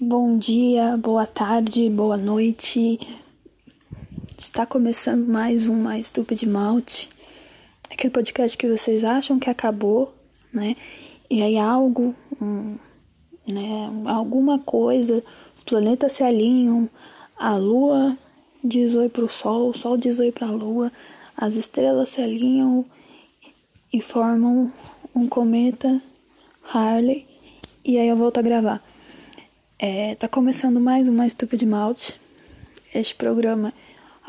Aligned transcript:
Bom 0.00 0.38
dia, 0.38 0.96
boa 0.96 1.26
tarde, 1.26 1.90
boa 1.90 2.16
noite. 2.16 3.00
Está 4.40 4.64
começando 4.64 5.26
mais 5.26 5.66
um 5.66 5.74
Mais 5.74 6.12
de 6.12 6.48
Malte. 6.48 7.10
Aquele 7.90 8.12
podcast 8.12 8.56
que 8.56 8.68
vocês 8.68 9.02
acham 9.02 9.40
que 9.40 9.50
acabou, 9.50 10.14
né? 10.52 10.76
E 11.28 11.42
aí 11.42 11.58
algo, 11.58 12.14
um, 12.40 12.76
né? 13.44 13.90
Alguma 14.04 14.60
coisa, 14.60 15.20
os 15.52 15.64
planetas 15.64 16.12
se 16.12 16.22
alinham, 16.22 16.88
a 17.36 17.56
lua 17.56 18.16
diz 18.62 18.94
oi 18.94 19.08
pro 19.08 19.28
sol, 19.28 19.70
o 19.70 19.74
sol 19.74 19.96
diz 19.96 20.20
oi 20.20 20.30
pra 20.30 20.46
lua, 20.46 20.92
as 21.36 21.56
estrelas 21.56 22.10
se 22.10 22.22
alinham 22.22 22.86
e 23.92 24.00
formam 24.00 24.72
um 25.12 25.26
cometa 25.26 26.00
Harley. 26.72 27.26
E 27.84 27.98
aí 27.98 28.06
eu 28.06 28.14
volto 28.14 28.38
a 28.38 28.42
gravar. 28.42 28.87
É, 29.80 30.16
tá 30.16 30.26
começando 30.26 30.80
mais 30.80 31.06
um 31.06 31.14
Mais 31.14 31.30
Stupid 31.30 31.62
Malte. 31.62 32.20
Este 32.92 33.14
programa 33.14 33.72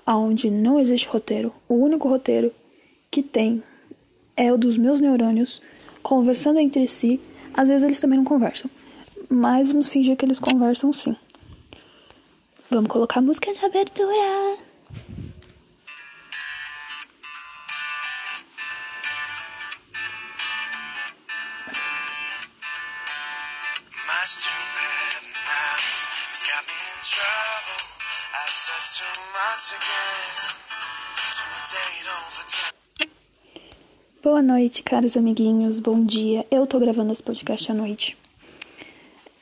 onde 0.05 0.51
não 0.51 0.79
existe 0.79 1.07
roteiro. 1.07 1.51
O 1.67 1.73
único 1.73 2.07
roteiro 2.07 2.53
que 3.09 3.23
tem 3.23 3.63
é 4.37 4.53
o 4.53 4.59
dos 4.59 4.77
meus 4.77 5.01
neurônios 5.01 5.59
conversando 6.03 6.59
entre 6.59 6.87
si. 6.87 7.19
Às 7.51 7.67
vezes 7.67 7.81
eles 7.81 7.99
também 7.99 8.19
não 8.19 8.25
conversam. 8.25 8.69
Mas 9.27 9.69
vamos 9.71 9.87
fingir 9.87 10.15
que 10.15 10.23
eles 10.23 10.37
conversam 10.37 10.93
sim. 10.93 11.15
Vamos 12.69 12.91
colocar 12.91 13.19
música 13.19 13.51
de 13.51 13.65
abertura. 13.65 14.68
Boa 34.39 34.53
noite, 34.53 34.81
caros 34.81 35.17
amiguinhos, 35.17 35.81
bom 35.81 36.01
dia. 36.01 36.45
Eu 36.49 36.65
tô 36.65 36.79
gravando 36.79 37.11
esse 37.11 37.21
podcast 37.21 37.69
à 37.73 37.75
noite. 37.75 38.17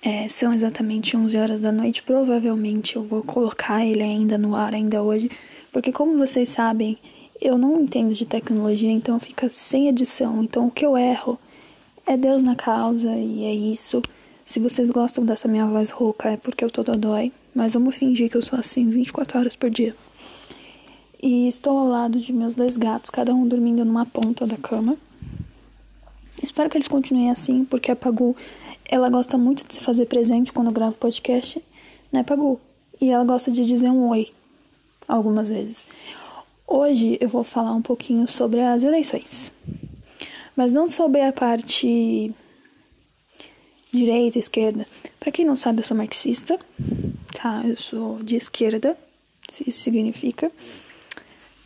É, 0.01 0.27
são 0.27 0.51
exatamente 0.51 1.15
11 1.15 1.37
horas 1.37 1.59
da 1.59 1.71
noite. 1.71 2.01
Provavelmente 2.01 2.95
eu 2.95 3.03
vou 3.03 3.21
colocar 3.21 3.85
ele 3.85 4.01
ainda 4.01 4.39
no 4.39 4.55
ar, 4.55 4.73
ainda 4.73 5.03
hoje, 5.03 5.29
porque, 5.71 5.91
como 5.91 6.17
vocês 6.17 6.49
sabem, 6.49 6.97
eu 7.39 7.59
não 7.59 7.79
entendo 7.79 8.11
de 8.15 8.25
tecnologia, 8.25 8.89
então 8.89 9.19
fica 9.19 9.51
sem 9.51 9.87
edição. 9.87 10.41
Então, 10.41 10.65
o 10.65 10.71
que 10.71 10.83
eu 10.83 10.97
erro 10.97 11.37
é 12.03 12.17
Deus 12.17 12.41
na 12.41 12.55
causa 12.55 13.15
e 13.15 13.45
é 13.45 13.53
isso. 13.53 14.01
Se 14.47 14.59
vocês 14.59 14.89
gostam 14.89 15.23
dessa 15.23 15.47
minha 15.47 15.67
voz 15.67 15.91
rouca, 15.91 16.31
é 16.31 16.37
porque 16.37 16.65
eu 16.65 16.71
tô 16.71 16.81
dodói, 16.81 17.31
mas 17.53 17.73
vamos 17.73 17.97
fingir 17.97 18.31
que 18.31 18.37
eu 18.37 18.41
sou 18.41 18.57
assim 18.57 18.89
24 18.89 19.37
horas 19.37 19.55
por 19.55 19.69
dia. 19.69 19.95
E 21.21 21.47
estou 21.47 21.77
ao 21.77 21.87
lado 21.87 22.19
de 22.19 22.31
meus 22.31 22.53
dois 22.53 22.77
gatos, 22.77 23.09
cada 23.09 23.33
um 23.33 23.47
dormindo 23.47 23.83
numa 23.83 24.05
ponta 24.05 24.45
da 24.45 24.57
cama. 24.57 24.97
Espero 26.41 26.69
que 26.69 26.77
eles 26.77 26.87
continuem 26.87 27.31
assim, 27.31 27.65
porque 27.65 27.91
a 27.91 27.95
Pagu, 27.95 28.35
ela 28.87 29.09
gosta 29.09 29.37
muito 29.37 29.65
de 29.65 29.73
se 29.73 29.79
fazer 29.79 30.05
presente 30.05 30.53
quando 30.53 30.67
eu 30.67 30.73
gravo 30.73 30.95
podcast, 30.95 31.63
né, 32.11 32.23
Pagu? 32.23 32.59
E 33.01 33.09
ela 33.09 33.23
gosta 33.23 33.51
de 33.51 33.65
dizer 33.65 33.89
um 33.89 34.09
oi, 34.09 34.31
algumas 35.07 35.49
vezes. 35.49 35.87
Hoje 36.67 37.17
eu 37.19 37.29
vou 37.29 37.43
falar 37.43 37.73
um 37.73 37.81
pouquinho 37.81 38.27
sobre 38.27 38.61
as 38.61 38.83
eleições. 38.83 39.51
Mas 40.55 40.71
não 40.71 40.87
sobre 40.87 41.21
a 41.21 41.33
parte 41.33 42.31
direita, 43.91 44.37
esquerda. 44.37 44.85
Para 45.19 45.31
quem 45.31 45.45
não 45.45 45.55
sabe, 45.55 45.79
eu 45.79 45.83
sou 45.83 45.97
marxista, 45.97 46.59
tá? 47.33 47.63
Eu 47.65 47.77
sou 47.77 48.19
de 48.21 48.35
esquerda, 48.35 48.95
se 49.49 49.67
isso 49.67 49.79
significa. 49.79 50.51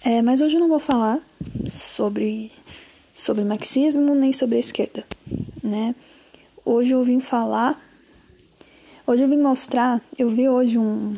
É, 0.03 0.19
mas 0.19 0.41
hoje 0.41 0.55
eu 0.55 0.59
não 0.59 0.67
vou 0.67 0.79
falar 0.79 1.19
sobre, 1.69 2.51
sobre 3.13 3.43
marxismo 3.43 4.15
nem 4.15 4.33
sobre 4.33 4.57
a 4.57 4.59
esquerda, 4.59 5.05
né? 5.61 5.93
Hoje 6.65 6.95
eu 6.95 7.03
vim 7.03 7.19
falar, 7.19 7.79
hoje 9.05 9.23
eu 9.23 9.29
vim 9.29 9.37
mostrar, 9.37 10.01
eu 10.17 10.27
vi 10.27 10.49
hoje 10.49 10.79
um, 10.79 11.13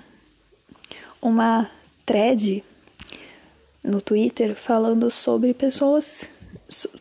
uma 1.22 1.70
thread 2.06 2.62
no 3.82 4.02
Twitter 4.02 4.54
falando 4.54 5.10
sobre 5.10 5.54
pessoas, 5.54 6.30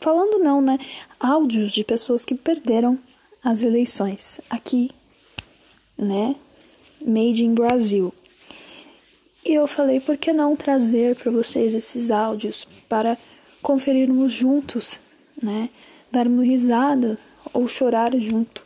falando 0.01 0.39
não, 0.39 0.61
né? 0.61 0.79
Áudios 1.19 1.73
de 1.73 1.83
pessoas 1.83 2.25
que 2.25 2.37
perderam 2.37 2.97
as 3.43 3.65
eleições 3.65 4.41
aqui, 4.49 4.93
né? 5.99 6.37
Made 7.05 7.45
in 7.45 7.55
Brasil. 7.55 8.15
E 9.45 9.55
eu 9.55 9.67
falei, 9.67 9.99
por 9.99 10.17
que 10.17 10.33
não 10.33 10.55
trazer 10.55 11.17
para 11.17 11.31
vocês 11.31 11.75
esses 11.75 12.11
áudios 12.11 12.67
para 12.89 13.19
conferirmos 13.61 14.33
juntos, 14.33 15.01
né? 15.43 15.69
Darmos 16.11 16.45
risada 16.45 17.19
ou 17.53 17.67
chorar 17.67 18.17
junto, 18.19 18.65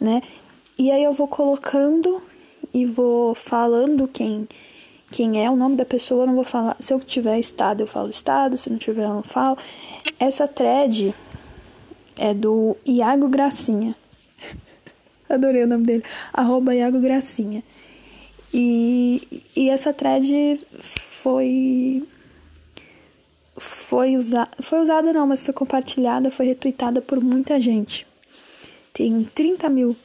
né? 0.00 0.22
E 0.78 0.90
aí 0.90 1.02
eu 1.02 1.12
vou 1.12 1.28
colocando 1.28 2.22
e 2.72 2.86
vou 2.86 3.34
falando 3.34 4.08
quem 4.08 4.48
quem 5.10 5.42
é 5.42 5.50
o 5.50 5.56
nome 5.56 5.76
da 5.76 5.86
pessoa, 5.86 6.22
eu 6.22 6.26
não 6.26 6.34
vou 6.34 6.44
falar. 6.44 6.76
Se 6.80 6.92
eu 6.92 7.00
tiver 7.00 7.38
estado, 7.38 7.82
eu 7.82 7.86
falo 7.86 8.10
estado, 8.10 8.56
se 8.58 8.68
não 8.68 8.76
tiver, 8.76 9.04
eu 9.04 9.14
não 9.14 9.22
falo. 9.22 9.56
Essa 10.20 10.46
thread 10.46 11.14
é 12.16 12.34
do 12.34 12.76
Iago 12.84 13.28
Gracinha. 13.28 13.96
Adorei 15.28 15.64
o 15.64 15.66
nome 15.66 15.84
dele. 15.84 16.04
Arroba 16.32 16.74
Iago 16.74 17.00
Gracinha. 17.00 17.62
E, 18.52 19.42
e 19.54 19.68
essa 19.68 19.92
thread 19.92 20.60
foi 21.22 22.02
foi 23.56 24.16
usada, 24.16 24.50
foi 24.60 24.80
usada 24.80 25.12
não, 25.12 25.26
mas 25.26 25.42
foi 25.42 25.52
compartilhada, 25.52 26.30
foi 26.30 26.46
retweetada 26.46 27.00
por 27.00 27.22
muita 27.22 27.60
gente. 27.60 28.06
Tem 28.92 29.24
30 29.34 29.68
mil 29.68 29.96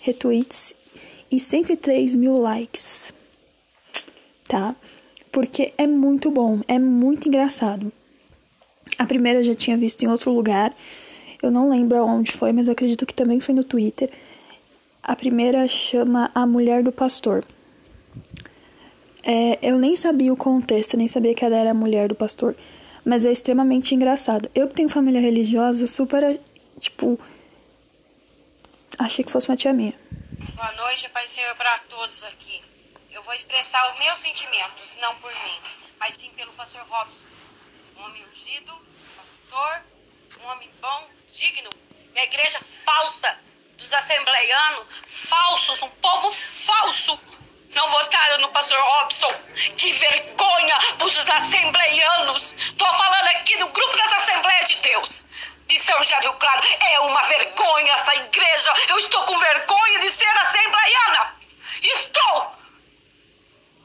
retweets 0.00 0.74
e 1.30 1.40
103 1.40 2.14
mil 2.14 2.36
likes, 2.36 3.12
tá? 4.48 4.74
Porque 5.30 5.72
é 5.76 5.86
muito 5.86 6.30
bom, 6.30 6.60
é 6.68 6.78
muito 6.78 7.28
engraçado. 7.28 7.92
A 8.98 9.06
primeira 9.06 9.40
eu 9.40 9.44
já 9.44 9.54
tinha 9.54 9.76
visto 9.76 10.02
em 10.02 10.08
outro 10.08 10.32
lugar, 10.32 10.74
eu 11.42 11.50
não 11.50 11.68
lembro 11.68 12.04
onde 12.04 12.32
foi, 12.32 12.52
mas 12.52 12.68
eu 12.68 12.72
acredito 12.72 13.06
que 13.06 13.14
também 13.14 13.40
foi 13.40 13.54
no 13.54 13.64
Twitter. 13.64 14.10
A 15.02 15.16
primeira 15.16 15.66
chama 15.66 16.30
A 16.34 16.46
Mulher 16.46 16.84
do 16.84 16.92
Pastor. 16.92 17.44
É, 19.22 19.58
eu 19.62 19.78
nem 19.78 19.94
sabia 19.94 20.32
o 20.32 20.36
contexto, 20.36 20.96
nem 20.96 21.06
sabia 21.06 21.34
que 21.34 21.44
ela 21.44 21.56
era 21.56 21.70
a 21.70 21.74
mulher 21.74 22.08
do 22.08 22.14
pastor. 22.14 22.56
Mas 23.04 23.24
é 23.24 23.32
extremamente 23.32 23.94
engraçado. 23.94 24.50
Eu 24.54 24.68
que 24.68 24.74
tenho 24.74 24.88
família 24.88 25.20
religiosa, 25.20 25.86
super, 25.86 26.40
tipo. 26.78 27.18
Achei 28.98 29.24
que 29.24 29.32
fosse 29.32 29.48
uma 29.48 29.56
tia 29.56 29.72
minha. 29.72 29.94
Boa 30.54 30.72
noite, 30.72 31.08
Pai 31.10 31.26
Senhor, 31.26 31.54
para 31.56 31.78
todos 31.88 32.22
aqui. 32.24 32.60
Eu 33.10 33.22
vou 33.22 33.34
expressar 33.34 33.92
os 33.92 33.98
meus 33.98 34.20
sentimentos, 34.20 34.96
não 35.00 35.14
por 35.16 35.30
mim, 35.30 35.58
mas 35.98 36.14
sim 36.14 36.30
pelo 36.36 36.52
pastor 36.52 36.82
Robson. 36.88 37.26
Um 37.98 38.04
homem 38.04 38.22
ungido, 38.32 38.72
pastor, 39.16 39.82
um 40.42 40.50
homem 40.50 40.68
bom, 40.80 41.08
digno. 41.28 41.70
Minha 42.12 42.24
igreja 42.24 42.58
falsa 42.60 43.36
dos 43.76 43.92
assembleianos, 43.92 44.86
falsos, 45.06 45.82
um 45.82 45.88
povo 45.88 46.30
falso 46.30 47.18
não 47.74 47.86
votaram 47.88 48.38
no 48.38 48.48
pastor 48.50 48.78
Robson. 48.78 49.32
Que 49.76 49.92
vergonha 49.92 50.78
os 51.00 51.30
assembleianos. 51.30 52.54
Tô 52.76 52.84
falando 52.84 53.28
aqui 53.28 53.56
no 53.56 53.68
grupo 53.68 53.96
das 53.96 54.12
Assembleias 54.12 54.68
de 54.68 54.76
Deus. 54.76 55.24
De 55.66 55.78
São 55.78 55.98
do 55.98 56.32
Claro. 56.34 56.62
É 56.80 57.00
uma 57.00 57.22
vergonha 57.22 57.92
essa 57.94 58.14
igreja. 58.16 58.72
Eu 58.88 58.98
estou 58.98 59.22
com 59.24 59.38
vergonha 59.38 60.00
de 60.00 60.10
ser 60.10 60.38
assembleiana. 60.38 61.36
Estou. 61.82 62.56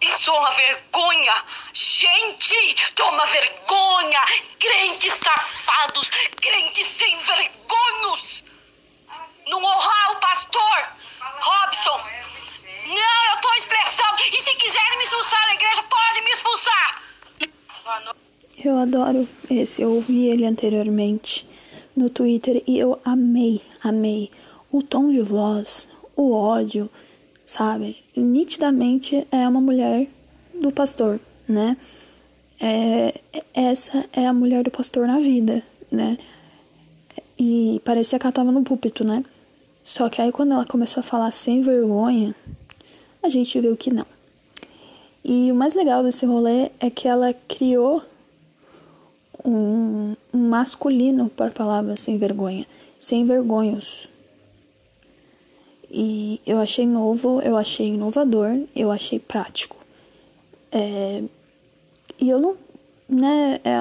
Isso 0.01 0.29
é 0.29 0.33
uma 0.33 0.51
vergonha. 0.51 1.45
Gente, 1.73 2.91
toma 2.95 3.25
vergonha. 3.25 4.21
Crentes 4.59 5.13
safados, 5.13 6.09
crentes 6.41 6.87
sem 6.87 7.17
vergonhos. 7.17 8.45
Não 9.47 9.63
honrar 9.63 10.11
o 10.11 10.15
pastor 10.17 10.89
Robson. 11.39 12.36
Não, 12.87 13.35
eu 13.35 13.41
tô 13.41 13.53
expressando. 13.57 14.15
E 14.31 14.41
se 14.41 14.55
quiserem 14.55 14.97
me 14.97 15.03
expulsar 15.03 15.45
da 15.45 15.53
igreja, 15.55 15.83
podem 15.83 16.23
me 16.23 16.31
expulsar. 16.31 17.01
Eu 18.63 18.77
adoro 18.77 19.27
esse. 19.49 19.81
Eu 19.81 19.93
ouvi 19.93 20.27
ele 20.27 20.45
anteriormente 20.45 21.47
no 21.95 22.09
Twitter 22.09 22.63
e 22.65 22.79
eu 22.79 22.99
amei, 23.03 23.61
amei 23.83 24.31
o 24.71 24.81
tom 24.81 25.09
de 25.09 25.21
voz, 25.21 25.89
o 26.15 26.31
ódio, 26.31 26.89
sabe? 27.45 28.03
Nitidamente 28.15 29.27
é 29.31 29.47
uma 29.47 29.61
mulher 29.61 30.07
do 30.53 30.71
pastor, 30.71 31.19
né? 31.47 31.75
É, 32.59 33.13
essa 33.53 34.07
é 34.13 34.25
a 34.25 34.33
mulher 34.33 34.63
do 34.63 34.71
pastor 34.71 35.07
na 35.07 35.19
vida, 35.19 35.63
né? 35.91 36.17
E 37.37 37.81
parecia 37.83 38.17
que 38.17 38.25
ela 38.25 38.33
tava 38.33 38.51
no 38.51 38.63
púlpito, 38.63 39.05
né? 39.05 39.23
Só 39.83 40.09
que 40.09 40.21
aí 40.21 40.31
quando 40.31 40.53
ela 40.53 40.65
começou 40.65 41.01
a 41.01 41.03
falar 41.03 41.31
sem 41.31 41.61
vergonha, 41.61 42.35
a 43.27 43.29
gente 43.29 43.59
viu 43.59 43.75
que 43.75 43.93
não. 43.93 44.05
E 45.23 45.51
o 45.51 45.55
mais 45.55 45.73
legal 45.73 46.03
desse 46.03 46.25
rolê 46.25 46.71
é 46.79 46.89
que 46.89 47.07
ela 47.07 47.33
criou 47.47 48.01
um, 49.43 50.15
um 50.33 50.49
masculino 50.49 51.29
para 51.29 51.47
a 51.47 51.51
palavra 51.51 51.97
sem 51.97 52.17
vergonha, 52.17 52.65
sem 52.97 53.25
vergonhos. 53.25 54.09
E 55.89 56.41
eu 56.45 56.57
achei 56.59 56.85
novo, 56.85 57.41
eu 57.41 57.57
achei 57.57 57.87
inovador, 57.87 58.57
eu 58.75 58.91
achei 58.91 59.19
prático. 59.19 59.75
É, 60.71 61.23
e 62.19 62.29
eu 62.29 62.39
não. 62.39 62.57
Né, 63.09 63.61
é, 63.63 63.79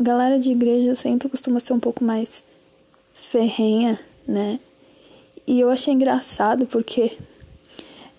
galera 0.00 0.38
de 0.38 0.50
igreja 0.50 0.94
sempre 0.94 1.28
costuma 1.28 1.60
ser 1.60 1.74
um 1.74 1.80
pouco 1.80 2.02
mais 2.02 2.42
ferrenha, 3.12 4.00
né? 4.26 4.58
E 5.46 5.60
eu 5.60 5.68
achei 5.68 5.92
engraçado 5.92 6.64
porque 6.64 7.18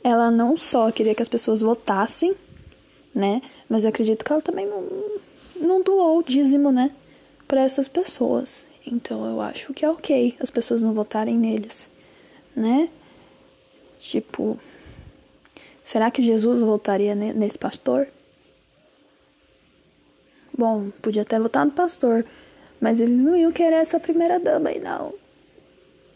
ela 0.03 0.29
não 0.29 0.57
só 0.57 0.91
queria 0.91 1.15
que 1.15 1.21
as 1.21 1.29
pessoas 1.29 1.61
votassem, 1.61 2.35
né? 3.15 3.41
Mas 3.69 3.85
eu 3.85 3.89
acredito 3.89 4.25
que 4.25 4.31
ela 4.31 4.41
também 4.41 4.67
não, 4.67 4.87
não 5.55 5.81
doou 5.81 6.19
o 6.19 6.23
dízimo, 6.23 6.71
né? 6.71 6.91
Para 7.47 7.61
essas 7.61 7.87
pessoas. 7.87 8.65
Então 8.85 9.25
eu 9.25 9.39
acho 9.39 9.73
que 9.73 9.85
é 9.85 9.89
ok 9.89 10.35
as 10.39 10.49
pessoas 10.49 10.81
não 10.81 10.93
votarem 10.93 11.37
neles, 11.37 11.89
né? 12.55 12.89
Tipo, 13.97 14.59
será 15.81 16.11
que 16.11 16.21
Jesus 16.21 16.59
votaria 16.59 17.15
nesse 17.15 17.57
pastor? 17.57 18.07
Bom, 20.55 20.91
podia 21.01 21.21
até 21.21 21.39
votar 21.39 21.65
no 21.65 21.71
pastor, 21.71 22.25
mas 22.79 22.99
eles 22.99 23.23
não 23.23 23.35
iam 23.35 23.51
querer 23.51 23.77
essa 23.77 23.99
primeira 23.99 24.39
dama 24.39 24.69
aí, 24.69 24.79
não. 24.79 25.13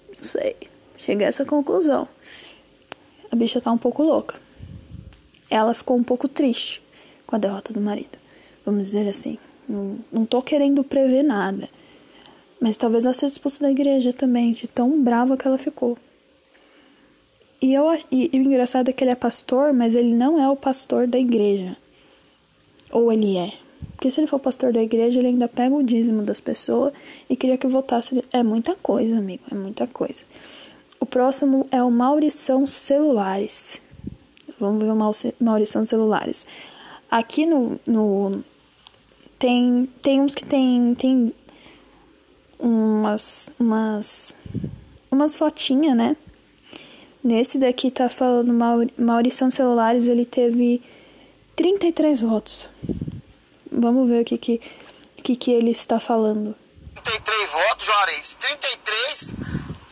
Não 0.09 0.23
sei. 0.23 0.55
Cheguei 0.97 1.25
a 1.25 1.29
essa 1.29 1.45
conclusão. 1.45 2.07
A 3.31 3.35
bicha 3.35 3.61
tá 3.61 3.71
um 3.71 3.77
pouco 3.77 4.03
louca. 4.03 4.39
Ela 5.49 5.73
ficou 5.73 5.97
um 5.97 6.03
pouco 6.03 6.27
triste 6.27 6.81
com 7.25 7.35
a 7.35 7.39
derrota 7.39 7.73
do 7.73 7.81
marido. 7.81 8.17
Vamos 8.65 8.87
dizer 8.87 9.07
assim. 9.07 9.37
Não, 9.67 9.97
não 10.11 10.25
tô 10.25 10.41
querendo 10.41 10.83
prever 10.83 11.23
nada. 11.23 11.69
Mas 12.59 12.77
talvez 12.77 13.05
ela 13.05 13.13
seja 13.13 13.33
expulsa 13.33 13.61
da 13.61 13.71
igreja 13.71 14.11
também, 14.11 14.51
de 14.51 14.67
tão 14.67 15.01
brava 15.03 15.37
que 15.37 15.47
ela 15.47 15.57
ficou. 15.57 15.97
E, 17.61 17.73
eu, 17.73 17.85
e, 18.11 18.29
e 18.31 18.39
o 18.39 18.43
engraçado 18.43 18.89
é 18.89 18.93
que 18.93 19.03
ele 19.03 19.11
é 19.11 19.15
pastor, 19.15 19.73
mas 19.73 19.95
ele 19.95 20.13
não 20.13 20.41
é 20.41 20.49
o 20.49 20.55
pastor 20.55 21.07
da 21.07 21.19
igreja. 21.19 21.75
Ou 22.91 23.11
ele 23.11 23.37
é. 23.37 23.51
Porque 23.91 24.11
se 24.11 24.19
ele 24.19 24.27
for 24.27 24.39
pastor 24.39 24.71
da 24.71 24.81
igreja, 24.81 25.19
ele 25.19 25.29
ainda 25.29 25.47
pega 25.47 25.75
o 25.75 25.83
dízimo 25.83 26.21
das 26.23 26.39
pessoas 26.39 26.93
e 27.29 27.35
queria 27.35 27.57
que 27.57 27.67
votasse. 27.67 28.23
É 28.31 28.43
muita 28.43 28.75
coisa, 28.75 29.17
amigo, 29.17 29.43
é 29.51 29.55
muita 29.55 29.87
coisa. 29.87 30.23
O 30.99 31.05
próximo 31.05 31.67
é 31.71 31.81
o 31.81 31.91
Maurição 31.91 32.65
Celulares. 32.65 33.79
Vamos 34.59 34.83
ver 34.83 34.91
o 34.91 35.43
Maurição 35.43 35.85
Celulares. 35.85 36.45
Aqui 37.09 37.45
no, 37.45 37.79
no 37.87 38.43
tem 39.37 39.87
tem 40.01 40.21
uns 40.21 40.33
que 40.35 40.45
tem 40.45 40.95
tem 40.95 41.33
umas 42.59 43.51
umas 43.59 44.35
umas 45.11 45.35
fotinhas, 45.35 45.95
né? 45.95 46.17
Nesse 47.23 47.57
daqui 47.57 47.91
tá 47.91 48.09
falando 48.09 48.53
Maurição 48.97 49.51
Celulares, 49.51 50.07
ele 50.07 50.25
teve 50.25 50.81
33 51.55 52.21
votos. 52.21 52.69
Vamos 53.71 54.09
ver 54.09 54.21
o 54.21 54.25
que 54.25 54.37
que, 54.37 54.61
que, 55.23 55.35
que 55.35 55.51
ele 55.51 55.71
está 55.71 55.99
falando. 55.99 56.55
33 57.03 57.51
votos, 57.51 57.85
Juarez. 57.85 58.35
33. 58.35 59.86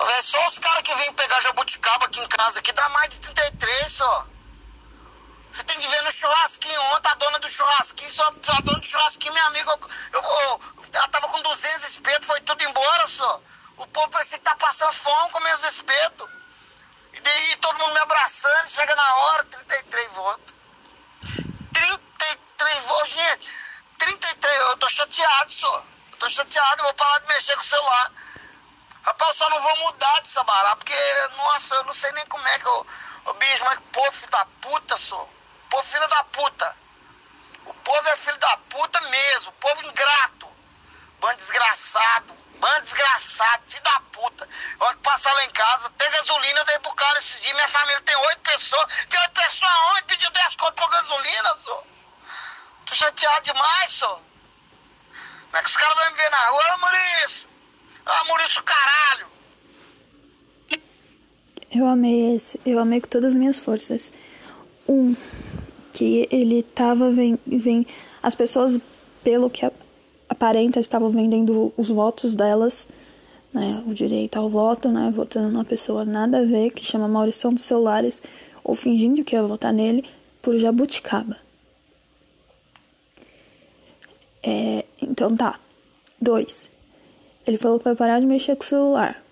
É 0.00 0.22
só 0.22 0.46
os 0.46 0.58
caras 0.58 0.82
que 0.82 0.94
vêm 0.94 1.12
pegar 1.14 1.40
jabuticaba 1.40 2.06
aqui 2.06 2.20
em 2.20 2.28
casa 2.28 2.58
aqui 2.58 2.72
dá 2.72 2.88
mais 2.90 3.10
de 3.10 3.20
33 3.20 3.92
só. 3.92 4.26
Você 5.54 5.62
tem 5.62 5.78
que 5.78 5.86
ver 5.86 6.02
no 6.02 6.10
churrasquinho. 6.10 6.80
Ontem 6.96 7.08
a 7.10 7.14
dona 7.14 7.38
do 7.38 7.48
churrasquinho, 7.48 8.10
só 8.10 8.26
a 8.26 8.60
dona 8.60 8.80
do 8.80 8.86
churrasquinho, 8.86 9.32
minha 9.32 9.46
amiga, 9.46 9.78
eu, 10.12 10.20
eu, 10.20 10.60
ela 10.94 11.08
tava 11.08 11.28
com 11.28 11.40
200 11.42 11.84
espetos, 11.84 12.26
foi 12.26 12.40
tudo 12.40 12.60
embora 12.64 13.06
só. 13.06 13.40
O 13.76 13.86
povo 13.86 14.08
parecia 14.08 14.38
que 14.38 14.44
tá 14.44 14.56
passando 14.56 14.92
fome 14.92 15.30
com 15.30 15.40
meus 15.40 15.62
espetos. 15.62 16.28
E 17.12 17.20
daí 17.20 17.56
todo 17.56 17.78
mundo 17.78 17.94
me 17.94 18.00
abraçando, 18.00 18.68
chega 18.68 18.96
na 18.96 19.14
hora, 19.14 19.44
33 19.44 20.12
votos. 20.12 20.54
33 21.72 22.82
votos, 22.82 23.12
gente. 23.12 23.48
33, 23.98 24.60
eu 24.60 24.76
tô 24.78 24.88
chateado 24.88 25.52
só. 25.52 25.84
Eu 26.12 26.18
tô 26.18 26.28
chateado, 26.28 26.80
eu 26.80 26.84
vou 26.84 26.94
parar 26.94 27.20
de 27.20 27.28
mexer 27.28 27.54
com 27.54 27.62
o 27.62 27.64
celular. 27.64 28.12
Rapaz, 29.04 29.36
só 29.36 29.48
não 29.50 29.60
vou 29.60 29.76
mudar 29.76 30.20
de 30.22 30.28
Sabará, 30.28 30.76
porque, 30.76 30.94
nossa, 31.36 31.74
eu 31.74 31.84
não 31.84 31.92
sei 31.92 32.10
nem 32.12 32.24
como 32.26 32.48
é 32.48 32.58
que 32.58 32.66
eu. 32.66 32.86
Ô 33.26 33.34
bicho, 33.34 33.64
mas 33.64 33.78
povo 33.92 34.10
filho 34.10 34.30
da 34.30 34.46
puta, 34.62 34.96
só. 34.96 35.28
Povo 35.68 35.82
filho 35.82 36.08
da 36.08 36.24
puta. 36.24 36.76
O 37.66 37.74
povo 37.74 38.08
é 38.08 38.16
filho 38.16 38.38
da 38.38 38.56
puta 38.70 39.00
mesmo, 39.02 39.52
povo 39.52 39.84
ingrato. 39.84 40.48
Bando 41.20 41.36
desgraçado. 41.36 42.34
Bando 42.54 42.80
desgraçado, 42.80 43.62
filho 43.68 43.82
da 43.82 44.00
puta. 44.10 44.48
Olha 44.80 44.96
que 44.96 45.02
passar 45.02 45.34
lá 45.34 45.44
em 45.44 45.50
casa, 45.50 45.90
tem 45.98 46.10
gasolina, 46.10 46.60
eu 46.60 46.64
dei 46.64 46.78
pro 46.78 46.94
cara 46.94 47.18
esses 47.18 47.42
dias. 47.42 47.56
Minha 47.56 47.68
família 47.68 48.00
tem 48.00 48.16
oito 48.16 48.40
pessoas. 48.40 49.06
Tem 49.10 49.20
oito 49.20 49.32
pessoas 49.32 49.70
aonde? 49.70 50.04
Pediu 50.04 50.30
10 50.30 50.56
conto 50.56 50.74
por 50.74 50.88
gasolina, 50.88 51.56
só. 51.56 51.84
Tô 52.86 52.94
chateado 52.94 53.44
demais, 53.44 53.92
só. 53.92 54.14
Como 54.14 55.56
é 55.56 55.62
que 55.62 55.68
os 55.68 55.76
caras 55.76 55.94
vão 55.94 56.10
me 56.10 56.16
ver 56.16 56.30
na 56.30 56.46
rua? 56.46 56.76
Maurício! 56.78 57.53
Ah, 58.06 58.24
Maurício, 58.28 58.62
caralho! 58.62 59.26
Eu 61.74 61.86
amei 61.86 62.36
esse. 62.36 62.60
Eu 62.64 62.78
amei 62.78 63.00
com 63.00 63.08
todas 63.08 63.32
as 63.32 63.36
minhas 63.36 63.58
forças. 63.58 64.12
Um, 64.88 65.16
que 65.92 66.28
ele 66.30 66.62
tava 66.62 67.10
vem, 67.10 67.38
vem 67.46 67.86
as 68.22 68.34
pessoas 68.34 68.78
pelo 69.22 69.48
que 69.48 69.68
aparenta 70.28 70.78
estavam 70.78 71.08
vendendo 71.08 71.72
os 71.76 71.88
votos 71.88 72.34
delas, 72.34 72.86
né, 73.52 73.82
o 73.86 73.94
direito 73.94 74.36
ao 74.38 74.50
voto, 74.50 74.88
né, 74.90 75.10
votando 75.14 75.50
numa 75.50 75.64
pessoa 75.64 76.04
nada 76.04 76.40
a 76.40 76.44
ver, 76.44 76.72
que 76.72 76.84
chama 76.84 77.08
Maurição 77.08 77.52
dos 77.52 77.62
Celulares, 77.62 78.20
ou 78.62 78.74
fingindo 78.74 79.24
que 79.24 79.34
ia 79.34 79.42
votar 79.42 79.72
nele, 79.72 80.04
por 80.42 80.58
jabuticaba. 80.58 81.36
É, 84.42 84.84
então 85.00 85.34
tá. 85.34 85.58
Dois. 86.20 86.68
Ele 87.46 87.56
falou 87.56 87.78
que 87.78 87.84
vai 87.84 87.94
parar 87.94 88.20
de 88.20 88.26
mexer 88.26 88.56
com 88.56 88.62
o 88.62 88.66
celular. 88.66 89.22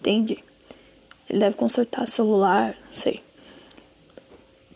Entendi. 0.00 0.38
Ele 1.28 1.38
deve 1.38 1.56
consertar 1.56 2.06
celular, 2.06 2.76
não 2.86 2.92
sei. 2.96 3.20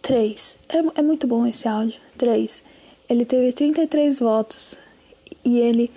Três. 0.03 0.57
É, 0.69 1.01
é 1.01 1.03
muito 1.03 1.27
bom 1.27 1.47
esse 1.47 1.69
áudio. 1.69 2.01
Três. 2.19 2.63
Ele 3.09 3.25
teve 3.25 3.53
33 3.53 4.19
votos 4.19 4.77
e 5.45 5.59
ele 5.59 5.91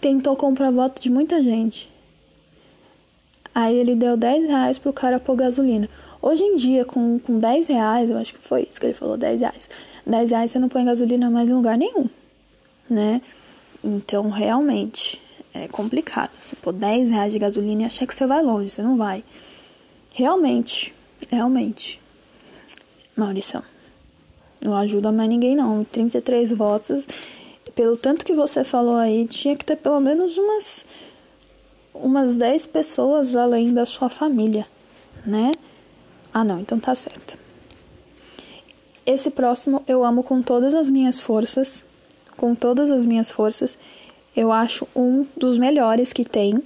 tentou 0.00 0.36
comprar 0.36 0.70
voto 0.70 1.00
de 1.00 1.10
muita 1.10 1.42
gente. 1.42 1.90
Aí 3.54 3.76
ele 3.76 3.94
deu 3.94 4.16
10 4.16 4.46
reais 4.46 4.78
pro 4.78 4.92
cara 4.92 5.18
pôr 5.18 5.36
gasolina. 5.36 5.88
Hoje 6.22 6.42
em 6.42 6.54
dia, 6.54 6.84
com, 6.84 7.18
com 7.18 7.38
10 7.38 7.68
reais, 7.68 8.10
eu 8.10 8.18
acho 8.18 8.34
que 8.34 8.46
foi 8.46 8.66
isso 8.68 8.78
que 8.78 8.86
ele 8.86 8.94
falou, 8.94 9.16
10 9.16 9.40
reais. 9.40 9.68
10 10.06 10.30
reais 10.30 10.50
você 10.50 10.58
não 10.58 10.68
põe 10.68 10.84
gasolina 10.84 11.30
mais 11.30 11.50
em 11.50 11.54
lugar 11.54 11.76
nenhum, 11.76 12.08
né? 12.88 13.20
Então, 13.82 14.28
realmente, 14.30 15.20
é 15.52 15.68
complicado. 15.68 16.30
Você 16.40 16.56
pôr 16.56 16.72
10 16.72 17.08
reais 17.10 17.32
de 17.32 17.38
gasolina 17.38 17.82
e 17.82 17.84
achar 17.84 18.06
que 18.06 18.14
você 18.14 18.26
vai 18.26 18.42
longe, 18.42 18.70
você 18.70 18.82
não 18.82 18.96
vai. 18.96 19.24
Realmente, 20.12 20.94
realmente. 21.30 22.00
Maurição, 23.16 23.62
não 24.64 24.76
ajuda 24.76 25.12
mais 25.12 25.28
ninguém 25.28 25.54
não. 25.56 25.84
33 25.84 26.52
votos 26.52 27.06
pelo 27.74 27.96
tanto 27.96 28.24
que 28.24 28.34
você 28.34 28.64
falou 28.64 28.96
aí, 28.96 29.26
tinha 29.26 29.56
que 29.56 29.64
ter 29.64 29.76
pelo 29.76 30.00
menos 30.00 30.36
umas 30.36 30.84
umas 31.92 32.36
10 32.36 32.66
pessoas 32.66 33.36
além 33.36 33.72
da 33.72 33.84
sua 33.84 34.08
família, 34.08 34.66
né? 35.26 35.50
Ah, 36.32 36.44
não, 36.44 36.60
então 36.60 36.78
tá 36.78 36.94
certo. 36.94 37.38
Esse 39.04 39.30
próximo 39.30 39.82
eu 39.88 40.04
amo 40.04 40.22
com 40.22 40.40
todas 40.40 40.74
as 40.74 40.88
minhas 40.88 41.20
forças, 41.20 41.84
com 42.36 42.54
todas 42.54 42.90
as 42.90 43.04
minhas 43.04 43.30
forças. 43.30 43.78
Eu 44.36 44.52
acho 44.52 44.86
um 44.94 45.26
dos 45.36 45.58
melhores 45.58 46.12
que 46.12 46.24
tem. 46.24 46.62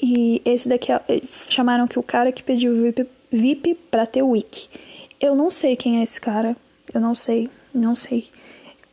E 0.00 0.42
esse 0.44 0.68
daqui 0.68 0.92
é, 0.92 1.00
chamaram 1.48 1.86
que 1.86 1.98
o 1.98 2.02
cara 2.02 2.32
que 2.32 2.42
pediu 2.42 2.72
VIP, 2.72 3.06
VIP 3.30 3.74
para 3.90 4.06
ter 4.06 4.22
wiki. 4.22 4.68
Eu 5.20 5.34
não 5.34 5.50
sei 5.50 5.76
quem 5.76 6.00
é 6.00 6.02
esse 6.02 6.20
cara. 6.20 6.56
Eu 6.92 7.00
não 7.00 7.14
sei, 7.14 7.50
não 7.74 7.96
sei 7.96 8.24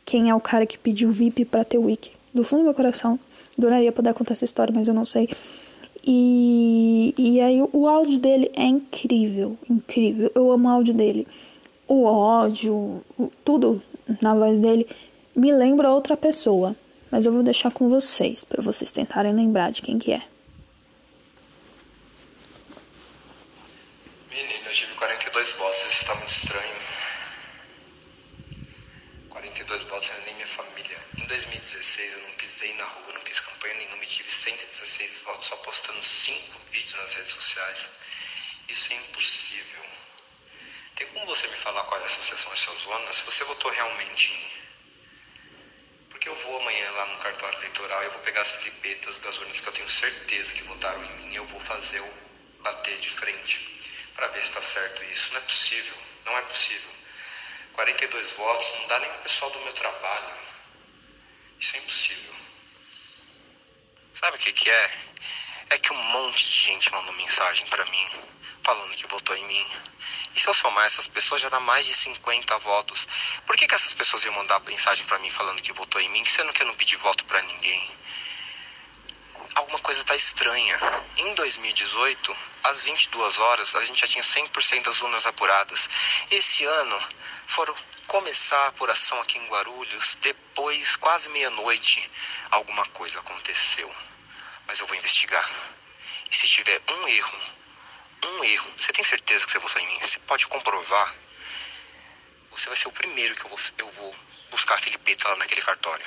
quem 0.04 0.28
é 0.28 0.34
o 0.34 0.40
cara 0.40 0.66
que 0.66 0.78
pediu 0.78 1.10
VIP 1.10 1.44
para 1.44 1.64
ter 1.64 1.78
wiki. 1.78 2.10
Do 2.32 2.42
fundo 2.42 2.60
do 2.60 2.64
meu 2.64 2.74
coração, 2.74 3.18
adoraria 3.56 3.92
poder 3.92 4.12
contar 4.12 4.32
essa 4.32 4.44
história, 4.44 4.74
mas 4.74 4.88
eu 4.88 4.94
não 4.94 5.06
sei. 5.06 5.28
E, 6.06 7.14
e 7.16 7.40
aí 7.40 7.62
o 7.72 7.88
áudio 7.88 8.18
dele 8.18 8.50
é 8.54 8.66
incrível, 8.66 9.56
incrível. 9.70 10.30
Eu 10.34 10.50
amo 10.50 10.68
o 10.68 10.70
áudio 10.70 10.92
dele. 10.92 11.26
O 11.86 12.04
ódio, 12.04 13.02
tudo 13.44 13.82
na 14.20 14.34
voz 14.34 14.60
dele 14.60 14.86
me 15.34 15.52
lembra 15.52 15.90
outra 15.90 16.16
pessoa. 16.16 16.76
Mas 17.10 17.26
eu 17.26 17.32
vou 17.32 17.42
deixar 17.42 17.70
com 17.70 17.88
vocês, 17.88 18.42
para 18.42 18.60
vocês 18.60 18.90
tentarem 18.90 19.32
lembrar 19.32 19.70
de 19.70 19.82
quem 19.82 19.98
que 20.00 20.12
é. 20.12 20.22
Menino, 24.30 24.66
eu 24.66 24.72
tive 24.72 24.94
42 24.94 25.52
votos, 25.52 25.78
isso 25.78 26.02
está 26.02 26.14
muito 26.16 26.28
estranho. 26.28 26.76
42 29.28 29.82
votos 29.84 30.10
não 30.10 30.24
nem 30.24 30.34
minha 30.34 30.46
família. 30.46 30.98
Em 31.22 31.26
2016 31.26 32.12
eu 32.14 32.22
não 32.22 32.30
pisei 32.32 32.74
na 32.74 32.84
rua, 32.84 33.12
não 33.14 33.20
fiz 33.20 33.38
campanha 33.40 33.74
nenhuma 33.74 34.02
e 34.02 34.06
tive 34.06 34.30
116 34.30 35.22
votos 35.24 35.46
só 35.46 35.56
postando 35.58 36.02
5 36.02 36.58
vídeos 36.72 36.96
nas 36.96 37.14
redes 37.14 37.34
sociais. 37.34 37.90
Isso 38.68 38.92
é 38.92 38.96
impossível. 38.96 39.84
Tem 40.96 41.06
como 41.08 41.26
você 41.26 41.46
me 41.46 41.56
falar 41.56 41.82
qual 41.84 42.00
é 42.00 42.02
a 42.02 42.06
associação 42.06 42.52
de 42.52 42.58
sua 42.58 42.74
zona? 42.74 43.12
Se 43.12 43.24
você 43.24 43.44
votou 43.44 43.70
realmente 43.70 44.32
em? 44.32 44.53
Porque 46.24 46.38
eu 46.38 46.42
vou 46.46 46.58
amanhã 46.58 46.90
lá 46.92 47.04
no 47.04 47.18
cartório 47.18 47.58
eleitoral 47.58 48.02
eu 48.02 48.10
vou 48.12 48.20
pegar 48.20 48.40
as 48.40 48.52
flipetas 48.52 49.18
das 49.18 49.38
urnas 49.40 49.60
que 49.60 49.68
eu 49.68 49.72
tenho 49.74 49.88
certeza 49.90 50.54
que 50.54 50.62
votaram 50.62 51.04
em 51.04 51.08
mim 51.16 51.32
e 51.32 51.36
eu 51.36 51.44
vou 51.44 51.60
fazer 51.60 52.00
o 52.00 52.14
bater 52.62 52.96
de 52.96 53.10
frente 53.10 54.10
para 54.14 54.28
ver 54.28 54.40
se 54.40 54.48
está 54.48 54.62
certo 54.62 55.04
isso. 55.04 55.34
Não 55.34 55.38
é 55.38 55.42
possível, 55.42 55.94
não 56.24 56.38
é 56.38 56.40
possível. 56.40 56.90
42 57.74 58.30
votos 58.30 58.80
não 58.80 58.86
dá 58.86 59.00
nem 59.00 59.10
o 59.10 59.18
pessoal 59.18 59.50
do 59.50 59.60
meu 59.60 59.72
trabalho. 59.74 60.34
Isso 61.60 61.76
é 61.76 61.78
impossível. 61.80 62.34
Sabe 64.14 64.38
o 64.38 64.40
que, 64.40 64.52
que 64.54 64.70
é? 64.70 64.90
É 65.68 65.78
que 65.78 65.92
um 65.92 66.02
monte 66.04 66.42
de 66.42 66.58
gente 66.58 66.90
mandou 66.90 67.12
mensagem 67.16 67.66
para 67.66 67.84
mim 67.84 68.10
falando 68.64 68.96
que 68.96 69.06
votou 69.06 69.36
em 69.36 69.44
mim. 69.44 69.66
E 70.34 70.40
se 70.40 70.48
eu 70.48 70.54
somar 70.54 70.86
essas 70.86 71.06
pessoas, 71.06 71.42
já 71.42 71.48
dá 71.50 71.60
mais 71.60 71.86
de 71.86 71.94
50 71.94 72.58
votos. 72.58 73.06
Por 73.46 73.56
que, 73.56 73.68
que 73.68 73.74
essas 73.74 73.92
pessoas 73.92 74.24
iam 74.24 74.34
mandar 74.34 74.58
mensagem 74.60 75.04
para 75.06 75.18
mim 75.18 75.30
falando 75.30 75.62
que 75.62 75.72
votou 75.72 76.00
em 76.00 76.08
mim, 76.08 76.24
sendo 76.24 76.52
que 76.52 76.62
eu 76.62 76.66
não 76.66 76.74
pedi 76.74 76.96
voto 76.96 77.24
para 77.26 77.42
ninguém? 77.42 77.90
Alguma 79.54 79.78
coisa 79.78 80.02
tá 80.02 80.16
estranha. 80.16 80.76
Em 81.16 81.34
2018, 81.34 82.36
às 82.64 82.84
22 82.84 83.38
horas, 83.38 83.76
a 83.76 83.82
gente 83.82 84.00
já 84.00 84.06
tinha 84.06 84.24
100% 84.24 84.82
das 84.82 85.00
urnas 85.02 85.26
apuradas. 85.26 85.88
Esse 86.30 86.64
ano, 86.64 87.00
foram 87.46 87.74
começar 88.06 88.58
a 88.58 88.68
apuração 88.68 89.20
aqui 89.20 89.38
em 89.38 89.46
Guarulhos, 89.46 90.16
depois, 90.20 90.96
quase 90.96 91.28
meia-noite, 91.28 92.10
alguma 92.50 92.84
coisa 92.86 93.20
aconteceu. 93.20 93.94
Mas 94.66 94.80
eu 94.80 94.86
vou 94.86 94.96
investigar. 94.96 95.48
E 96.30 96.34
se 96.34 96.48
tiver 96.48 96.80
um 96.90 97.08
erro, 97.08 97.38
um 98.26 98.44
erro, 98.44 98.72
você 98.76 98.92
tem 98.92 99.04
certeza 99.04 99.46
que 99.46 99.52
você 99.52 99.58
votou 99.58 99.80
em 99.82 99.86
mim? 99.86 100.00
Você 100.00 100.18
pode 100.20 100.46
comprovar? 100.46 101.14
Você 102.50 102.68
vai 102.68 102.76
ser 102.76 102.88
o 102.88 102.92
primeiro 102.92 103.34
que 103.34 103.44
eu 103.44 103.50
vou, 103.50 103.58
eu 103.78 103.90
vou 103.90 104.14
buscar 104.50 104.74
a 104.74 104.78
Filipeta 104.78 105.28
lá 105.28 105.36
naquele 105.36 105.60
cartório. 105.60 106.06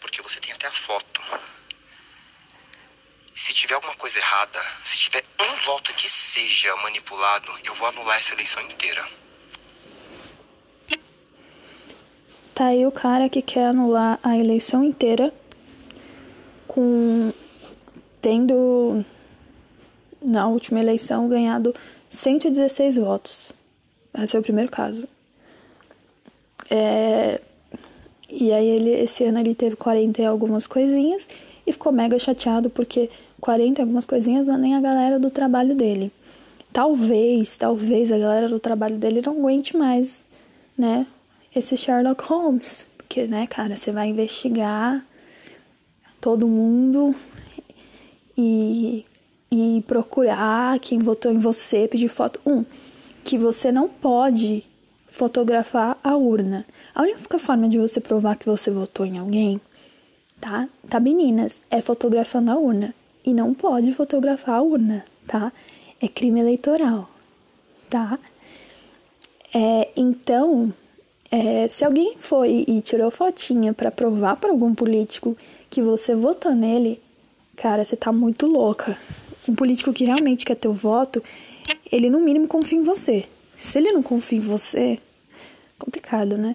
Porque 0.00 0.22
você 0.22 0.40
tem 0.40 0.52
até 0.52 0.66
a 0.66 0.72
foto. 0.72 1.20
Se 3.34 3.54
tiver 3.54 3.74
alguma 3.74 3.94
coisa 3.96 4.18
errada, 4.18 4.60
se 4.84 4.98
tiver 4.98 5.24
um 5.40 5.56
voto 5.64 5.92
que 5.94 6.08
seja 6.08 6.74
manipulado, 6.76 7.50
eu 7.64 7.74
vou 7.74 7.88
anular 7.88 8.16
essa 8.16 8.34
eleição 8.34 8.62
inteira. 8.62 9.04
Tá 12.54 12.66
aí 12.66 12.86
o 12.86 12.92
cara 12.92 13.28
que 13.28 13.40
quer 13.40 13.66
anular 13.66 14.20
a 14.22 14.36
eleição 14.36 14.84
inteira 14.84 15.32
com 16.68 17.32
tendo 18.20 19.04
na 20.24 20.48
última 20.48 20.80
eleição 20.80 21.28
ganhado 21.28 21.74
116 22.08 22.96
votos. 22.96 23.52
Esse 24.18 24.36
é 24.36 24.40
o 24.40 24.42
primeiro 24.42 24.70
caso. 24.70 25.06
É... 26.70 27.40
E 28.28 28.52
aí 28.52 28.66
ele 28.66 28.90
esse 28.90 29.24
ano 29.24 29.40
ele 29.40 29.54
teve 29.54 29.76
40 29.76 30.22
e 30.22 30.24
algumas 30.24 30.66
coisinhas 30.66 31.28
e 31.66 31.72
ficou 31.72 31.92
mega 31.92 32.18
chateado 32.18 32.70
porque 32.70 33.10
40 33.40 33.80
e 33.80 33.82
algumas 33.82 34.06
coisinhas 34.06 34.44
não 34.44 34.54
é 34.54 34.58
nem 34.58 34.74
a 34.74 34.80
galera 34.80 35.18
do 35.18 35.30
trabalho 35.30 35.76
dele. 35.76 36.10
Talvez, 36.72 37.56
talvez 37.56 38.10
a 38.10 38.18
galera 38.18 38.48
do 38.48 38.58
trabalho 38.58 38.96
dele 38.96 39.20
não 39.24 39.38
aguente 39.38 39.76
mais, 39.76 40.22
né? 40.76 41.06
esse 41.54 41.76
Sherlock 41.76 42.24
Holmes. 42.24 42.86
Porque, 42.96 43.26
né, 43.26 43.46
cara, 43.46 43.76
você 43.76 43.92
vai 43.92 44.08
investigar 44.08 45.04
todo 46.20 46.48
mundo 46.48 47.14
e, 48.36 49.04
e 49.52 49.82
procurar 49.82 50.78
quem 50.78 50.98
votou 50.98 51.30
em 51.30 51.36
você, 51.36 51.86
pedir 51.86 52.08
foto. 52.08 52.40
Um, 52.46 52.64
que 53.22 53.36
você 53.36 53.70
não 53.70 53.86
pode 53.86 54.64
fotografar 55.06 55.98
a 56.02 56.16
urna. 56.16 56.64
A 56.94 57.02
única 57.02 57.38
forma 57.38 57.68
de 57.68 57.78
você 57.78 58.00
provar 58.00 58.36
que 58.36 58.46
você 58.46 58.70
votou 58.70 59.04
em 59.04 59.18
alguém, 59.18 59.60
tá? 60.40 60.66
Tá, 60.88 60.98
meninas? 60.98 61.60
É 61.70 61.82
fotografando 61.82 62.50
a 62.50 62.56
urna. 62.56 62.94
E 63.22 63.34
não 63.34 63.52
pode 63.52 63.92
fotografar 63.92 64.54
a 64.54 64.62
urna, 64.62 65.04
tá? 65.28 65.52
É 66.00 66.08
crime 66.08 66.40
eleitoral, 66.40 67.10
tá? 67.90 68.18
É, 69.54 69.90
então, 69.94 70.72
é, 71.30 71.68
se 71.68 71.84
alguém 71.84 72.14
foi 72.16 72.64
e 72.66 72.80
tirou 72.80 73.10
fotinha 73.10 73.74
para 73.74 73.90
provar 73.90 74.36
para 74.36 74.50
algum 74.50 74.74
político 74.74 75.36
que 75.68 75.82
você 75.82 76.14
votou 76.14 76.54
nele, 76.54 77.02
cara, 77.54 77.84
você 77.84 77.96
tá 77.96 78.10
muito 78.10 78.46
louca. 78.46 78.96
Um 79.48 79.54
político 79.54 79.92
que 79.92 80.04
realmente 80.04 80.44
quer 80.44 80.54
teu 80.54 80.72
voto, 80.72 81.22
ele 81.90 82.08
no 82.08 82.20
mínimo 82.20 82.46
confia 82.46 82.78
em 82.78 82.82
você. 82.82 83.24
Se 83.58 83.78
ele 83.78 83.92
não 83.92 84.02
confia 84.02 84.38
em 84.38 84.40
você, 84.40 84.98
complicado, 85.78 86.36
né? 86.36 86.54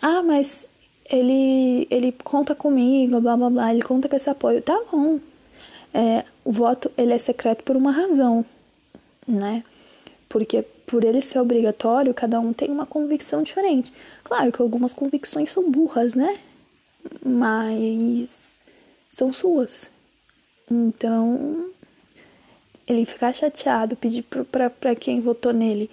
Ah, 0.00 0.22
mas 0.22 0.66
ele 1.08 1.86
ele 1.90 2.12
conta 2.12 2.54
comigo, 2.54 3.20
blá 3.20 3.36
blá 3.36 3.50
blá, 3.50 3.72
ele 3.72 3.82
conta 3.82 4.08
com 4.08 4.16
esse 4.16 4.28
apoio. 4.28 4.62
Tá 4.62 4.78
bom. 4.90 5.18
É, 5.92 6.24
o 6.44 6.52
voto 6.52 6.90
ele 6.96 7.12
é 7.12 7.18
secreto 7.18 7.64
por 7.64 7.76
uma 7.76 7.90
razão, 7.90 8.44
né? 9.26 9.64
Porque 10.28 10.62
por 10.86 11.04
ele 11.04 11.20
ser 11.20 11.38
obrigatório, 11.38 12.14
cada 12.14 12.40
um 12.40 12.52
tem 12.52 12.70
uma 12.70 12.86
convicção 12.86 13.42
diferente. 13.42 13.92
Claro 14.24 14.52
que 14.52 14.60
algumas 14.60 14.94
convicções 14.94 15.50
são 15.50 15.70
burras, 15.70 16.14
né? 16.14 16.38
Mas 17.24 18.60
são 19.10 19.32
suas. 19.32 19.90
Então, 20.70 21.70
ele 22.88 23.04
ficar 23.04 23.32
chateado, 23.32 23.96
pedir 23.96 24.24
para 24.24 24.94
quem 24.94 25.20
votou 25.20 25.52
nele 25.52 25.90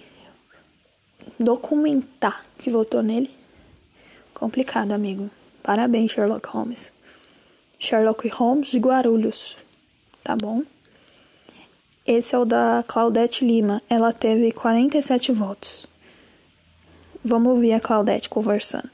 documentar 1.38 2.44
que 2.58 2.70
votou 2.70 3.02
nele, 3.02 3.34
complicado, 4.32 4.92
amigo. 4.92 5.30
Parabéns, 5.62 6.12
Sherlock 6.12 6.48
Holmes. 6.48 6.92
Sherlock 7.78 8.28
Holmes 8.28 8.70
de 8.70 8.78
Guarulhos, 8.78 9.56
tá 10.22 10.34
bom? 10.40 10.62
Esse 12.06 12.34
é 12.34 12.38
o 12.38 12.44
da 12.44 12.84
Claudete 12.86 13.44
Lima. 13.44 13.82
Ela 13.90 14.12
teve 14.12 14.52
47 14.52 15.32
votos. 15.32 15.86
Vamos 17.24 17.52
ouvir 17.52 17.72
a 17.72 17.80
Claudete 17.80 18.28
conversando. 18.28 18.88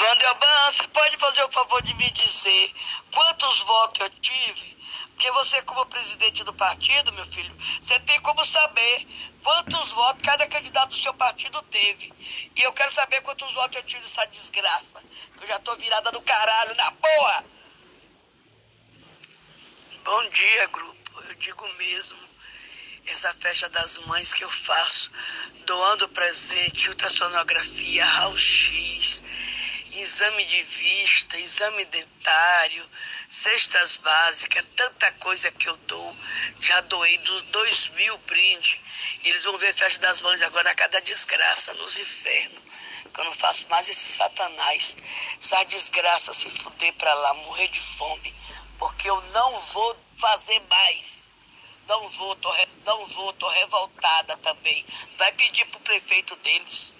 Vanderban, 0.00 0.70
você 0.70 0.86
pode 0.88 1.16
fazer 1.16 1.42
o 1.42 1.50
favor 1.50 1.82
de 1.82 1.92
me 1.94 2.10
dizer 2.12 2.72
quantos 3.12 3.60
votos 3.62 4.00
eu 4.00 4.10
tive? 4.20 4.77
Porque 5.18 5.32
você, 5.32 5.60
como 5.62 5.84
presidente 5.86 6.44
do 6.44 6.54
partido, 6.54 7.12
meu 7.12 7.26
filho, 7.26 7.52
você 7.82 7.98
tem 7.98 8.20
como 8.20 8.44
saber 8.44 9.04
quantos 9.42 9.90
votos 9.90 10.22
cada 10.22 10.46
candidato 10.46 10.90
do 10.90 10.94
seu 10.94 11.12
partido 11.14 11.60
teve. 11.62 12.14
E 12.54 12.62
eu 12.62 12.72
quero 12.72 12.92
saber 12.92 13.20
quantos 13.22 13.52
votos 13.52 13.76
eu 13.78 13.82
tive 13.82 14.00
nessa 14.00 14.24
desgraça. 14.28 15.02
Que 15.36 15.42
eu 15.42 15.48
já 15.48 15.58
tô 15.58 15.74
virada 15.74 16.12
do 16.12 16.22
caralho, 16.22 16.76
na 16.76 16.92
porra! 16.92 17.44
Bom 20.04 20.30
dia, 20.30 20.66
grupo. 20.68 21.22
Eu 21.28 21.34
digo 21.34 21.68
mesmo. 21.74 22.18
Essa 23.04 23.34
festa 23.34 23.68
das 23.70 23.96
mães 24.06 24.32
que 24.32 24.44
eu 24.44 24.50
faço, 24.50 25.10
doando 25.66 26.08
presente, 26.10 26.90
ultrassonografia, 26.90 28.04
raio-x, 28.04 29.24
exame 29.92 30.44
de 30.44 30.62
vista, 30.62 31.38
exame 31.38 31.84
dentário, 31.86 32.88
cestas 33.28 33.96
básicas, 33.96 34.64
tanta 34.76 35.10
coisa 35.12 35.50
que 35.50 35.68
eu 35.68 35.76
dou. 35.88 36.16
Já 36.60 36.80
doei 36.82 37.18
dos 37.18 37.42
dois 37.42 37.88
mil 37.90 38.16
brindes. 38.18 38.78
Eles 39.24 39.44
vão 39.44 39.56
ver 39.58 39.74
festa 39.74 40.06
das 40.06 40.20
mães 40.20 40.42
agora 40.42 40.70
a 40.70 40.74
cada 40.74 41.00
desgraça 41.00 41.74
nos 41.74 41.96
infernos. 41.98 42.62
Que 43.12 43.20
eu 43.20 43.24
não 43.24 43.32
faço 43.32 43.66
mais 43.68 43.88
esse 43.88 44.16
satanás. 44.16 44.96
Essa 45.40 45.64
desgraça 45.64 46.32
se 46.34 46.50
fuder 46.50 46.92
pra 46.94 47.12
lá, 47.14 47.34
morrer 47.34 47.68
de 47.68 47.80
fome 47.80 48.34
porque 48.78 49.10
eu 49.10 49.20
não 49.32 49.58
vou 49.58 49.96
fazer 50.16 50.60
mais. 50.70 51.30
Não 51.88 52.06
vou, 52.08 52.36
tô, 52.36 52.52
não 52.84 53.04
vou, 53.06 53.32
tô 53.34 53.48
revoltada 53.48 54.36
também. 54.38 54.84
Vai 55.16 55.32
pedir 55.32 55.66
pro 55.66 55.80
prefeito 55.80 56.36
deles. 56.36 56.96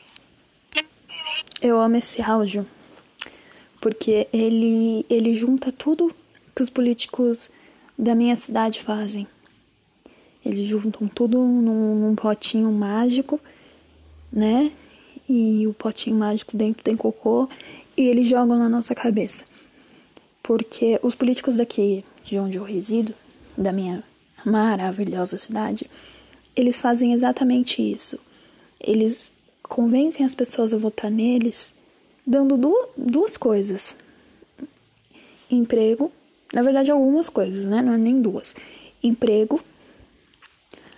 Eu 1.60 1.80
amo 1.80 1.96
esse 1.96 2.22
áudio, 2.22 2.68
porque 3.88 4.28
ele, 4.32 5.06
ele 5.08 5.32
junta 5.32 5.72
tudo 5.72 6.14
que 6.54 6.62
os 6.62 6.68
políticos 6.68 7.48
da 7.98 8.14
minha 8.14 8.36
cidade 8.36 8.82
fazem. 8.82 9.26
Eles 10.44 10.68
juntam 10.68 11.08
tudo 11.08 11.38
num, 11.38 11.94
num 11.94 12.14
potinho 12.14 12.70
mágico, 12.70 13.40
né? 14.30 14.70
E 15.26 15.66
o 15.66 15.72
potinho 15.72 16.16
mágico 16.16 16.54
dentro 16.54 16.82
tem 16.82 16.94
cocô 16.94 17.48
e 17.96 18.02
eles 18.02 18.28
jogam 18.28 18.58
na 18.58 18.68
nossa 18.68 18.94
cabeça 18.94 19.44
porque 20.42 20.98
os 21.02 21.14
políticos 21.14 21.56
daqui 21.56 22.04
de 22.24 22.38
onde 22.38 22.56
eu 22.56 22.64
resido, 22.64 23.14
da 23.56 23.70
minha 23.72 24.02
maravilhosa 24.44 25.36
cidade, 25.36 25.88
eles 26.54 26.80
fazem 26.80 27.12
exatamente 27.12 27.82
isso. 27.82 28.18
Eles 28.80 29.32
convencem 29.62 30.24
as 30.24 30.34
pessoas 30.34 30.72
a 30.72 30.78
votar 30.78 31.10
neles 31.10 31.72
dando 32.28 32.58
duas, 32.94 33.36
coisas: 33.38 33.96
emprego, 35.50 36.12
na 36.54 36.62
verdade, 36.62 36.90
algumas 36.90 37.28
coisas, 37.28 37.64
né? 37.64 37.80
Não 37.80 37.94
é 37.94 37.98
nem 37.98 38.20
duas. 38.20 38.54
Emprego. 39.02 39.60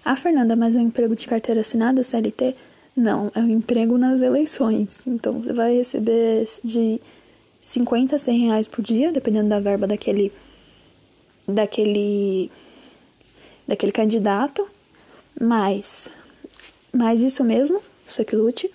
Ah, 0.04 0.16
Fernanda, 0.16 0.56
mas 0.56 0.74
é 0.74 0.80
um 0.80 0.82
emprego 0.82 1.14
de 1.14 1.26
carteira 1.26 1.60
assinada, 1.60 2.02
CLT? 2.02 2.56
Não, 2.96 3.30
é 3.34 3.38
um 3.38 3.50
emprego 3.50 3.96
nas 3.96 4.22
eleições. 4.22 4.98
Então, 5.06 5.40
você 5.40 5.52
vai 5.52 5.76
receber 5.76 6.46
de 6.64 7.00
50 7.60 8.16
a 8.16 8.18
100 8.18 8.38
reais 8.46 8.66
por 8.66 8.82
dia, 8.82 9.12
dependendo 9.12 9.48
da 9.48 9.60
verba 9.60 9.86
daquele 9.86 10.32
daquele 11.46 12.50
daquele 13.68 13.92
candidato, 13.92 14.68
mas 15.40 16.08
mas 16.92 17.20
isso 17.20 17.44
mesmo, 17.44 17.80
você 18.06 18.24
que 18.24 18.34
lute 18.34 18.70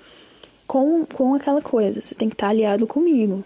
com 0.68 1.06
com 1.06 1.34
aquela 1.34 1.62
coisa, 1.62 2.02
você 2.02 2.16
tem 2.16 2.30
que 2.30 2.36
estar 2.36 2.50
aliado 2.50 2.86
comigo, 2.88 3.44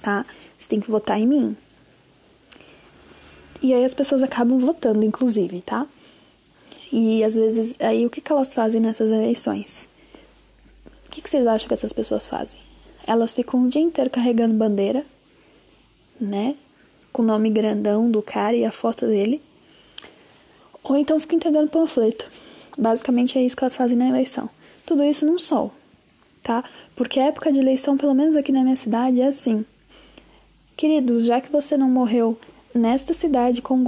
tá? 0.00 0.24
Você 0.58 0.68
tem 0.68 0.80
que 0.80 0.90
votar 0.90 1.18
em 1.18 1.26
mim. 1.26 1.56
E 3.62 3.72
aí 3.72 3.84
as 3.84 3.94
pessoas 3.94 4.22
acabam 4.22 4.58
votando, 4.58 5.04
inclusive, 5.04 5.62
tá? 5.62 5.86
E 6.92 7.24
às 7.24 7.34
vezes, 7.34 7.74
aí 7.80 8.06
o 8.06 8.10
que, 8.10 8.20
que 8.20 8.30
elas 8.30 8.54
fazem 8.54 8.80
nessas 8.80 9.10
eleições? 9.10 9.88
O 11.06 11.10
que, 11.10 11.22
que 11.22 11.28
vocês 11.28 11.46
acham 11.46 11.66
que 11.66 11.74
essas 11.74 11.92
pessoas 11.92 12.26
fazem? 12.26 12.60
Elas 13.06 13.32
ficam 13.32 13.64
o 13.64 13.68
dia 13.68 13.82
inteiro 13.82 14.10
carregando 14.10 14.54
bandeira, 14.54 15.04
né? 16.20 16.54
Com 17.12 17.22
o 17.22 17.24
nome 17.24 17.50
grandão 17.50 18.10
do 18.10 18.22
cara 18.22 18.56
e 18.56 18.64
a 18.64 18.70
foto 18.70 19.06
dele. 19.06 19.42
Ou 20.82 20.96
então 20.96 21.18
ficam 21.18 21.36
entregando 21.36 21.70
panfleto. 21.70 22.30
Basicamente 22.78 23.38
é 23.38 23.42
isso 23.42 23.56
que 23.56 23.64
elas 23.64 23.76
fazem 23.76 23.96
na 23.96 24.08
eleição. 24.08 24.48
Tudo 24.84 25.02
isso 25.02 25.24
num 25.26 25.38
sol, 25.38 25.72
tá? 26.46 26.62
Porque 26.94 27.18
a 27.18 27.24
época 27.24 27.50
de 27.50 27.58
eleição, 27.58 27.96
pelo 27.96 28.14
menos 28.14 28.36
aqui 28.36 28.52
na 28.52 28.62
minha 28.62 28.76
cidade, 28.76 29.20
é 29.20 29.26
assim. 29.26 29.66
Queridos, 30.76 31.24
já 31.24 31.40
que 31.40 31.50
você 31.50 31.76
não 31.76 31.90
morreu 31.90 32.38
nesta 32.72 33.12
cidade 33.12 33.60
com, 33.60 33.82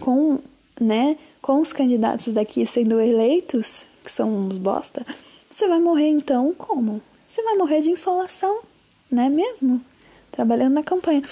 com, 0.00 0.40
né, 0.80 1.16
com 1.40 1.60
os 1.60 1.72
candidatos 1.72 2.34
daqui 2.34 2.66
sendo 2.66 2.98
eleitos, 2.98 3.84
que 4.02 4.10
são 4.10 4.28
uns 4.28 4.58
bosta, 4.58 5.06
você 5.48 5.68
vai 5.68 5.78
morrer 5.78 6.08
então 6.08 6.52
como? 6.52 7.00
Você 7.28 7.44
vai 7.44 7.54
morrer 7.54 7.80
de 7.80 7.92
insolação, 7.92 8.60
né 9.08 9.28
mesmo? 9.28 9.80
Trabalhando 10.32 10.74
na 10.74 10.82
campanha. 10.82 11.22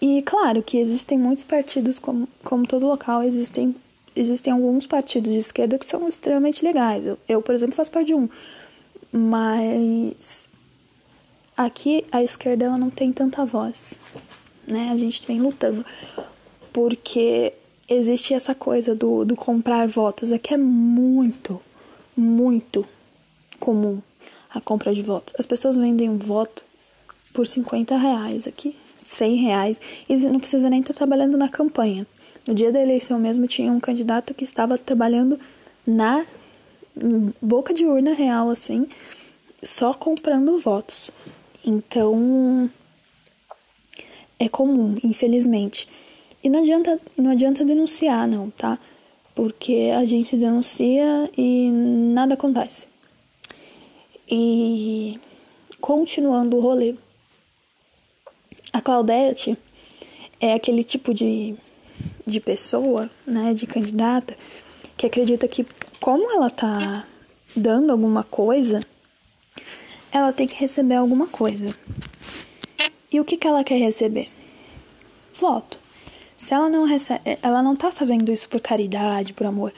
E 0.00 0.22
claro 0.22 0.62
que 0.62 0.78
existem 0.78 1.18
muitos 1.18 1.44
partidos, 1.44 1.98
como, 1.98 2.26
como 2.42 2.66
todo 2.66 2.86
local, 2.86 3.22
existem, 3.22 3.76
existem 4.16 4.50
alguns 4.50 4.86
partidos 4.86 5.30
de 5.30 5.38
esquerda 5.38 5.78
que 5.78 5.84
são 5.84 6.08
extremamente 6.08 6.64
legais. 6.64 7.04
Eu, 7.04 7.18
eu, 7.28 7.42
por 7.42 7.54
exemplo, 7.54 7.74
faço 7.74 7.92
parte 7.92 8.06
de 8.06 8.14
um. 8.14 8.26
Mas 9.12 10.48
aqui 11.56 12.04
a 12.12 12.22
esquerda 12.22 12.66
ela 12.66 12.78
não 12.78 12.90
tem 12.90 13.12
tanta 13.12 13.44
voz, 13.44 13.98
né? 14.66 14.90
A 14.92 14.96
gente 14.96 15.26
vem 15.26 15.40
lutando 15.40 15.84
porque 16.72 17.52
existe 17.88 18.32
essa 18.32 18.54
coisa 18.54 18.94
do, 18.94 19.24
do 19.24 19.34
comprar 19.34 19.88
votos. 19.88 20.30
Aqui 20.30 20.54
é 20.54 20.56
muito, 20.56 21.60
muito 22.16 22.86
comum 23.58 24.00
a 24.52 24.60
compra 24.60 24.94
de 24.94 25.02
votos. 25.02 25.34
As 25.38 25.46
pessoas 25.46 25.76
vendem 25.76 26.08
um 26.08 26.18
voto 26.18 26.64
por 27.32 27.46
50 27.46 27.96
reais 27.96 28.46
aqui, 28.46 28.76
100 28.96 29.36
reais, 29.36 29.80
e 30.08 30.16
não 30.16 30.40
precisa 30.40 30.68
nem 30.68 30.80
estar 30.80 30.94
trabalhando 30.94 31.36
na 31.36 31.48
campanha. 31.48 32.06
No 32.46 32.54
dia 32.54 32.72
da 32.72 32.80
eleição 32.80 33.18
mesmo 33.18 33.46
tinha 33.46 33.70
um 33.70 33.80
candidato 33.80 34.34
que 34.34 34.44
estava 34.44 34.78
trabalhando 34.78 35.38
na 35.86 36.24
boca 37.40 37.72
de 37.72 37.84
urna 37.84 38.12
real, 38.12 38.50
assim, 38.50 38.86
só 39.62 39.92
comprando 39.92 40.58
votos. 40.58 41.10
Então, 41.64 42.70
é 44.38 44.48
comum, 44.48 44.94
infelizmente. 45.04 45.86
E 46.42 46.48
não 46.48 46.60
adianta, 46.60 46.98
não 47.16 47.30
adianta 47.30 47.64
denunciar, 47.64 48.26
não, 48.26 48.50
tá? 48.50 48.78
Porque 49.34 49.90
a 49.94 50.04
gente 50.04 50.36
denuncia 50.36 51.30
e 51.36 51.70
nada 51.70 52.34
acontece. 52.34 52.88
E 54.28 55.20
continuando 55.80 56.56
o 56.56 56.60
rolê. 56.60 56.94
A 58.72 58.80
Claudete 58.80 59.58
é 60.40 60.54
aquele 60.54 60.84
tipo 60.84 61.12
de, 61.12 61.54
de 62.26 62.40
pessoa, 62.40 63.10
né, 63.26 63.52
de 63.52 63.66
candidata, 63.66 64.36
que 65.00 65.06
acredita 65.06 65.48
que 65.48 65.64
como 65.98 66.30
ela 66.30 66.50
tá 66.50 67.06
dando 67.56 67.90
alguma 67.90 68.22
coisa, 68.22 68.80
ela 70.12 70.30
tem 70.30 70.46
que 70.46 70.60
receber 70.60 70.96
alguma 70.96 71.26
coisa. 71.26 71.74
E 73.10 73.18
o 73.18 73.24
que, 73.24 73.38
que 73.38 73.46
ela 73.46 73.64
quer 73.64 73.78
receber? 73.78 74.28
Voto. 75.32 75.80
Se 76.36 76.52
ela 76.52 76.68
não 76.68 76.84
recebe, 76.84 77.38
ela 77.40 77.62
não 77.62 77.74
tá 77.74 77.90
fazendo 77.90 78.30
isso 78.30 78.46
por 78.46 78.60
caridade, 78.60 79.32
por 79.32 79.46
amor. 79.46 79.72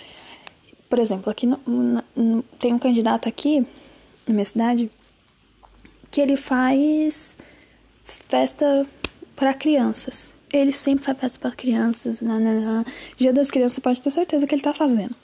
Por 0.91 0.99
exemplo, 0.99 1.31
aqui 1.31 1.47
no, 1.47 1.61
no, 2.17 2.43
tem 2.59 2.73
um 2.75 2.79
candidato 2.79 3.29
aqui 3.29 3.65
na 4.27 4.35
minha 4.35 4.45
cidade 4.45 4.91
que 6.11 6.21
ele 6.21 6.37
faz 6.37 7.39
festa 8.05 8.85
para 9.37 9.55
crianças. 9.55 10.33
Ele 10.53 10.73
sempre 10.73 11.05
faz 11.05 11.19
festa 11.19 11.39
para 11.39 11.51
crianças. 11.53 12.21
Nanana. 12.21 12.85
Dia 13.17 13.33
das 13.33 13.51
crianças, 13.51 13.79
pode 13.79 14.03
ter 14.03 14.11
certeza 14.11 14.47
que 14.47 14.55
ele 14.55 14.63
tá 14.63 14.73
fazendo. 14.73 15.15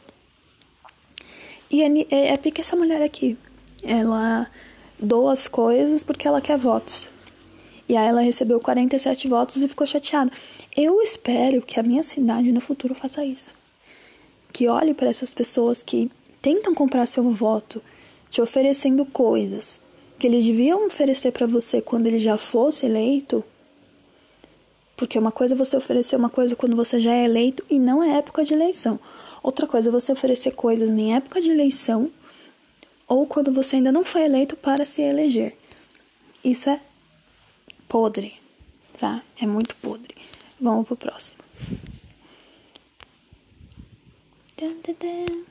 E 1.70 1.82
é, 1.82 1.88
é, 2.10 2.28
é 2.28 2.36
porque 2.36 2.60
essa 2.60 2.76
mulher 2.76 3.02
aqui, 3.02 3.36
ela 3.82 4.50
doa 4.98 5.32
as 5.32 5.46
coisas 5.46 6.02
porque 6.02 6.26
ela 6.26 6.40
quer 6.40 6.56
votos. 6.56 7.10
E 7.88 7.96
aí 7.96 8.06
ela 8.06 8.20
recebeu 8.20 8.58
47 8.60 9.28
votos 9.28 9.62
e 9.62 9.68
ficou 9.68 9.86
chateada. 9.86 10.30
Eu 10.76 11.00
espero 11.02 11.62
que 11.62 11.78
a 11.78 11.82
minha 11.82 12.02
cidade 12.02 12.52
no 12.52 12.60
futuro 12.60 12.94
faça 12.94 13.24
isso. 13.24 13.54
Que 14.52 14.68
olhe 14.68 14.94
para 14.94 15.08
essas 15.08 15.34
pessoas 15.34 15.82
que 15.82 16.10
tentam 16.40 16.74
comprar 16.74 17.06
seu 17.06 17.30
voto 17.30 17.82
te 18.30 18.40
oferecendo 18.40 19.04
coisas 19.06 19.80
que 20.18 20.26
eles 20.26 20.44
deviam 20.44 20.86
oferecer 20.86 21.30
para 21.30 21.46
você 21.46 21.80
quando 21.80 22.06
ele 22.06 22.18
já 22.18 22.36
fosse 22.36 22.86
eleito. 22.86 23.44
Porque 24.98 25.16
uma 25.16 25.30
coisa 25.30 25.54
é 25.54 25.56
você 25.56 25.76
oferecer 25.76 26.16
uma 26.16 26.28
coisa 26.28 26.56
quando 26.56 26.74
você 26.74 26.98
já 26.98 27.14
é 27.14 27.24
eleito 27.24 27.64
e 27.70 27.78
não 27.78 28.02
é 28.02 28.18
época 28.18 28.44
de 28.44 28.52
eleição. 28.52 28.98
Outra 29.40 29.64
coisa 29.64 29.88
é 29.88 29.92
você 29.92 30.10
oferecer 30.10 30.50
coisas 30.50 30.90
em 30.90 31.14
época 31.14 31.40
de 31.40 31.48
eleição 31.48 32.10
ou 33.06 33.24
quando 33.24 33.52
você 33.52 33.76
ainda 33.76 33.92
não 33.92 34.02
foi 34.02 34.24
eleito 34.24 34.56
para 34.56 34.84
se 34.84 35.00
eleger. 35.00 35.56
Isso 36.42 36.68
é 36.68 36.80
podre, 37.88 38.34
tá? 38.98 39.22
É 39.40 39.46
muito 39.46 39.76
podre. 39.76 40.16
Vamos 40.60 40.84
pro 40.84 40.96
próximo. 40.96 41.38
Dun, 44.56 44.80
dun, 44.84 44.96
dun. 44.98 45.44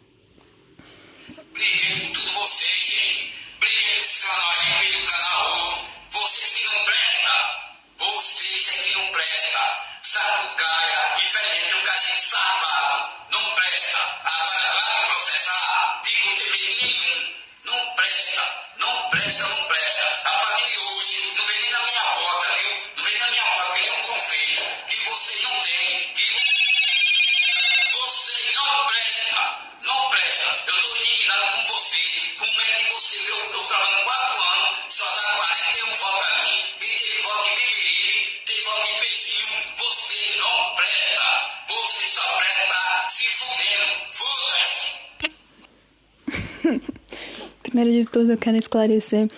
Primeiro 47.64 47.92
de 47.92 48.10
tudo, 48.10 48.32
eu 48.32 48.38
quero 48.38 48.58
esclarecer 48.58 49.30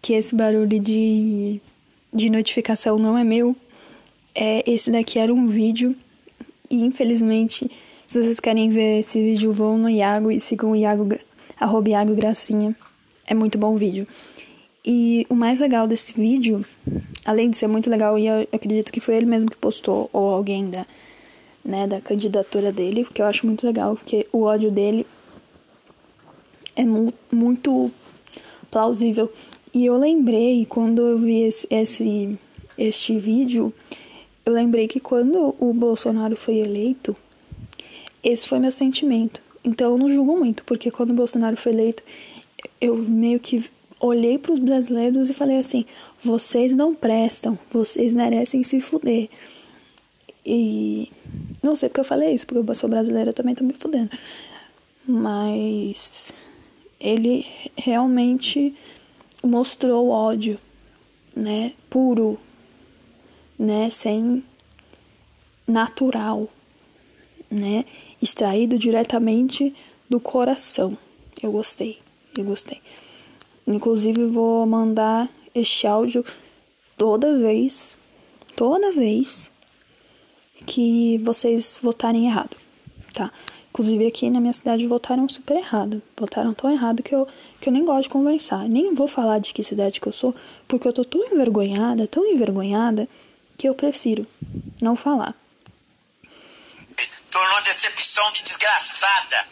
que 0.00 0.14
esse 0.14 0.34
barulho 0.34 0.78
de, 0.78 1.60
de 2.12 2.30
notificação 2.30 2.98
não 2.98 3.16
é 3.16 3.24
meu. 3.24 3.56
É, 4.34 4.68
esse 4.70 4.90
daqui 4.90 5.18
era 5.18 5.32
um 5.32 5.46
vídeo. 5.46 5.94
E 6.70 6.82
infelizmente, 6.84 7.70
se 8.06 8.22
vocês 8.22 8.40
querem 8.40 8.70
ver 8.70 9.00
esse 9.00 9.20
vídeo, 9.20 9.52
vão 9.52 9.76
no 9.78 9.88
Iago 9.88 10.30
e 10.30 10.40
sigam 10.40 10.72
o 10.72 10.76
Iago, 10.76 11.08
arroba 11.58 11.90
Iago 11.90 12.14
Gracinha. 12.14 12.74
É 13.26 13.34
muito 13.34 13.58
bom 13.58 13.74
o 13.74 13.76
vídeo. 13.76 14.06
E 14.84 15.26
o 15.28 15.34
mais 15.34 15.60
legal 15.60 15.86
desse 15.86 16.12
vídeo, 16.12 16.64
além 17.24 17.50
de 17.50 17.56
ser 17.56 17.68
muito 17.68 17.88
legal, 17.88 18.18
e 18.18 18.26
eu 18.26 18.48
acredito 18.52 18.90
que 18.90 18.98
foi 18.98 19.16
ele 19.16 19.26
mesmo 19.26 19.48
que 19.48 19.56
postou, 19.56 20.10
ou 20.12 20.30
alguém 20.30 20.68
da, 20.68 20.84
né, 21.64 21.86
da 21.86 22.00
candidatura 22.00 22.72
dele, 22.72 23.04
que 23.04 23.22
eu 23.22 23.26
acho 23.26 23.46
muito 23.46 23.64
legal, 23.64 23.94
porque 23.94 24.26
o 24.32 24.42
ódio 24.42 24.72
dele 24.72 25.06
é 26.76 26.84
mu 26.84 27.12
muito 27.30 27.90
plausível. 28.70 29.32
E 29.74 29.86
eu 29.86 29.96
lembrei, 29.96 30.66
quando 30.66 31.02
eu 31.02 31.18
vi 31.18 31.42
esse, 31.42 31.66
esse, 31.70 32.38
este 32.76 33.18
vídeo, 33.18 33.72
eu 34.44 34.52
lembrei 34.52 34.86
que 34.86 35.00
quando 35.00 35.54
o 35.58 35.72
Bolsonaro 35.72 36.36
foi 36.36 36.56
eleito, 36.56 37.16
esse 38.22 38.46
foi 38.46 38.58
meu 38.58 38.72
sentimento. 38.72 39.40
Então 39.64 39.92
eu 39.92 39.98
não 39.98 40.08
julgo 40.08 40.36
muito, 40.36 40.64
porque 40.64 40.90
quando 40.90 41.10
o 41.10 41.14
Bolsonaro 41.14 41.56
foi 41.56 41.72
eleito, 41.72 42.02
eu 42.80 42.96
meio 42.96 43.38
que 43.40 43.64
olhei 44.00 44.36
para 44.36 44.52
os 44.52 44.58
brasileiros 44.58 45.30
e 45.30 45.34
falei 45.34 45.58
assim: 45.58 45.86
vocês 46.22 46.72
não 46.72 46.94
prestam, 46.94 47.58
vocês 47.70 48.14
merecem 48.14 48.64
se 48.64 48.80
fuder. 48.80 49.28
E 50.44 51.10
não 51.62 51.76
sei 51.76 51.88
porque 51.88 52.00
eu 52.00 52.04
falei 52.04 52.34
isso, 52.34 52.46
porque 52.46 52.68
eu 52.68 52.74
sou 52.74 52.90
brasileira 52.90 53.32
também 53.32 53.54
tô 53.54 53.62
me 53.62 53.72
fudendo. 53.72 54.10
Mas 55.06 56.32
ele 57.02 57.44
realmente 57.76 58.72
mostrou 59.42 60.08
ódio, 60.08 60.56
né? 61.34 61.72
Puro, 61.90 62.38
né? 63.58 63.90
Sem 63.90 64.44
natural, 65.66 66.48
né? 67.50 67.84
Extraído 68.22 68.78
diretamente 68.78 69.74
do 70.08 70.20
coração. 70.20 70.96
Eu 71.42 71.50
gostei, 71.50 71.98
eu 72.38 72.44
gostei. 72.44 72.80
Inclusive 73.66 74.24
vou 74.26 74.64
mandar 74.64 75.28
este 75.52 75.88
áudio 75.88 76.24
toda 76.96 77.36
vez, 77.36 77.96
toda 78.54 78.92
vez 78.92 79.50
que 80.64 81.18
vocês 81.18 81.80
votarem 81.82 82.26
errado, 82.26 82.56
tá? 83.12 83.32
Inclusive 83.72 84.06
aqui 84.06 84.28
na 84.28 84.38
minha 84.38 84.52
cidade 84.52 84.86
votaram 84.86 85.26
super 85.30 85.56
errado. 85.56 86.02
Votaram 86.14 86.52
tão 86.52 86.70
errado 86.70 87.02
que 87.02 87.14
eu, 87.14 87.26
que 87.58 87.70
eu 87.70 87.72
nem 87.72 87.82
gosto 87.82 88.02
de 88.02 88.08
conversar. 88.10 88.68
Nem 88.68 88.94
vou 88.94 89.08
falar 89.08 89.38
de 89.38 89.54
que 89.54 89.64
cidade 89.64 89.98
que 89.98 90.06
eu 90.06 90.12
sou, 90.12 90.36
porque 90.68 90.86
eu 90.86 90.92
tô 90.92 91.02
tão 91.02 91.24
envergonhada, 91.24 92.06
tão 92.06 92.22
envergonhada, 92.26 93.08
que 93.56 93.66
eu 93.66 93.74
prefiro 93.74 94.26
não 94.82 94.94
falar. 94.94 95.34
Tornou 97.30 97.62
decepção 97.62 98.30
de 98.32 98.42
desgraçada. 98.42 99.46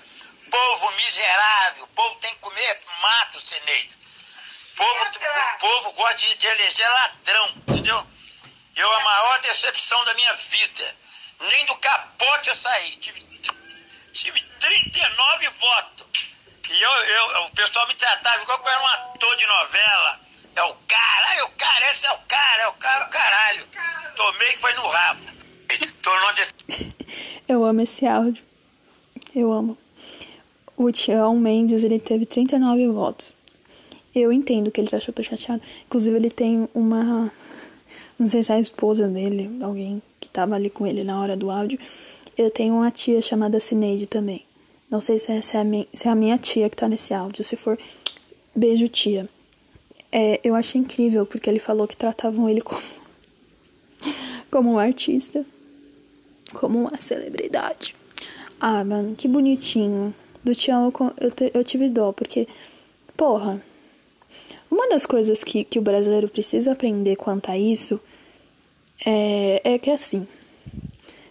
Povo 0.50 0.90
miserável. 0.96 1.88
Povo 1.94 2.14
tem 2.16 2.30
que 2.34 2.40
comer 2.40 2.78
mato, 3.00 3.40
Seneida. 3.40 3.94
O 4.74 4.76
povo, 4.76 5.04
o 5.04 5.58
povo 5.60 5.92
gosta 5.92 6.16
de, 6.16 6.34
de 6.36 6.46
eleger 6.46 6.90
ladrão, 6.90 7.48
entendeu? 7.68 8.06
Eu, 8.76 8.92
a 8.92 9.00
maior 9.00 9.40
decepção 9.40 10.04
da 10.04 10.12
minha 10.12 10.34
vida. 10.34 10.94
Nem 11.40 11.64
do 11.64 11.76
capote 11.76 12.50
eu 12.50 12.54
saí. 12.54 12.96
Tive, 12.96 13.19
tive 14.12 14.42
39 14.60 15.48
votos. 15.60 16.32
E 16.70 16.82
eu, 16.82 16.90
eu, 16.90 17.44
o 17.46 17.50
pessoal 17.50 17.86
me 17.88 17.94
tratava 17.94 18.42
igual 18.42 18.58
que 18.58 18.68
eu 18.68 18.72
era 18.72 18.82
um 18.82 18.86
ator 18.86 19.36
de 19.36 19.46
novela. 19.46 20.20
É 20.56 20.62
o 20.62 20.74
cara, 20.86 21.34
é 21.34 21.42
o 21.44 21.48
cara, 21.50 21.90
esse 21.90 22.06
é 22.06 22.12
o 22.12 22.18
cara, 22.18 22.62
é 22.62 22.68
o 22.68 22.72
cara, 22.74 23.06
o 23.06 23.10
caralho. 23.10 23.66
Tomei 24.16 24.48
e 24.48 24.56
foi 24.56 24.72
no 24.74 24.86
rabo. 24.86 25.20
Tornou. 26.02 26.30
Eu 27.48 27.64
amo 27.64 27.80
esse 27.80 28.06
áudio. 28.06 28.44
Eu 29.34 29.52
amo. 29.52 29.76
O 30.76 30.90
Tião 30.90 31.36
Mendes, 31.36 31.84
ele 31.84 31.98
teve 31.98 32.24
39 32.24 32.88
votos. 32.88 33.34
Eu 34.14 34.32
entendo 34.32 34.70
que 34.70 34.80
ele 34.80 34.88
tá 34.88 35.00
super 35.00 35.24
chateado. 35.24 35.62
Inclusive, 35.86 36.16
ele 36.16 36.30
tem 36.30 36.68
uma 36.74 37.30
não 38.20 38.28
sei 38.28 38.42
se 38.42 38.52
é 38.52 38.56
a 38.56 38.60
esposa 38.60 39.08
dele, 39.08 39.50
alguém 39.62 40.02
que 40.20 40.28
tava 40.28 40.54
ali 40.54 40.68
com 40.68 40.86
ele 40.86 41.02
na 41.02 41.18
hora 41.18 41.34
do 41.34 41.50
áudio. 41.50 41.78
Eu 42.40 42.50
tenho 42.50 42.72
uma 42.72 42.90
tia 42.90 43.20
chamada 43.20 43.60
Cineide 43.60 44.06
também. 44.06 44.46
Não 44.90 44.98
sei 44.98 45.18
se 45.18 45.30
é, 45.30 45.40
é, 45.52 45.58
a, 45.58 45.62
minha, 45.62 45.86
se 45.92 46.08
é 46.08 46.10
a 46.10 46.14
minha 46.14 46.38
tia 46.38 46.70
que 46.70 46.76
tá 46.76 46.88
nesse 46.88 47.12
áudio. 47.12 47.44
Se 47.44 47.54
for, 47.54 47.78
beijo, 48.56 48.88
tia. 48.88 49.28
É, 50.10 50.40
eu 50.42 50.54
achei 50.54 50.80
incrível, 50.80 51.26
porque 51.26 51.50
ele 51.50 51.58
falou 51.58 51.86
que 51.86 51.94
tratavam 51.94 52.48
ele 52.48 52.62
como, 52.62 52.80
como 54.50 54.72
um 54.72 54.78
artista, 54.78 55.44
como 56.54 56.78
uma 56.78 56.96
celebridade. 56.98 57.94
Ah, 58.58 58.82
mano, 58.84 59.14
que 59.14 59.28
bonitinho. 59.28 60.14
Do 60.42 60.54
Tião 60.54 60.90
eu, 60.90 61.12
eu, 61.20 61.50
eu 61.52 61.62
tive 61.62 61.90
dó, 61.90 62.10
porque, 62.10 62.48
porra, 63.18 63.62
uma 64.70 64.88
das 64.88 65.04
coisas 65.04 65.44
que, 65.44 65.62
que 65.62 65.78
o 65.78 65.82
brasileiro 65.82 66.26
precisa 66.26 66.72
aprender 66.72 67.16
quanto 67.16 67.50
a 67.50 67.58
isso 67.58 68.00
é, 69.04 69.60
é 69.62 69.78
que 69.78 69.90
assim. 69.90 70.26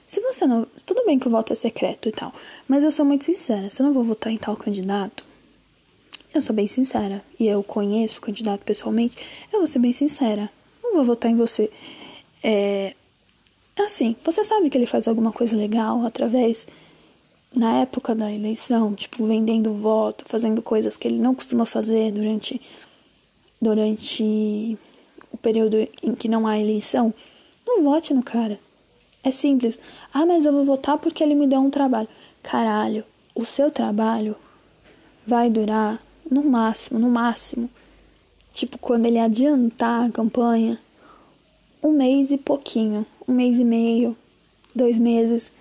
Se 0.09 0.19
você 0.21 0.47
não. 0.47 0.65
Tudo 0.87 1.05
bem 1.05 1.19
que 1.19 1.27
o 1.27 1.31
voto 1.31 1.53
é 1.53 1.55
secreto 1.55 2.09
e 2.09 2.11
tal, 2.11 2.33
mas 2.67 2.83
eu 2.83 2.91
sou 2.91 3.05
muito 3.05 3.25
sincera. 3.25 3.69
Se 3.69 3.79
eu 3.79 3.85
não 3.85 3.93
vou 3.93 4.03
votar 4.03 4.33
em 4.33 4.37
tal 4.37 4.57
candidato, 4.57 5.23
eu 6.33 6.41
sou 6.41 6.55
bem 6.55 6.65
sincera. 6.65 7.23
E 7.39 7.45
eu 7.45 7.61
conheço 7.61 8.17
o 8.17 8.21
candidato 8.21 8.61
pessoalmente, 8.65 9.15
eu 9.53 9.59
vou 9.59 9.67
ser 9.67 9.77
bem 9.77 9.93
sincera. 9.93 10.49
Não 10.83 10.95
vou 10.95 11.03
votar 11.03 11.29
em 11.29 11.35
você. 11.35 11.71
É. 12.43 12.95
Assim, 13.77 14.15
você 14.23 14.43
sabe 14.43 14.71
que 14.71 14.79
ele 14.79 14.87
faz 14.87 15.07
alguma 15.07 15.31
coisa 15.31 15.55
legal 15.55 16.03
através. 16.03 16.67
Na 17.55 17.81
época 17.81 18.15
da 18.15 18.31
eleição, 18.31 18.95
tipo, 18.95 19.25
vendendo 19.27 19.75
voto, 19.75 20.25
fazendo 20.27 20.61
coisas 20.63 20.97
que 20.97 21.07
ele 21.07 21.19
não 21.19 21.35
costuma 21.35 21.67
fazer 21.67 22.11
durante. 22.11 22.59
Durante 23.61 24.75
o 25.31 25.37
período 25.37 25.87
em 26.01 26.15
que 26.15 26.27
não 26.27 26.47
há 26.47 26.57
eleição. 26.57 27.13
Não 27.63 27.83
vote 27.83 28.11
no 28.11 28.23
cara. 28.23 28.59
É 29.23 29.31
simples. 29.31 29.77
Ah, 30.13 30.25
mas 30.25 30.45
eu 30.45 30.53
vou 30.53 30.63
votar 30.63 30.97
porque 30.97 31.23
ele 31.23 31.35
me 31.35 31.47
deu 31.47 31.59
um 31.59 31.69
trabalho. 31.69 32.07
Caralho, 32.41 33.03
o 33.35 33.43
seu 33.43 33.69
trabalho 33.69 34.35
vai 35.27 35.49
durar 35.49 36.01
no 36.29 36.43
máximo, 36.43 36.99
no 36.99 37.09
máximo. 37.09 37.69
Tipo, 38.53 38.77
quando 38.77 39.05
ele 39.05 39.19
adiantar 39.19 40.05
a 40.05 40.11
campanha, 40.11 40.79
um 41.83 41.91
mês 41.91 42.31
e 42.31 42.37
pouquinho, 42.37 43.05
um 43.27 43.33
mês 43.33 43.59
e 43.59 43.63
meio, 43.63 44.15
dois 44.75 44.97
meses. 44.97 45.51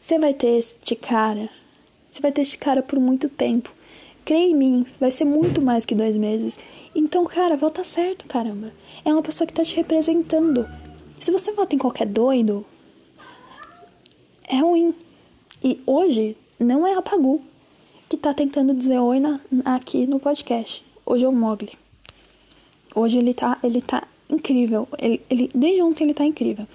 Você 0.00 0.18
vai 0.18 0.34
ter 0.34 0.58
este 0.58 0.96
cara. 0.96 1.48
Você 2.10 2.20
vai 2.20 2.32
ter 2.32 2.42
este 2.42 2.58
cara 2.58 2.82
por 2.82 2.98
muito 2.98 3.28
tempo. 3.28 3.72
Creia 4.24 4.50
em 4.50 4.54
mim, 4.54 4.86
vai 4.98 5.10
ser 5.10 5.24
muito 5.24 5.60
mais 5.60 5.84
que 5.84 5.94
dois 5.94 6.16
meses. 6.16 6.58
Então, 6.94 7.26
cara, 7.26 7.56
vota 7.56 7.84
certo, 7.84 8.26
caramba. 8.26 8.72
É 9.04 9.12
uma 9.12 9.22
pessoa 9.22 9.46
que 9.46 9.52
tá 9.52 9.62
te 9.62 9.76
representando. 9.76 10.66
Se 11.24 11.30
você 11.30 11.52
vota 11.52 11.74
em 11.74 11.78
qualquer 11.78 12.06
doido, 12.06 12.66
é 14.46 14.58
ruim. 14.58 14.94
E 15.62 15.80
hoje 15.86 16.36
não 16.60 16.86
é 16.86 16.92
a 16.92 17.00
Pagu 17.00 17.42
que 18.10 18.18
tá 18.18 18.34
tentando 18.34 18.74
dizer 18.74 18.98
oi 18.98 19.18
na, 19.18 19.40
aqui 19.64 20.06
no 20.06 20.20
podcast. 20.20 20.84
Hoje 21.06 21.24
é 21.24 21.28
o 21.28 21.32
Mogli. 21.32 21.72
Hoje 22.94 23.20
ele 23.20 23.32
tá, 23.32 23.58
ele 23.62 23.80
tá 23.80 24.06
incrível. 24.28 24.86
Ele, 24.98 25.22
ele, 25.30 25.50
desde 25.54 25.80
ontem 25.80 26.04
ele 26.04 26.12
tá 26.12 26.26
incrível. 26.26 26.68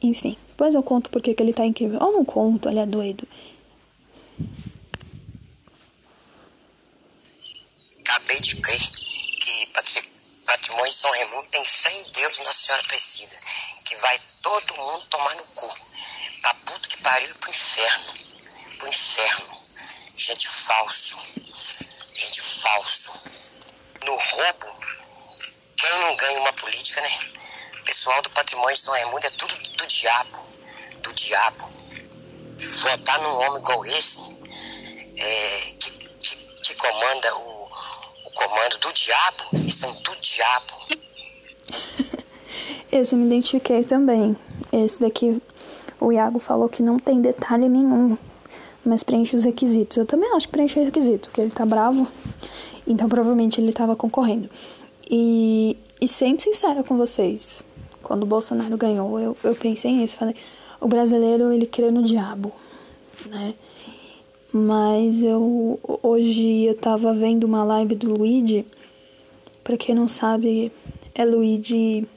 Enfim, 0.00 0.34
depois 0.48 0.74
eu 0.74 0.82
conto 0.82 1.10
porque 1.10 1.34
que 1.34 1.42
ele 1.42 1.52
tá 1.52 1.66
incrível. 1.66 1.98
Ou 2.00 2.10
não 2.10 2.24
conto, 2.24 2.70
ele 2.70 2.78
é 2.78 2.86
doido. 2.86 3.28
Acabei 8.00 8.40
de 8.40 8.62
crer 8.62 8.80
que 8.80 9.66
Patrimônio 10.48 10.90
de 10.90 10.96
São 10.96 11.10
Raimundo 11.10 11.46
tem 11.50 11.62
fé 11.62 11.92
em 11.92 12.10
Deus 12.10 12.38
Nossa 12.38 12.54
Senhora 12.54 12.82
Aparecida 12.82 13.38
que 13.84 13.96
vai 13.96 14.18
todo 14.40 14.74
mundo 14.76 15.04
tomar 15.10 15.34
no 15.34 15.44
cu. 15.44 15.68
Pra 16.40 16.54
puta 16.54 16.88
que 16.88 17.02
pariu 17.02 17.34
pro 17.34 17.50
inferno. 17.50 18.14
Pro 18.78 18.88
inferno. 18.88 19.62
Gente 20.16 20.48
falso. 20.48 21.18
Gente 22.14 22.40
falso. 22.40 23.12
No 24.06 24.16
roubo, 24.16 24.80
quem 25.76 25.90
não 26.00 26.16
ganha 26.16 26.40
uma 26.40 26.52
política, 26.54 27.02
né? 27.02 27.18
O 27.82 27.84
pessoal 27.84 28.22
do 28.22 28.30
patrimônio 28.30 28.74
de 28.74 28.80
São 28.80 28.94
Raimundo 28.94 29.26
é 29.26 29.30
tudo 29.30 29.54
do 29.54 29.86
diabo. 29.86 30.48
Do 31.02 31.12
diabo. 31.12 31.70
Votar 32.80 33.20
num 33.20 33.36
homem 33.36 33.60
igual 33.60 33.84
esse, 33.84 34.18
é, 35.18 35.74
que, 35.78 35.90
que, 36.20 36.36
que 36.62 36.74
comanda 36.74 37.36
o 37.36 37.57
comando 38.38 38.78
do 38.78 38.92
diabo, 38.92 39.42
é 39.52 39.86
um 39.86 40.02
do 40.02 40.20
diabo. 40.20 40.74
Esse 42.90 43.14
eu 43.14 43.18
me 43.18 43.26
identifiquei 43.26 43.82
também. 43.82 44.36
Esse 44.72 45.00
daqui, 45.00 45.42
o 46.00 46.12
Iago 46.12 46.38
falou 46.38 46.68
que 46.68 46.82
não 46.82 46.98
tem 46.98 47.20
detalhe 47.20 47.68
nenhum, 47.68 48.16
mas 48.84 49.02
preenche 49.02 49.34
os 49.34 49.44
requisitos. 49.44 49.96
Eu 49.96 50.06
também 50.06 50.32
acho 50.34 50.46
que 50.46 50.52
preenche 50.52 50.78
os 50.78 50.86
requisitos, 50.86 51.28
porque 51.28 51.40
ele 51.40 51.50
tá 51.50 51.66
bravo, 51.66 52.06
então 52.86 53.08
provavelmente 53.08 53.60
ele 53.60 53.72
tava 53.72 53.96
concorrendo. 53.96 54.48
E, 55.10 55.76
e 56.00 56.06
sendo 56.06 56.40
sincera 56.40 56.84
com 56.84 56.96
vocês, 56.96 57.62
quando 58.02 58.22
o 58.22 58.26
Bolsonaro 58.26 58.76
ganhou, 58.76 59.18
eu, 59.18 59.36
eu 59.42 59.56
pensei 59.56 59.92
nisso, 59.92 60.16
falei, 60.16 60.36
o 60.80 60.86
brasileiro 60.86 61.52
ele 61.52 61.66
crê 61.66 61.90
no 61.90 62.02
diabo, 62.02 62.52
né? 63.26 63.54
Mas 64.58 65.22
eu 65.22 65.78
hoje 66.02 66.64
eu 66.64 66.74
tava 66.74 67.14
vendo 67.14 67.44
uma 67.44 67.62
live 67.62 67.94
do 67.94 68.12
Luigi, 68.12 68.66
para 69.62 69.76
quem 69.76 69.94
não 69.94 70.08
sabe, 70.08 70.72
é 71.14 71.24
Luigi 71.24 72.08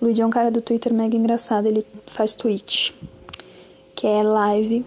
Luigi 0.00 0.22
é 0.22 0.26
um 0.26 0.30
cara 0.30 0.50
do 0.50 0.62
Twitter 0.62 0.92
mega 0.92 1.14
engraçado, 1.16 1.66
ele 1.66 1.84
faz 2.06 2.34
tweet. 2.34 2.94
que 3.94 4.06
é 4.06 4.22
live 4.22 4.84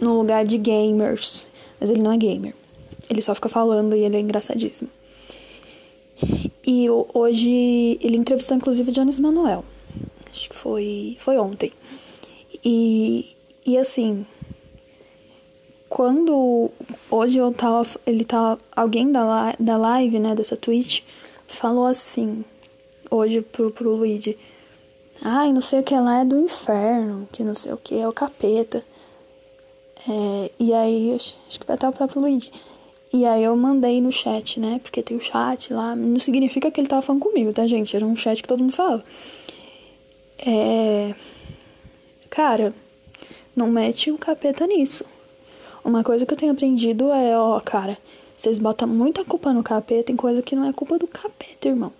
no 0.00 0.18
lugar 0.18 0.44
de 0.44 0.58
gamers. 0.58 1.48
Mas 1.80 1.90
ele 1.90 2.02
não 2.02 2.12
é 2.12 2.16
gamer. 2.18 2.54
Ele 3.08 3.22
só 3.22 3.34
fica 3.34 3.48
falando 3.48 3.94
e 3.94 4.00
ele 4.00 4.16
é 4.16 4.20
engraçadíssimo. 4.20 4.90
E 6.66 6.86
hoje 7.14 7.98
ele 8.00 8.16
entrevistou 8.16 8.56
inclusive 8.56 8.90
o 8.90 8.92
Jones 8.92 9.18
Manuel. 9.18 9.64
Acho 10.28 10.50
que 10.50 10.56
foi, 10.56 11.16
foi 11.18 11.38
ontem. 11.38 11.72
E, 12.64 13.34
e 13.64 13.78
assim, 13.78 14.26
quando 15.92 16.70
hoje 17.10 17.36
eu 17.36 17.52
tava, 17.52 17.86
ele 18.06 18.24
tava, 18.24 18.58
alguém 18.74 19.12
da, 19.12 19.54
da 19.60 19.76
live, 19.76 20.18
né, 20.18 20.34
dessa 20.34 20.56
Twitch, 20.56 21.02
falou 21.46 21.84
assim, 21.84 22.42
hoje 23.10 23.42
pro, 23.42 23.70
pro 23.70 23.94
Luigi, 23.94 24.38
ai, 25.22 25.52
não 25.52 25.60
sei 25.60 25.80
o 25.80 25.82
que 25.82 25.94
lá 25.94 26.20
é 26.20 26.24
do 26.24 26.40
inferno, 26.40 27.28
que 27.30 27.44
não 27.44 27.54
sei 27.54 27.74
o 27.74 27.76
que 27.76 27.94
é 27.98 28.08
o 28.08 28.12
capeta. 28.12 28.82
É, 30.08 30.50
e 30.58 30.72
aí, 30.72 31.14
acho, 31.14 31.36
que 31.60 31.66
vai 31.66 31.76
estar 31.76 31.90
o 31.90 31.92
próprio 31.92 32.22
Luigi. 32.22 32.50
E 33.12 33.26
aí 33.26 33.44
eu 33.44 33.54
mandei 33.54 34.00
no 34.00 34.10
chat, 34.10 34.58
né? 34.58 34.80
Porque 34.82 35.02
tem 35.02 35.18
o 35.18 35.20
chat 35.20 35.74
lá. 35.74 35.94
Não 35.94 36.18
significa 36.18 36.70
que 36.70 36.80
ele 36.80 36.88
tava 36.88 37.02
falando 37.02 37.20
comigo, 37.20 37.52
tá, 37.52 37.66
gente? 37.66 37.94
Era 37.94 38.06
um 38.06 38.16
chat 38.16 38.40
que 38.40 38.48
todo 38.48 38.60
mundo 38.60 38.72
falava. 38.72 39.04
É. 40.38 41.14
Cara, 42.30 42.72
não 43.54 43.70
mete 43.70 44.10
o 44.10 44.16
capeta 44.16 44.66
nisso. 44.66 45.04
Uma 45.84 46.04
coisa 46.04 46.24
que 46.24 46.32
eu 46.32 46.38
tenho 46.38 46.52
aprendido 46.52 47.12
é, 47.12 47.36
ó, 47.36 47.58
cara, 47.60 47.98
vocês 48.36 48.58
botam 48.58 48.86
muita 48.86 49.24
culpa 49.24 49.52
no 49.52 49.62
capeta 49.62 50.12
em 50.12 50.16
coisa 50.16 50.42
que 50.42 50.54
não 50.54 50.64
é 50.64 50.72
culpa 50.72 50.98
do 50.98 51.06
capeta, 51.06 51.68
irmão. 51.68 51.92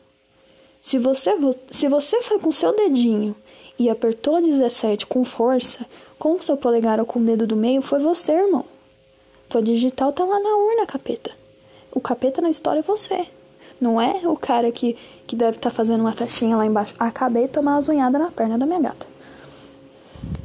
Se 0.81 0.99
você, 0.99 1.33
se 1.71 1.89
você 1.89 2.21
foi 2.23 2.39
com 2.39 2.51
seu 2.51 2.75
dedinho 2.75 3.35
e 3.79 3.89
apertou 3.89 4.41
17 4.41 5.07
com 5.07 5.25
força, 5.25 5.87
com 6.19 6.35
o 6.35 6.43
seu 6.43 6.57
polegar 6.57 7.01
ou 7.01 7.07
com 7.07 7.21
o 7.21 7.25
dedo 7.25 7.47
do 7.47 7.57
meio, 7.57 7.83
foi 7.83 7.99
você, 7.99 8.33
irmão. 8.33 8.65
Tua 9.49 9.63
digital 9.63 10.13
tá 10.13 10.25
lá 10.25 10.41
na 10.41 10.57
urna, 10.57 10.87
capeta. 10.87 11.31
O 11.93 12.01
capeta 12.01 12.41
na 12.41 12.51
história 12.51 12.81
é 12.81 12.83
você. 12.83 13.27
Não 13.81 14.01
é 14.01 14.27
o 14.27 14.37
cara 14.37 14.71
que, 14.71 14.97
que 15.27 15.35
deve 15.35 15.57
estar 15.57 15.71
tá 15.71 15.77
fazendo 15.77 16.01
uma 16.01 16.13
festinha 16.13 16.57
lá 16.57 16.65
embaixo. 16.65 16.95
Acabei 16.99 17.45
de 17.45 17.51
tomar 17.51 17.73
uma 17.73 17.81
zunhada 17.81 18.19
na 18.19 18.31
perna 18.31 18.57
da 18.57 18.65
minha 18.65 18.81
gata. 18.81 19.07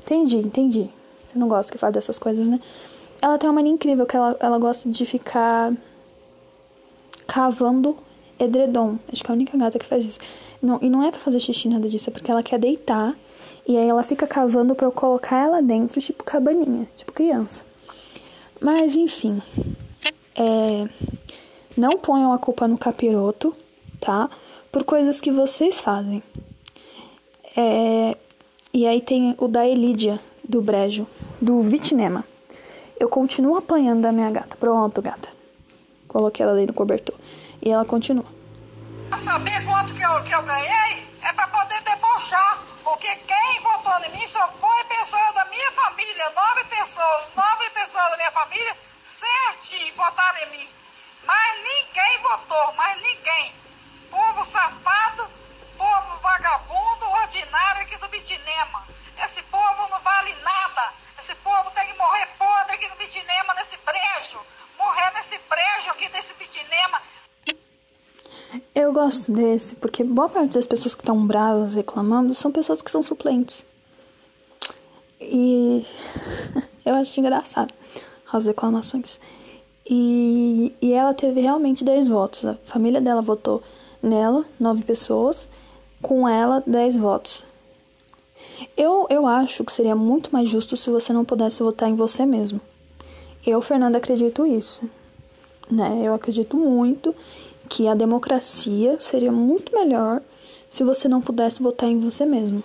Entendi, 0.04 0.38
entendi. 0.38 0.90
Você 1.26 1.38
não 1.38 1.48
gosta 1.48 1.72
que 1.72 1.78
fale 1.78 1.94
dessas 1.94 2.18
coisas, 2.18 2.50
né? 2.50 2.60
Ela 3.22 3.38
tem 3.38 3.50
uma 3.50 3.56
mania 3.56 3.72
incrível 3.72 4.06
que 4.06 4.16
ela, 4.16 4.36
ela 4.40 4.58
gosta 4.60 4.90
de 4.90 5.06
ficar 5.06 5.74
cavando 7.28 7.98
edredom. 8.40 8.98
Acho 9.12 9.24
que 9.24 9.30
é 9.30 9.34
a 9.34 9.36
única 9.36 9.58
gata 9.58 9.80
que 9.80 9.86
faz 9.86 10.06
isso. 10.06 10.20
Não, 10.62 10.80
e 10.82 10.90
não 10.90 11.04
é 11.04 11.12
pra 11.12 11.20
fazer 11.20 11.40
xixi 11.40 11.68
nada 11.68 11.88
disso, 11.88 12.10
é 12.10 12.14
porque 12.14 12.32
ela 12.32 12.44
quer 12.44 12.60
deitar. 12.60 13.16
E 13.68 13.76
aí 13.78 13.88
ela 13.88 14.04
fica 14.04 14.26
cavando 14.26 14.74
pra 14.76 14.88
eu 14.88 14.92
colocar 14.92 15.38
ela 15.38 15.62
dentro, 15.62 16.00
tipo 16.00 16.24
cabaninha, 16.24 16.88
tipo 16.96 17.12
criança. 17.12 17.64
Mas 18.62 18.96
enfim, 18.96 19.42
é, 20.36 20.88
não 21.76 21.92
ponham 21.98 22.32
a 22.32 22.38
culpa 22.38 22.68
no 22.68 22.78
capiroto, 22.78 23.56
tá? 24.00 24.30
Por 24.72 24.84
coisas 24.84 25.20
que 25.20 25.32
vocês 25.32 25.80
fazem. 25.80 26.24
É, 27.56 28.16
e 28.74 28.86
aí 28.86 29.02
tem 29.02 29.36
o 29.38 29.48
da 29.48 29.68
Elídia, 29.68 30.20
do 30.48 30.62
Brejo, 30.62 31.06
do 31.42 31.62
Vitnema. 31.62 32.24
Eu 33.00 33.08
continuo 33.10 33.58
apanhando 33.58 34.02
da 34.02 34.12
minha 34.12 34.32
gata. 34.32 34.58
Pronto, 34.58 35.02
gata. 35.02 35.30
Coloquei 36.08 36.44
ela 36.44 36.56
dentro 36.56 36.74
do 36.74 36.78
cobertor. 36.78 37.16
E 37.62 37.70
ela 37.70 37.86
continua. 37.86 38.26
Pra 39.10 39.20
saber 39.20 39.66
quanto 39.66 39.94
que 39.94 40.02
eu, 40.02 40.24
que 40.24 40.34
eu 40.34 40.42
ganhei, 40.42 41.08
é 41.22 41.34
pra 41.34 41.48
poder 41.48 41.82
debochar. 41.82 42.60
Porque 42.84 43.08
quem 43.08 43.62
votou 43.62 43.94
em 44.06 44.12
mim 44.18 44.28
só 44.28 44.48
foi 44.48 44.84
pessoa 44.86 45.34
da 45.34 45.46
minha 45.46 45.72
família. 45.74 46.30
Nove 46.36 46.64
pessoas, 46.66 47.30
nove 47.36 47.70
pessoas 47.70 48.10
da 48.10 48.18
minha 48.18 48.32
família, 48.32 48.78
certinho, 49.06 49.94
votaram 49.96 50.40
em 50.40 50.58
mim. 50.58 50.70
Mas 51.26 51.58
ninguém 51.58 52.22
votou, 52.24 52.74
mas 52.78 53.02
ninguém. 53.02 53.54
Povo 54.10 54.44
safado, 54.44 55.30
povo 55.78 56.20
vagabundo, 56.22 57.12
ordinário 57.22 57.82
aqui 57.82 57.98
do 57.98 58.08
Bitinema. 58.08 58.84
Esse 59.24 59.44
povo 59.44 59.88
não 59.90 60.00
vale 60.00 60.36
nada. 60.44 60.94
Esse 61.28 61.36
povo 61.44 61.70
tem 61.72 61.86
que 61.86 61.98
morrer 61.98 62.26
podre 62.40 62.76
aqui 62.76 62.88
no 62.88 62.96
Bitinema, 62.96 63.54
nesse 63.56 63.78
brejo. 63.86 64.40
Morrer 64.80 65.12
nesse 65.14 65.38
brejo 65.50 65.92
aqui 65.92 66.08
desse 66.08 66.34
Bitinema. 66.36 67.02
Eu 68.74 68.94
gosto 68.94 69.34
desse, 69.34 69.76
porque 69.76 70.06
boa 70.06 70.30
parte 70.30 70.54
das 70.54 70.66
pessoas 70.66 70.96
que 70.96 71.02
estão 71.02 71.28
bravas 71.28 71.74
reclamando 71.74 72.34
são 72.34 72.50
pessoas 72.50 72.82
que 72.82 72.90
são 72.90 73.04
suplentes. 73.04 73.66
E 75.20 75.86
eu 76.86 76.96
acho 76.96 77.20
engraçado 77.20 77.74
as 78.32 78.46
reclamações. 78.46 79.20
E, 79.86 80.74
e 80.82 80.94
ela 80.94 81.14
teve 81.14 81.42
realmente 81.42 81.84
10 81.84 82.08
votos. 82.08 82.46
A 82.46 82.56
família 82.64 83.02
dela 83.02 83.22
votou 83.22 83.62
nela, 84.02 84.46
9 84.58 84.82
pessoas, 84.86 85.50
com 86.02 86.26
ela, 86.26 86.64
10 86.66 86.96
votos. 86.96 87.44
Eu, 88.76 89.08
eu 89.10 89.28
acho 89.28 89.64
que 89.64 89.72
seria 89.72 89.96
muito 89.96 90.32
mais 90.32 90.50
justo 90.50 90.76
se 90.78 90.90
você 90.90 91.14
não 91.14 91.26
pudesse 91.26 91.62
votar 91.62 91.90
em 91.90 91.96
você 91.96 92.26
mesmo. 92.26 92.60
Eu, 93.46 93.62
Fernanda, 93.62 93.98
acredito 93.98 94.46
isso. 94.46 94.82
Né? 95.70 96.02
Eu 96.04 96.14
acredito 96.14 96.58
muito 96.58 97.16
que 97.70 97.88
a 97.88 97.94
democracia 97.94 99.00
seria 99.00 99.32
muito 99.32 99.74
melhor 99.74 100.22
se 100.70 100.84
você 100.84 101.08
não 101.08 101.22
pudesse 101.22 101.62
votar 101.62 101.90
em 101.90 102.00
você 102.00 102.26
mesmo. 102.26 102.64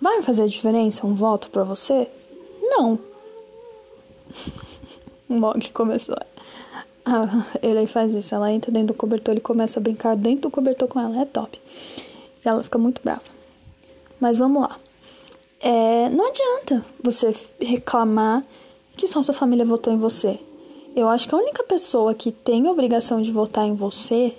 Vai 0.00 0.20
fazer 0.22 0.46
diferença 0.48 1.06
um 1.06 1.14
voto 1.14 1.50
para 1.50 1.62
você? 1.62 2.08
Não. 2.60 2.98
o 5.28 5.34
Mog 5.34 5.70
começou. 5.70 6.16
Ah, 7.04 7.46
ele 7.62 7.86
faz 7.86 8.14
isso, 8.14 8.34
ela 8.34 8.52
entra 8.52 8.70
dentro 8.70 8.88
do 8.88 8.94
cobertor, 8.94 9.32
ele 9.32 9.40
começa 9.40 9.78
a 9.78 9.82
brincar 9.82 10.16
dentro 10.16 10.42
do 10.42 10.50
cobertor 10.50 10.88
com 10.88 11.00
ela, 11.00 11.20
é 11.20 11.24
top. 11.24 11.60
E 12.44 12.48
ela 12.48 12.62
fica 12.62 12.78
muito 12.78 13.00
brava. 13.02 13.22
Mas 14.22 14.38
vamos 14.38 14.62
lá. 14.62 14.78
É, 15.58 16.08
não 16.10 16.28
adianta 16.28 16.86
você 17.02 17.34
reclamar 17.60 18.44
que 18.96 19.08
só 19.08 19.20
sua 19.20 19.34
família 19.34 19.64
votou 19.64 19.92
em 19.92 19.98
você. 19.98 20.38
Eu 20.94 21.08
acho 21.08 21.28
que 21.28 21.34
a 21.34 21.38
única 21.38 21.64
pessoa 21.64 22.14
que 22.14 22.30
tem 22.30 22.68
obrigação 22.68 23.20
de 23.20 23.32
votar 23.32 23.66
em 23.66 23.74
você. 23.74 24.32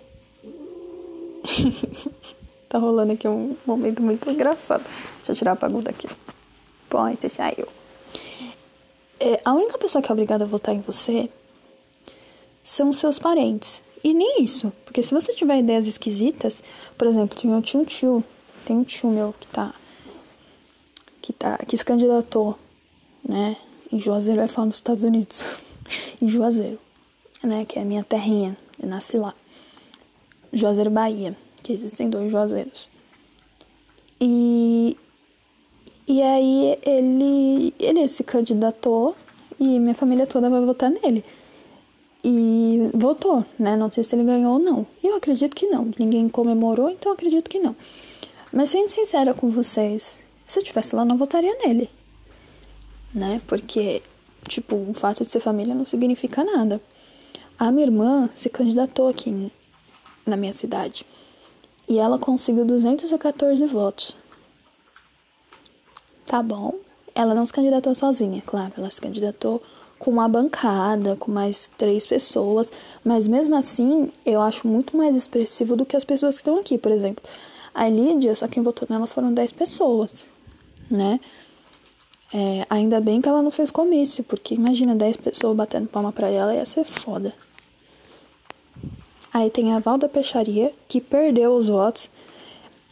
tá 2.70 2.78
rolando 2.78 3.12
aqui 3.12 3.28
um 3.28 3.58
momento 3.66 4.02
muito 4.02 4.32
engraçado. 4.32 4.86
Deixa 5.18 5.34
eu 5.34 5.36
tirar 5.36 5.52
a 5.52 5.58
paguda 5.58 5.90
aqui. 5.90 6.08
Pronto, 6.88 7.30
saiu. 7.30 7.68
É, 9.20 9.42
a 9.44 9.52
única 9.52 9.78
pessoa 9.78 10.02
que 10.02 10.10
é 10.10 10.14
obrigada 10.14 10.46
a 10.46 10.48
votar 10.48 10.74
em 10.74 10.80
você 10.80 11.30
são 12.64 12.94
seus 12.94 13.20
parentes. 13.20 13.84
E 14.02 14.14
nem 14.14 14.42
isso, 14.42 14.72
porque 14.86 15.04
se 15.04 15.14
você 15.14 15.34
tiver 15.34 15.60
ideias 15.60 15.88
esquisitas, 15.88 16.64
por 16.98 17.06
exemplo, 17.06 17.38
tio, 17.38 17.52
um 17.52 17.62
tio, 17.84 18.24
tem 18.66 18.78
um 18.78 18.84
tio 18.84 19.10
meu 19.10 19.34
que 19.40 19.48
tá 19.48 19.74
que 21.22 21.32
tá 21.34 21.58
que 21.60 21.78
se 21.78 21.86
candidatou, 21.86 22.58
né, 23.28 23.56
em 23.94 24.00
Juazeiro, 24.00 24.40
vai 24.40 24.48
falar 24.48 24.66
nos 24.66 24.76
Estados 24.78 25.04
Unidos. 25.04 25.44
em 26.22 26.28
Juazeiro, 26.28 26.80
né? 27.44 27.64
Que 27.66 27.78
é 27.78 27.84
a 27.84 27.86
minha 27.86 28.04
terrinha. 28.04 28.58
Eu 28.82 28.90
nasci 28.90 29.18
lá. 29.18 29.36
Juazeiro, 30.52 30.90
Bahia. 30.90 31.38
Que 31.62 31.74
existem 31.74 32.10
dois 32.10 32.32
Juazeiros. 32.32 32.90
E, 34.20 34.98
e 36.08 36.22
aí 36.22 36.78
ele, 36.82 37.74
ele 37.80 38.08
se 38.08 38.24
candidatou 38.24 39.16
e 39.60 39.80
minha 39.80 39.96
família 39.96 40.26
toda 40.26 40.50
vai 40.50 40.62
votar 40.66 40.90
nele. 40.90 41.24
E 42.24 42.90
votou, 42.94 43.46
né? 43.60 43.76
Não 43.76 43.92
sei 43.92 44.04
se 44.04 44.16
ele 44.16 44.24
ganhou 44.24 44.54
ou 44.54 44.60
não. 44.60 44.88
Eu 45.04 45.16
acredito 45.16 45.56
que 45.56 45.68
não. 45.68 45.92
Ninguém 46.00 46.28
comemorou, 46.30 46.90
então 46.90 47.12
acredito 47.12 47.50
que 47.50 47.60
não. 47.60 47.76
Mas 48.54 48.70
sendo 48.70 48.90
sincera 48.90 49.34
com 49.34 49.50
vocês, 49.50 50.20
se 50.46 50.60
eu 50.60 50.62
estivesse 50.62 50.96
lá, 50.96 51.04
não 51.04 51.18
votaria 51.18 51.58
nele. 51.66 51.90
Né? 53.14 53.42
Porque 53.48 54.02
Tipo, 54.48 54.76
o 54.76 54.94
fato 54.94 55.24
de 55.24 55.32
ser 55.32 55.40
família 55.40 55.74
não 55.74 55.86
significa 55.86 56.44
nada. 56.44 56.82
A 57.58 57.72
minha 57.72 57.86
irmã 57.86 58.30
se 58.36 58.50
candidatou 58.50 59.08
aqui 59.08 59.52
na 60.26 60.36
minha 60.36 60.54
cidade 60.54 61.06
e 61.88 61.98
ela 61.98 62.18
conseguiu 62.18 62.66
214 62.66 63.66
votos. 63.66 64.18
Tá 66.26 66.42
bom. 66.42 66.76
Ela 67.16 67.34
não 67.34 67.46
se 67.46 67.54
candidatou 67.54 67.94
sozinha, 67.94 68.42
claro. 68.46 68.74
Ela 68.78 68.90
se 68.90 69.00
candidatou 69.00 69.62
com 70.00 70.12
uma 70.12 70.28
bancada, 70.28 71.16
com 71.16 71.32
mais 71.32 71.70
três 71.78 72.08
pessoas. 72.08 72.72
Mas 73.04 73.28
mesmo 73.28 73.56
assim, 73.56 74.12
eu 74.26 74.42
acho 74.42 74.68
muito 74.68 74.98
mais 74.98 75.16
expressivo 75.16 75.76
do 75.76 75.86
que 75.86 75.96
as 75.96 76.04
pessoas 76.04 76.36
que 76.36 76.42
estão 76.42 76.60
aqui, 76.60 76.78
por 76.78 76.92
exemplo. 76.92 77.24
A 77.74 77.90
Lídia, 77.90 78.36
só 78.36 78.48
quem 78.48 78.62
votou 78.62 78.88
nela 78.90 79.08
foram 79.08 79.34
10 79.34 79.52
pessoas, 79.54 80.28
né? 80.90 81.20
É, 82.34 82.66
ainda 82.70 83.00
bem 83.00 83.22
que 83.22 83.30
ela 83.30 83.42
não 83.42 83.52
fez 83.52 83.72
comício, 83.72 84.24
porque 84.24 84.56
imagina 84.56 84.96
10 84.96 85.18
pessoas 85.18 85.56
batendo 85.56 85.88
palma 85.88 86.12
pra 86.12 86.30
ela, 86.30 86.54
ia 86.54 86.66
ser 86.66 86.84
foda. 86.84 87.34
Aí 89.34 89.50
tem 89.50 89.74
a 89.74 89.80
Val 89.80 89.98
da 89.98 90.08
Peixaria, 90.08 90.74
que 90.88 91.02
perdeu 91.02 91.56
os 91.56 91.68
votos. 91.68 92.10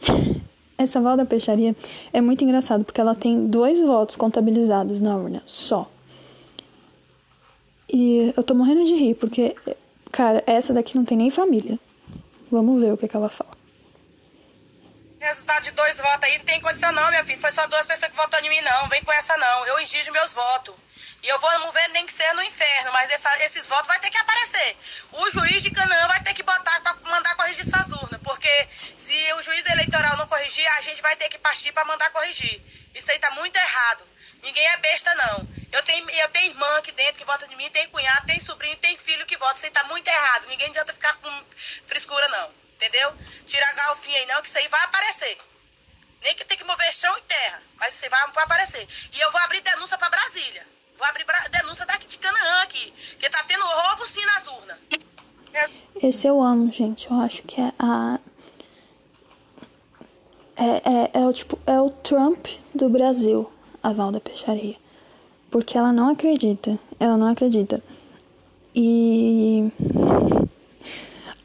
Essa 0.76 1.00
Val 1.00 1.16
da 1.16 1.24
Peixaria 1.24 1.76
é 2.12 2.20
muito 2.20 2.42
engraçado 2.42 2.84
porque 2.84 3.00
ela 3.00 3.14
tem 3.14 3.46
dois 3.46 3.80
votos 3.80 4.16
contabilizados 4.16 5.00
na 5.00 5.16
urna, 5.16 5.42
só. 5.46 5.88
E 7.92 8.32
eu 8.36 8.42
tô 8.42 8.54
morrendo 8.54 8.84
de 8.84 8.94
rir 8.94 9.14
porque, 9.14 9.54
cara, 10.10 10.42
essa 10.46 10.72
daqui 10.72 10.96
não 10.96 11.04
tem 11.04 11.16
nem 11.16 11.30
família. 11.30 11.78
Vamos 12.50 12.80
ver 12.82 12.92
o 12.92 12.96
que, 12.96 13.06
que 13.06 13.16
ela 13.16 13.28
fala. 13.28 13.61
Resultado 15.22 15.62
de 15.62 15.70
dois 15.70 15.98
votos 15.98 16.24
aí 16.24 16.36
não 16.38 16.44
tem 16.44 16.60
condição 16.60 16.90
não, 16.90 17.08
minha 17.10 17.24
filha. 17.24 17.38
Foi 17.38 17.52
só 17.52 17.64
duas 17.68 17.86
pessoas 17.86 18.10
que 18.10 18.16
votaram 18.16 18.44
em 18.44 18.50
mim, 18.50 18.60
não. 18.60 18.88
Vem 18.88 19.04
com 19.04 19.12
essa 19.12 19.36
não. 19.36 19.66
Eu 19.66 19.78
exijo 19.78 20.10
meus 20.10 20.32
votos. 20.32 20.74
E 21.22 21.28
eu 21.28 21.38
vou 21.38 21.70
ver 21.70 21.88
nem 21.90 22.04
que 22.04 22.12
seja 22.12 22.34
no 22.34 22.42
inferno, 22.42 22.92
mas 22.92 23.08
essa, 23.08 23.44
esses 23.44 23.68
votos 23.68 23.86
vai 23.86 24.00
ter 24.00 24.10
que 24.10 24.18
aparecer. 24.18 24.76
O 25.12 25.30
juiz 25.30 25.62
de 25.62 25.70
Canaã 25.70 26.08
vai 26.08 26.20
ter 26.22 26.34
que 26.34 26.42
botar 26.42 26.80
para 26.80 26.94
mandar 27.08 27.36
corrigir 27.36 27.60
essas 27.60 27.86
urnas, 27.92 28.20
porque 28.24 28.68
se 28.96 29.32
o 29.34 29.42
juiz 29.42 29.64
eleitoral 29.66 30.16
não 30.16 30.26
corrigir, 30.26 30.66
a 30.78 30.80
gente 30.80 31.00
vai 31.00 31.14
ter 31.14 31.28
que 31.28 31.38
partir 31.38 31.70
para 31.70 31.84
mandar 31.84 32.10
corrigir. 32.10 32.60
Isso 32.92 33.08
aí 33.12 33.18
tá 33.20 33.30
muito 33.30 33.54
errado. 33.56 34.04
Ninguém 34.42 34.66
é 34.66 34.76
besta, 34.78 35.14
não. 35.14 35.48
Eu 35.70 35.82
tenho, 35.84 36.10
eu 36.10 36.28
tenho 36.30 36.50
irmã 36.50 36.78
aqui 36.78 36.90
dentro 36.90 37.14
que 37.14 37.24
vota 37.24 37.46
de 37.46 37.54
mim, 37.54 37.70
tem 37.70 37.88
cunhado, 37.90 38.26
tem 38.26 38.40
sobrinho, 38.40 38.76
tem 38.78 38.96
filho 38.96 39.24
que 39.24 39.36
vota. 39.36 39.54
Isso 39.54 39.66
aí 39.66 39.70
tá 39.70 39.84
muito 39.84 40.08
errado. 40.08 40.48
Ninguém 40.48 40.66
adianta 40.70 40.92
ficar 40.92 41.14
com 41.14 41.44
frescura, 41.86 42.26
não. 42.26 42.61
Entendeu? 42.82 43.12
Tira 43.46 43.64
a 43.64 43.72
galfinha 43.74 44.18
aí, 44.18 44.26
não, 44.26 44.42
que 44.42 44.48
isso 44.48 44.58
aí 44.58 44.66
vai 44.66 44.82
aparecer. 44.82 45.38
Nem 46.24 46.34
que 46.34 46.44
tem 46.44 46.58
que 46.58 46.64
mover 46.64 46.92
chão 46.92 47.16
e 47.16 47.22
terra, 47.22 47.62
mas 47.78 47.94
isso 47.94 48.04
aí 48.04 48.10
vai, 48.10 48.32
vai 48.32 48.44
aparecer. 48.44 48.88
E 49.12 49.20
eu 49.20 49.30
vou 49.30 49.40
abrir 49.42 49.60
denúncia 49.60 49.96
para 49.96 50.10
Brasília. 50.10 50.66
Vou 50.96 51.06
abrir 51.06 51.24
denúncia 51.50 51.86
daqui 51.86 52.08
de 52.08 52.18
Canaã 52.18 52.62
aqui. 52.62 52.92
Que 53.20 53.30
tá 53.30 53.44
tendo 53.46 53.64
roubo 53.64 54.04
sim 54.04 54.24
nas 54.24 54.46
urnas. 54.48 54.78
Esse 56.02 56.26
eu 56.26 56.42
amo, 56.42 56.72
gente. 56.72 57.08
Eu 57.08 57.20
acho 57.20 57.42
que 57.44 57.60
é 57.60 57.72
a. 57.78 58.18
É, 60.56 60.64
é, 60.64 61.10
é, 61.14 61.26
o 61.26 61.32
tipo, 61.32 61.58
é 61.64 61.80
o 61.80 61.88
Trump 61.88 62.46
do 62.74 62.88
Brasil, 62.88 63.50
a 63.80 63.92
Val 63.92 64.10
da 64.10 64.20
Peixaria. 64.20 64.76
Porque 65.50 65.78
ela 65.78 65.92
não 65.92 66.10
acredita. 66.10 66.78
Ela 66.98 67.16
não 67.16 67.28
acredita. 67.28 67.80
E. 68.74 69.70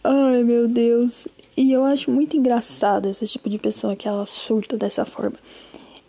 Ai, 0.09 0.41
meu 0.41 0.69
Deus. 0.69 1.27
E 1.57 1.69
eu 1.69 1.83
acho 1.83 2.09
muito 2.09 2.37
engraçado 2.37 3.09
esse 3.09 3.27
tipo 3.27 3.49
de 3.49 3.57
pessoa 3.57 3.93
que 3.93 4.07
ela 4.07 4.25
surta 4.25 4.77
dessa 4.77 5.03
forma. 5.05 5.37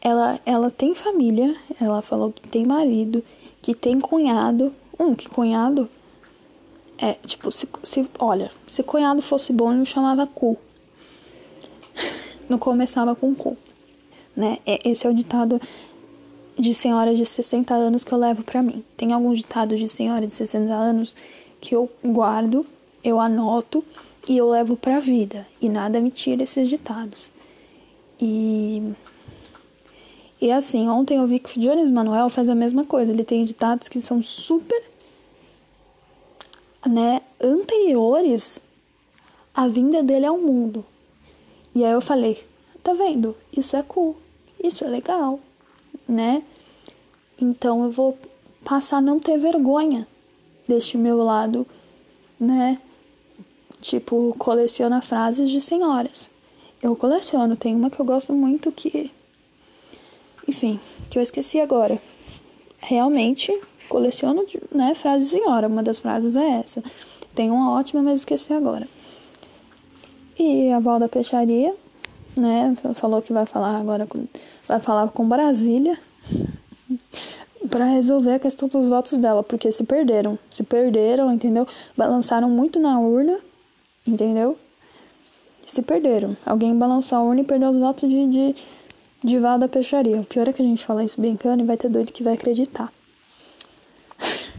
Ela, 0.01 0.39
ela 0.47 0.71
tem 0.71 0.95
família, 0.95 1.57
ela 1.81 2.01
falou 2.01 2.31
que 2.31 2.47
tem 2.47 2.65
marido, 2.65 3.25
que 3.61 3.75
tem 3.75 3.99
cunhado. 3.99 4.73
Um, 5.01 5.17
que 5.17 5.29
cunhado 5.29 5.91
é, 6.97 7.15
tipo, 7.27 7.51
se, 7.51 7.69
se, 7.83 8.09
olha, 8.21 8.53
se 8.69 8.85
cunhado 8.85 9.21
fosse 9.21 9.53
bom, 9.53 9.73
eu 9.73 9.85
chamava 9.85 10.29
cu. 10.29 10.57
Não 12.49 12.57
começava 12.57 13.17
com 13.17 13.35
cu, 13.35 13.57
né? 14.37 14.61
É, 14.65 14.79
esse 14.89 15.09
é 15.09 15.11
o 15.11 15.15
ditado 15.15 15.61
de 16.57 16.73
senhora 16.73 17.17
de 17.17 17.27
60 17.27 17.75
anos 17.75 18.05
que 18.05 18.15
eu 18.15 18.19
levo 18.19 18.45
para 18.45 18.63
mim. 18.63 18.85
Tem 18.97 19.13
alguns 19.13 19.39
ditados 19.41 19.81
de 19.81 19.89
senhora 19.89 20.25
de 20.25 20.33
60 20.33 20.73
anos 20.73 21.17
que 21.61 21.75
eu 21.75 21.91
guardo, 22.05 22.65
eu 23.09 23.21
anoto 23.21 23.85
e 24.29 24.37
eu 24.37 24.49
levo 24.51 24.77
pra 24.77 24.99
vida. 24.99 25.47
E 25.61 25.69
nada 25.69 26.01
me 26.01 26.11
tira 26.11 26.43
esses 26.43 26.69
ditados. 26.69 27.31
E 28.21 28.95
e 30.41 30.53
assim, 30.53 30.89
ontem 30.89 31.19
eu 31.19 31.27
vi 31.27 31.41
que 31.41 31.59
o 31.59 31.61
Jones 31.61 31.91
Manuel 31.91 32.29
faz 32.29 32.49
a 32.49 32.55
mesma 32.55 32.85
coisa. 32.85 33.13
Ele 33.13 33.25
tem 33.25 33.43
ditados 33.45 33.89
que 33.89 34.01
são 34.01 34.23
super, 34.23 34.83
né, 36.87 37.23
anteriores 37.43 38.61
à 39.53 39.67
vinda 39.67 40.01
dele 40.01 40.27
ao 40.27 40.39
mundo. 40.39 40.85
E 41.75 41.85
aí 41.85 41.91
eu 41.91 42.01
falei, 42.01 42.47
tá 42.85 42.93
vendo? 42.93 43.37
Isso 43.57 43.77
é 43.77 43.83
cool, 43.83 44.17
isso 44.63 44.85
é 44.85 44.89
legal, 44.89 45.41
né? 46.09 46.43
Então 47.41 47.85
eu 47.85 47.91
vou 47.91 48.17
passar 48.65 48.99
a 48.99 49.01
não 49.01 49.19
ter 49.19 49.39
vergonha 49.39 50.07
deste 50.69 50.97
meu 50.97 51.19
lado, 51.19 51.67
né? 52.39 52.81
Tipo, 53.81 54.35
coleciona 54.39 55.01
frases 55.01 55.51
de 55.51 55.61
senhoras. 55.61 56.31
Eu 56.83 56.95
coleciono, 56.97 57.57
tem 57.57 57.75
uma 57.75 57.91
que 57.91 58.01
eu 58.01 58.05
gosto 58.05 58.33
muito 58.33 58.71
que 58.73 59.11
enfim, 60.49 60.81
que 61.11 61.19
eu 61.19 61.23
esqueci 61.23 61.61
agora. 61.61 61.99
Realmente 62.79 63.53
coleciono 63.89 64.45
né, 64.73 64.95
frases 64.95 65.35
em 65.35 65.47
hora. 65.47 65.69
Uma 65.69 65.83
das 65.83 65.99
frases 65.99 66.35
é 66.35 66.61
essa. 66.65 66.83
Tem 67.35 67.51
uma 67.51 67.73
ótima, 67.79 68.03
mas 68.03 68.21
esqueci 68.21 68.53
agora. 68.55 68.89
E 70.39 70.73
a 70.73 70.79
Val 70.79 70.99
da 70.99 71.09
Peixaria, 71.09 71.75
né, 72.35 72.75
falou 72.95 73.21
que 73.21 73.33
vai 73.33 73.45
falar 73.45 73.77
agora 73.77 74.07
com, 74.07 74.27
vai 74.67 74.81
falar 74.81 75.09
com 75.09 75.29
Brasília 75.29 75.99
para 77.69 77.85
resolver 77.85 78.35
a 78.35 78.39
questão 78.39 78.69
dos 78.69 78.89
votos 78.89 79.19
dela, 79.19 79.43
porque 79.43 79.71
se 79.71 79.85
perderam, 79.85 80.39
se 80.51 80.63
perderam, 80.63 81.31
entendeu? 81.31 81.67
Balançaram 81.97 82.49
muito 82.49 82.81
na 82.81 82.99
urna, 82.99 83.39
entendeu? 84.09 84.59
Se 85.67 85.83
perderam. 85.83 86.37
Alguém 86.47 86.77
balançou 86.77 87.19
a 87.19 87.23
urna 87.23 87.43
e 87.43 87.45
perdeu 87.45 87.71
os 87.71 87.79
votos 87.79 88.09
de, 88.09 88.27
de 88.27 88.55
Dival 89.23 89.59
da 89.59 89.67
peixaria. 89.67 90.21
O 90.21 90.25
pior 90.25 90.49
é 90.49 90.53
que 90.53 90.63
a 90.63 90.65
gente 90.65 90.87
fala 90.87 91.03
isso 91.03 91.21
brincando 91.21 91.65
e 91.65 91.67
vai 91.67 91.77
ter 91.77 91.89
doido 91.89 92.13
que 92.13 92.23
vai 92.23 92.35
acreditar. 92.35 92.93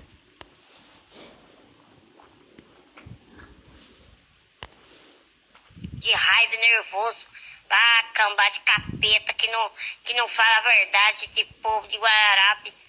De 5.93 6.11
raiva 6.11 6.55
nervoso. 6.57 7.25
Ah, 7.69 8.03
cambá 8.13 8.49
de 8.49 8.59
capeta 8.61 9.33
que 9.33 9.47
não, 9.51 9.71
que 10.03 10.13
não 10.15 10.27
fala 10.27 10.57
a 10.57 10.61
verdade, 10.61 11.25
esse 11.25 11.45
povo 11.61 11.87
de 11.87 11.97
Guararapes. 11.97 12.87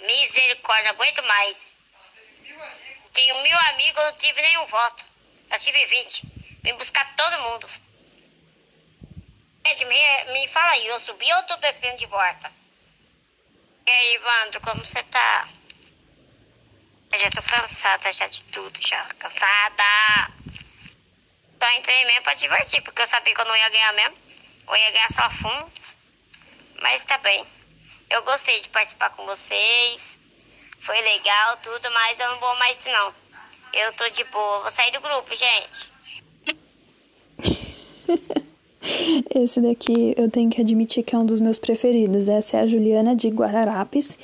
Misericórdia, 0.00 0.92
não 0.92 1.00
aguento 1.00 1.22
mais. 1.22 1.74
Tenho 3.12 3.42
mil 3.42 3.58
amigos, 3.72 4.04
não 4.04 4.12
tive 4.14 4.42
nenhum 4.42 4.66
voto. 4.66 5.04
Já 5.50 5.58
tive 5.58 5.84
20. 5.84 6.26
Vim 6.62 6.74
buscar 6.74 7.04
todo 7.16 7.42
mundo. 7.42 7.68
Ed, 9.64 9.84
me, 9.84 10.24
me 10.32 10.48
fala 10.48 10.72
aí, 10.72 10.86
eu 10.86 11.00
subi 11.00 11.30
ou 11.32 11.42
tô 11.42 11.56
descendo 11.56 11.98
de 11.98 12.06
volta? 12.06 12.52
E 13.86 13.90
aí, 13.90 14.14
Ivandro, 14.14 14.60
como 14.60 14.84
você 14.84 15.02
tá? 15.04 15.48
Eu 17.12 17.18
já 17.18 17.30
tô 17.30 17.42
cansada 17.42 18.12
já 18.12 18.28
de 18.28 18.42
tudo, 18.44 18.80
já. 18.80 19.04
Cansada. 19.18 20.30
Só 21.60 21.70
entrei 21.72 22.04
mesmo 22.04 22.22
pra 22.22 22.34
divertir, 22.34 22.82
porque 22.82 23.02
eu 23.02 23.06
sabia 23.06 23.34
que 23.34 23.40
eu 23.40 23.44
não 23.46 23.56
ia 23.56 23.68
ganhar 23.68 23.92
mesmo. 23.94 24.16
Eu 24.68 24.76
ia 24.76 24.90
ganhar 24.92 25.10
só 25.10 25.28
fundo. 25.28 25.72
Mas 26.80 27.04
tá 27.04 27.18
bem. 27.18 27.44
Eu 28.08 28.22
gostei 28.22 28.60
de 28.60 28.68
participar 28.68 29.10
com 29.10 29.26
vocês. 29.26 30.20
Foi 30.80 31.00
legal, 31.00 31.56
tudo, 31.58 31.90
mas 31.90 32.20
eu 32.20 32.30
não 32.30 32.38
vou 32.38 32.56
mais 32.56 32.84
não. 32.86 33.19
Eu 33.72 33.92
tô 33.92 34.08
de 34.08 34.24
boa. 34.24 34.60
Vou 34.60 34.70
sair 34.70 34.90
do 34.92 35.00
grupo, 35.00 35.32
gente. 35.34 35.92
Esse 39.34 39.60
daqui 39.60 40.14
eu 40.16 40.30
tenho 40.30 40.50
que 40.50 40.60
admitir 40.60 41.04
que 41.04 41.14
é 41.14 41.18
um 41.18 41.24
dos 41.24 41.40
meus 41.40 41.58
preferidos. 41.58 42.28
Essa 42.28 42.56
é 42.58 42.60
a 42.60 42.66
Juliana 42.66 43.14
de 43.14 43.28
Guararapes, 43.28 44.18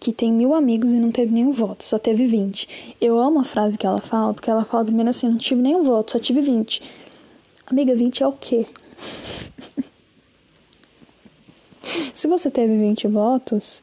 que 0.00 0.12
tem 0.12 0.32
mil 0.32 0.54
amigos 0.54 0.90
e 0.90 0.98
não 0.98 1.12
teve 1.12 1.32
nenhum 1.32 1.52
voto, 1.52 1.84
só 1.84 1.98
teve 1.98 2.26
20. 2.26 2.96
Eu 3.00 3.18
amo 3.18 3.40
a 3.40 3.44
frase 3.44 3.76
que 3.78 3.86
ela 3.86 4.00
fala, 4.00 4.32
porque 4.34 4.50
ela 4.50 4.64
fala 4.64 4.84
primeiro 4.84 5.10
assim: 5.10 5.28
não 5.28 5.36
tive 5.38 5.60
nenhum 5.60 5.84
voto, 5.84 6.12
só 6.12 6.18
tive 6.18 6.40
20. 6.40 6.82
Amiga, 7.66 7.94
20 7.94 8.22
é 8.22 8.26
o 8.26 8.32
quê? 8.32 8.66
Se 12.14 12.26
você 12.26 12.50
teve 12.50 12.76
20 12.76 13.06
votos, 13.08 13.82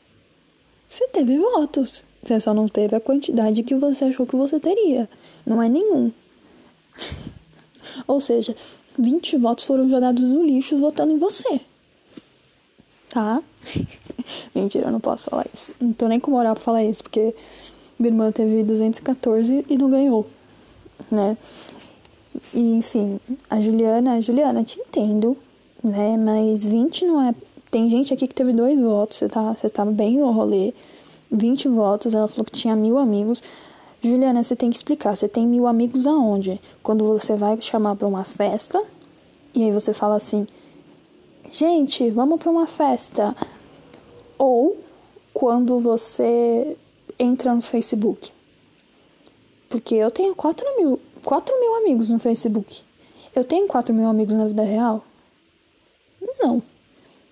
você 0.88 1.08
teve 1.10 1.38
votos. 1.38 2.07
Você 2.28 2.42
só 2.42 2.54
não 2.54 2.68
teve 2.68 2.94
a 2.94 3.00
quantidade 3.00 3.64
que 3.64 3.74
você 3.74 4.04
achou 4.04 4.28
que 4.28 4.36
você 4.36 4.60
teria. 4.60 5.10
Não 5.46 5.64
é 5.64 5.70
nenhum. 5.70 6.12
Ou 8.06 8.20
seja, 8.20 8.54
20 9.00 9.38
votos 9.38 9.64
foram 9.64 9.90
jogados 9.90 10.22
no 10.26 10.46
lixo 10.46 10.78
votando 10.78 11.14
em 11.14 11.18
você. 11.18 11.62
Tá? 13.10 13.42
Mentira, 14.54 14.88
eu 14.88 14.92
não 14.92 15.00
posso 15.00 15.30
falar 15.30 15.46
isso. 15.54 15.72
Não 15.80 15.94
tô 15.94 16.10
nem 16.10 16.20
com 16.20 16.30
moral 16.30 16.54
pra 16.54 16.62
falar 16.62 16.84
isso, 16.84 17.02
porque 17.02 17.34
minha 17.98 18.12
irmã 18.12 18.30
teve 18.30 18.62
214 18.62 19.66
e 19.70 19.78
não 19.78 19.90
ganhou, 19.90 20.28
né? 21.10 21.38
E, 22.54 22.74
enfim, 22.74 23.22
a 23.50 23.62
Juliana, 23.62 24.16
a 24.16 24.20
Juliana, 24.22 24.66
te 24.66 24.82
entendo, 24.82 25.38
né? 25.82 26.18
Mas 26.18 26.66
20 26.66 27.06
não 27.06 27.22
é. 27.22 27.34
Tem 27.72 27.90
gente 27.90 28.14
aqui 28.14 28.28
que 28.28 28.36
teve 28.36 28.52
dois 28.52 28.78
votos, 28.82 29.18
você 29.18 29.30
tá, 29.30 29.54
você 29.54 29.70
tá 29.70 29.86
bem 29.86 30.18
no 30.18 30.30
rolê. 30.32 30.74
20 31.32 31.68
votos, 31.68 32.14
ela 32.14 32.28
falou 32.28 32.46
que 32.46 32.52
tinha 32.52 32.76
mil 32.76 32.98
amigos. 32.98 33.42
Juliana, 34.02 34.44
você 34.44 34.56
tem 34.56 34.70
que 34.70 34.76
explicar. 34.76 35.16
Você 35.16 35.28
tem 35.28 35.48
mil 35.48 35.68
amigos 35.68 36.08
aonde? 36.08 36.60
Quando 36.82 37.04
você 37.04 37.36
vai 37.36 37.60
chamar 37.62 37.96
para 37.96 38.08
uma 38.08 38.24
festa 38.24 38.82
e 39.54 39.64
aí 39.64 39.72
você 39.72 39.94
fala 39.94 40.16
assim: 40.16 40.46
gente, 41.50 42.10
vamos 42.10 42.40
para 42.40 42.52
uma 42.52 42.68
festa. 42.68 43.36
Ou 44.38 44.78
quando 45.34 45.80
você 45.80 46.78
entra 47.20 47.54
no 47.54 47.62
Facebook. 47.62 48.32
Porque 49.70 49.96
eu 49.96 50.10
tenho 50.12 50.34
4 50.36 50.66
mil, 50.78 51.00
4 51.26 51.60
mil 51.60 51.76
amigos 51.76 52.10
no 52.10 52.20
Facebook. 52.20 52.82
Eu 53.36 53.44
tenho 53.44 53.68
4 53.68 53.94
mil 53.94 54.08
amigos 54.08 54.34
na 54.36 54.46
vida 54.46 54.64
real? 54.64 55.04
não. 56.42 56.62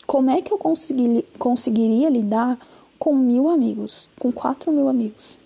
Como 0.06 0.30
é 0.30 0.42
que 0.42 0.52
eu 0.52 0.58
consegui, 0.58 1.26
conseguiria 1.40 2.10
lidar 2.10 2.60
com 3.00 3.16
mil 3.16 3.50
amigos, 3.50 4.10
com 4.20 4.32
quatro 4.32 4.72
mil 4.72 4.88
amigos? 4.88 5.38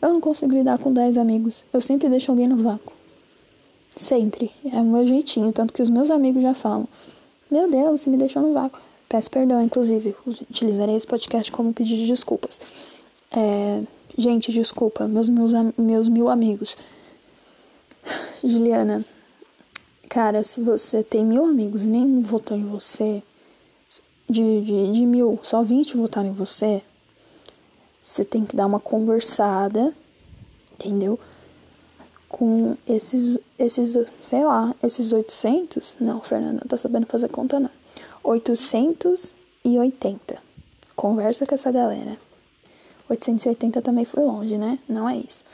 Eu 0.00 0.12
não 0.12 0.20
consigo 0.20 0.52
lidar 0.52 0.78
com 0.78 0.92
dez 0.92 1.16
amigos. 1.16 1.64
Eu 1.72 1.80
sempre 1.80 2.08
deixo 2.08 2.32
alguém 2.32 2.48
no 2.48 2.56
vácuo. 2.56 2.92
Sempre. 3.96 4.50
É 4.72 4.80
o 4.80 4.84
meu 4.84 5.06
jeitinho. 5.06 5.52
Tanto 5.52 5.72
que 5.72 5.80
os 5.80 5.90
meus 5.90 6.10
amigos 6.10 6.42
já 6.42 6.54
falam: 6.54 6.88
Meu 7.50 7.70
Deus, 7.70 8.00
você 8.00 8.10
me 8.10 8.16
deixou 8.16 8.42
no 8.42 8.52
vácuo. 8.52 8.80
Peço 9.08 9.30
perdão, 9.30 9.62
inclusive. 9.62 10.16
Utilizarei 10.26 10.96
esse 10.96 11.06
podcast 11.06 11.52
como 11.52 11.72
pedido 11.72 12.00
de 12.00 12.08
desculpas. 12.08 12.60
É, 13.30 13.82
gente, 14.18 14.50
desculpa. 14.50 15.06
Meus, 15.06 15.28
meus, 15.28 15.52
meus 15.78 16.08
mil 16.08 16.28
amigos. 16.28 16.76
Juliana, 18.42 19.04
cara, 20.08 20.42
se 20.42 20.60
você 20.60 21.04
tem 21.04 21.24
mil 21.24 21.44
amigos 21.44 21.84
e 21.84 21.86
nem 21.86 22.20
votou 22.22 22.56
em 22.56 22.64
você, 22.64 23.22
de, 24.28 24.62
de, 24.62 24.92
de 24.92 25.06
mil, 25.06 25.38
só 25.42 25.62
20 25.62 25.96
votaram 25.96 26.28
em 26.28 26.32
você, 26.32 26.82
você 28.02 28.24
tem 28.24 28.44
que 28.44 28.56
dar 28.56 28.66
uma 28.66 28.80
conversada, 28.80 29.94
entendeu? 30.72 31.20
Com 32.28 32.76
esses, 32.88 33.38
esses, 33.58 33.96
sei 34.20 34.44
lá, 34.44 34.74
esses 34.82 35.12
800. 35.12 35.98
Não, 36.00 36.20
Fernanda, 36.20 36.60
não 36.62 36.68
tá 36.68 36.76
sabendo 36.76 37.06
fazer 37.06 37.28
conta, 37.28 37.60
não. 37.60 37.70
880. 38.24 40.42
Conversa 40.96 41.46
com 41.46 41.54
essa 41.54 41.70
galera. 41.70 42.18
880 43.08 43.80
também 43.80 44.04
foi 44.04 44.24
longe, 44.24 44.58
né? 44.58 44.80
Não 44.88 45.08
é 45.08 45.18
isso. 45.18 45.44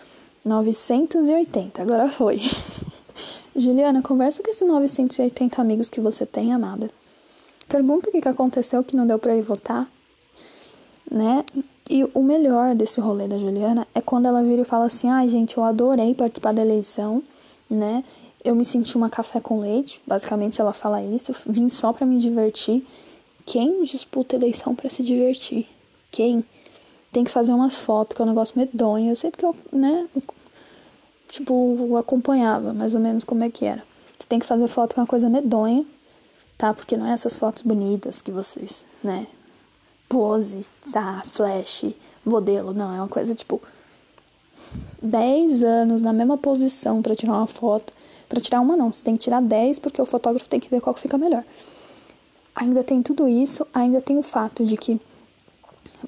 980, 0.44 1.82
agora 1.82 2.08
foi. 2.08 2.40
Juliana, 3.54 4.00
conversa 4.00 4.42
com 4.42 4.50
esses 4.50 4.66
980 4.66 5.60
amigos 5.60 5.90
que 5.90 6.00
você 6.00 6.24
tem, 6.24 6.52
amada. 6.52 6.90
Pergunta 7.68 8.08
o 8.08 8.12
que, 8.12 8.26
aconteceu 8.26 8.82
que 8.82 8.96
não 8.96 9.06
deu 9.06 9.18
pra 9.18 9.36
ir 9.36 9.42
votar, 9.42 9.86
né? 11.10 11.44
E 11.88 12.04
o 12.12 12.22
melhor 12.22 12.74
desse 12.74 13.00
rolê 13.00 13.26
da 13.26 13.38
Juliana 13.38 13.86
é 13.94 14.00
quando 14.00 14.26
ela 14.26 14.42
vira 14.42 14.62
e 14.62 14.64
fala 14.64 14.84
assim: 14.84 15.08
ai, 15.08 15.24
ah, 15.24 15.28
gente, 15.28 15.56
eu 15.56 15.64
adorei 15.64 16.14
participar 16.14 16.52
da 16.52 16.60
eleição, 16.60 17.22
né? 17.68 18.04
Eu 18.44 18.54
me 18.54 18.64
senti 18.64 18.96
uma 18.96 19.08
café 19.08 19.40
com 19.40 19.60
leite. 19.60 20.00
Basicamente, 20.06 20.60
ela 20.60 20.72
fala 20.72 21.02
isso. 21.02 21.32
Vim 21.46 21.68
só 21.68 21.92
pra 21.92 22.06
me 22.06 22.18
divertir. 22.18 22.86
Quem 23.46 23.82
disputa 23.82 24.36
eleição 24.36 24.74
para 24.74 24.90
se 24.90 25.02
divertir? 25.02 25.66
Quem? 26.10 26.44
Tem 27.10 27.24
que 27.24 27.30
fazer 27.30 27.52
umas 27.52 27.78
fotos, 27.78 28.14
que 28.14 28.20
é 28.20 28.24
um 28.24 28.28
negócio 28.28 28.58
medonho. 28.58 29.10
Eu 29.10 29.16
sei 29.16 29.30
porque 29.30 29.46
eu, 29.46 29.56
né? 29.72 30.06
Tipo, 31.28 31.96
acompanhava 31.96 32.74
mais 32.74 32.94
ou 32.94 33.00
menos 33.00 33.24
como 33.24 33.42
é 33.44 33.50
que 33.50 33.64
era. 33.64 33.82
Você 34.18 34.26
tem 34.28 34.38
que 34.38 34.46
fazer 34.46 34.68
foto 34.68 34.94
com 34.94 35.00
uma 35.00 35.06
coisa 35.06 35.28
medonha, 35.30 35.84
tá? 36.58 36.74
Porque 36.74 36.96
não 36.96 37.06
é 37.06 37.12
essas 37.12 37.38
fotos 37.38 37.62
bonitas 37.62 38.20
que 38.20 38.30
vocês, 38.30 38.84
né? 39.02 39.26
Pose, 40.08 40.66
tá, 40.92 41.22
flash, 41.24 41.86
modelo, 42.24 42.72
não, 42.72 42.94
é 42.94 42.98
uma 42.98 43.08
coisa 43.08 43.34
tipo 43.34 43.60
10 45.02 45.62
anos 45.62 46.02
na 46.02 46.12
mesma 46.12 46.36
posição 46.36 47.02
para 47.02 47.14
tirar 47.14 47.32
uma 47.32 47.46
foto. 47.46 47.92
Para 48.28 48.40
tirar 48.40 48.60
uma 48.60 48.76
não, 48.76 48.92
você 48.92 49.02
tem 49.02 49.16
que 49.16 49.22
tirar 49.24 49.40
10 49.40 49.78
porque 49.78 50.00
o 50.00 50.06
fotógrafo 50.06 50.48
tem 50.48 50.60
que 50.60 50.68
ver 50.68 50.80
qual 50.80 50.94
que 50.94 51.00
fica 51.00 51.16
melhor. 51.16 51.44
Ainda 52.54 52.82
tem 52.82 53.02
tudo 53.02 53.28
isso, 53.28 53.66
ainda 53.72 54.00
tem 54.00 54.18
o 54.18 54.22
fato 54.22 54.64
de 54.64 54.76
que 54.76 55.00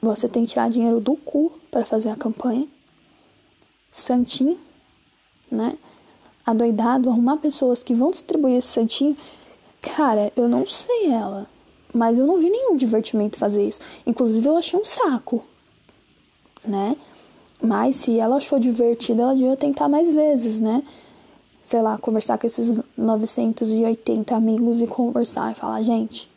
você 0.00 0.28
tem 0.28 0.44
que 0.44 0.50
tirar 0.50 0.68
dinheiro 0.68 1.00
do 1.00 1.16
cu 1.16 1.52
para 1.70 1.84
fazer 1.84 2.10
a 2.10 2.16
campanha. 2.16 2.66
Santinho, 3.90 4.58
né? 5.50 5.76
Adoidado, 6.44 7.08
arrumar 7.08 7.36
pessoas 7.36 7.82
que 7.82 7.94
vão 7.94 8.10
distribuir 8.10 8.56
esse 8.56 8.68
santinho. 8.68 9.16
Cara, 9.80 10.32
eu 10.36 10.48
não 10.48 10.66
sei 10.66 11.10
ela. 11.10 11.48
Mas 11.92 12.18
eu 12.18 12.26
não 12.26 12.38
vi 12.38 12.48
nenhum 12.48 12.76
divertimento 12.76 13.38
fazer 13.38 13.66
isso. 13.66 13.80
Inclusive, 14.06 14.46
eu 14.46 14.56
achei 14.56 14.78
um 14.78 14.84
saco, 14.84 15.44
né? 16.64 16.96
Mas 17.62 17.96
se 17.96 18.18
ela 18.18 18.36
achou 18.36 18.58
divertido, 18.58 19.20
ela 19.20 19.34
devia 19.34 19.56
tentar 19.56 19.88
mais 19.88 20.14
vezes, 20.14 20.60
né? 20.60 20.82
Sei 21.62 21.82
lá, 21.82 21.98
conversar 21.98 22.38
com 22.38 22.46
esses 22.46 22.80
980 22.96 24.34
amigos 24.34 24.80
e 24.80 24.86
conversar 24.86 25.52
e 25.52 25.54
falar, 25.54 25.82
gente, 25.82 26.28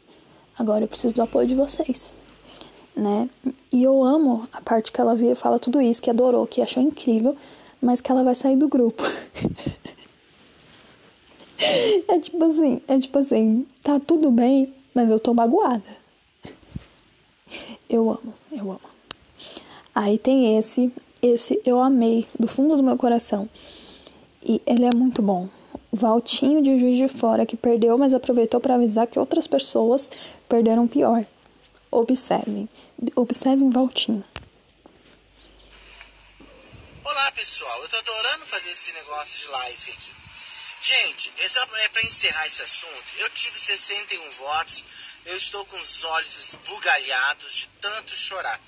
agora 0.58 0.84
eu 0.84 0.88
preciso 0.88 1.16
do 1.16 1.22
apoio 1.22 1.48
de 1.48 1.56
vocês, 1.56 2.14
né? 2.96 3.30
E 3.72 3.84
eu 3.84 4.04
amo 4.04 4.48
a 4.52 4.62
parte 4.62 4.92
que 4.92 5.00
ela 5.00 5.16
vira 5.16 5.32
e 5.32 5.36
fala 5.36 5.58
tudo 5.58 5.82
isso, 5.82 6.02
que 6.02 6.10
adorou, 6.10 6.46
que 6.46 6.62
achou 6.62 6.84
incrível, 6.84 7.38
mas 7.82 8.02
que 8.02 8.12
ela 8.12 8.24
vai 8.24 8.36
sair 8.36 8.58
do 8.58 8.68
grupo. 8.68 9.04
é 12.10 12.20
tipo 12.20 12.44
assim, 12.44 12.82
é 12.86 13.00
tipo 13.00 13.18
assim, 13.18 13.66
tá 13.82 14.00
tudo 14.00 14.30
bem, 14.30 14.74
mas 14.94 15.10
eu 15.10 15.20
tô 15.20 15.34
magoada. 15.34 15.84
Eu 17.90 18.10
amo, 18.10 18.34
eu 18.52 18.72
amo. 18.72 18.94
Aí 19.94 20.18
tem 20.18 20.58
esse, 20.58 20.92
esse 21.22 21.62
eu 21.66 21.80
amei 21.80 22.28
do 22.38 22.48
fundo 22.48 22.76
do 22.76 22.84
meu 22.84 22.98
coração. 22.98 23.50
E 24.42 24.62
ele 24.66 24.86
é 24.86 24.96
muito 24.96 25.22
bom. 25.22 25.48
Valtinho 25.92 26.62
de 26.62 26.80
Juiz 26.80 26.98
de 26.98 27.08
Fora 27.08 27.46
que 27.46 27.56
perdeu, 27.56 27.98
mas 27.98 28.14
aproveitou 28.14 28.60
para 28.60 28.76
avisar 28.76 29.06
que 29.06 29.20
outras 29.20 29.48
pessoas 29.48 30.12
perderam 30.50 30.88
pior. 30.88 31.24
Observem, 31.92 32.68
observem 33.16 33.70
Valtinho. 33.70 34.24
Olá 37.06 37.32
pessoal, 37.34 37.80
eu 37.84 37.90
tô 37.90 37.98
adorando 37.98 38.46
fazer 38.46 38.72
esse 38.72 38.94
negócio 38.94 39.48
de 39.48 39.52
live 39.52 39.92
aqui. 39.92 40.23
Gente, 40.84 41.32
é 41.38 41.90
para 41.90 42.04
encerrar 42.04 42.46
esse 42.46 42.62
assunto. 42.62 43.06
Eu 43.20 43.30
tive 43.30 43.58
61 43.58 44.32
votos, 44.32 44.84
eu 45.26 45.38
estou 45.38 45.66
com 45.66 45.80
os 45.80 46.04
olhos 46.04 46.36
esbugalhados 46.36 47.56
de 47.56 47.68
tanto 47.80 48.14
chorar. 48.14 48.60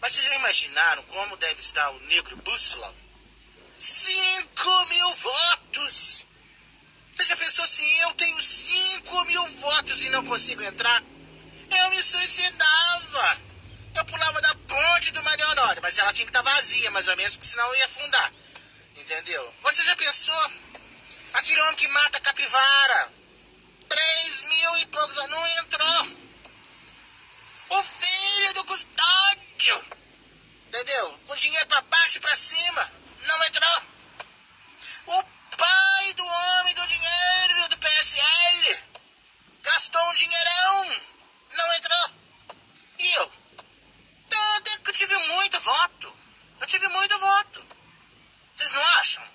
Mas 0.00 0.12
vocês 0.12 0.24
já 0.24 0.36
imaginaram 0.36 1.02
como 1.02 1.36
deve 1.36 1.60
estar 1.60 1.90
o 1.90 2.00
negro 2.02 2.36
Bússola? 2.36 2.94
5 3.76 4.86
mil 4.86 5.14
votos! 5.16 6.24
Você 7.16 7.24
já 7.24 7.36
pensou 7.36 7.66
se 7.66 7.98
eu 8.02 8.14
tenho 8.14 8.40
5 8.40 9.24
mil 9.24 9.46
votos 9.56 10.04
e 10.04 10.10
não 10.10 10.24
consigo 10.26 10.62
entrar? 10.62 11.02
Eu 11.72 11.90
me 11.90 12.00
suicidava! 12.00 13.40
Eu 13.96 14.04
pulava 14.04 14.40
da 14.40 14.54
ponte 14.54 15.10
do 15.10 15.24
Maria 15.24 15.48
Honório, 15.48 15.82
mas 15.82 15.98
ela 15.98 16.12
tinha 16.12 16.24
que 16.24 16.30
estar 16.30 16.42
vazia, 16.42 16.88
mais 16.92 17.08
ou 17.08 17.16
menos, 17.16 17.34
porque 17.34 17.48
senão 17.48 17.66
eu 17.66 17.76
ia 17.78 17.86
afundar. 17.86 18.32
Entendeu? 18.96 19.54
Você 19.62 19.82
já 19.82 19.96
pensou? 19.96 20.52
Aquele 21.34 21.60
homem 21.62 21.76
que 21.76 21.88
mata 21.88 22.20
capivara. 22.20 23.12
Três 23.88 24.44
mil 24.44 24.78
e 24.78 24.86
poucos 24.86 25.16
não 25.16 25.46
entrou. 25.58 26.18
O 27.70 27.82
filho 27.82 28.54
do 28.54 28.64
custódio. 28.64 29.86
Entendeu? 30.68 31.18
Com 31.26 31.36
dinheiro 31.36 31.66
pra 31.66 31.80
baixo 31.82 32.18
e 32.18 32.20
pra 32.20 32.36
cima. 32.36 32.92
Não 33.22 33.44
entrou. 33.44 33.82
O 35.06 35.24
pai 35.56 36.14
do 36.14 36.26
homem 36.26 36.74
do 36.74 36.86
dinheiro 36.86 37.68
do 37.68 37.78
PSL. 37.78 38.84
Gastou 39.62 40.02
um 40.10 40.14
dinheirão. 40.14 41.02
Não 41.52 41.74
entrou. 41.76 42.10
E 42.98 43.14
eu? 43.14 43.32
Então, 44.26 44.62
eu 44.86 44.92
tive 44.92 45.16
muito 45.18 45.60
voto. 45.60 46.14
Eu 46.60 46.66
tive 46.66 46.88
muito 46.88 47.18
voto. 47.18 47.64
Vocês 48.54 48.72
não 48.72 48.82
acham? 48.96 49.27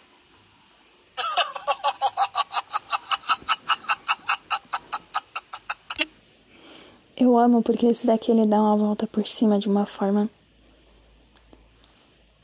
Eu 7.15 7.37
amo 7.37 7.63
porque 7.63 7.85
esse 7.85 8.05
daqui 8.05 8.31
ele 8.31 8.45
dá 8.45 8.61
uma 8.61 8.75
volta 8.75 9.07
por 9.07 9.27
cima 9.27 9.57
de 9.57 9.69
uma 9.69 9.85
forma 9.85 10.29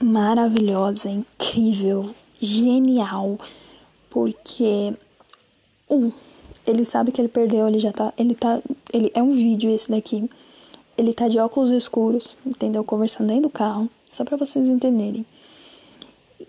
maravilhosa, 0.01 1.09
incrível, 1.09 2.15
genial. 2.39 3.37
Porque 4.09 4.93
um, 5.89 6.11
ele 6.65 6.85
sabe 6.85 7.11
que 7.11 7.19
ele 7.19 7.27
perdeu, 7.27 7.67
ele 7.67 7.79
já 7.79 7.91
tá, 7.91 8.13
ele 8.17 8.33
tá, 8.33 8.61
ele 8.93 9.11
é 9.13 9.21
um 9.21 9.31
vídeo 9.31 9.69
esse 9.69 9.89
daqui. 9.91 10.29
Ele 10.97 11.13
tá 11.13 11.27
de 11.27 11.39
óculos 11.39 11.71
escuros, 11.71 12.37
entendeu? 12.45 12.83
Conversando 12.83 13.27
dentro 13.27 13.43
do 13.43 13.49
carro, 13.49 13.89
só 14.11 14.23
para 14.23 14.37
vocês 14.37 14.69
entenderem. 14.69 15.25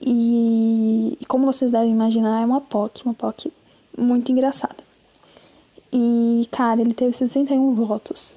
E, 0.00 1.18
como 1.28 1.44
vocês 1.44 1.70
devem 1.70 1.90
imaginar, 1.90 2.40
é 2.40 2.44
uma 2.44 2.60
POC, 2.60 3.04
uma 3.04 3.14
POC 3.14 3.52
muito 3.96 4.32
engraçada. 4.32 4.82
E, 5.92 6.48
cara, 6.50 6.80
ele 6.80 6.94
teve 6.94 7.12
61 7.12 7.74
votos. 7.74 8.32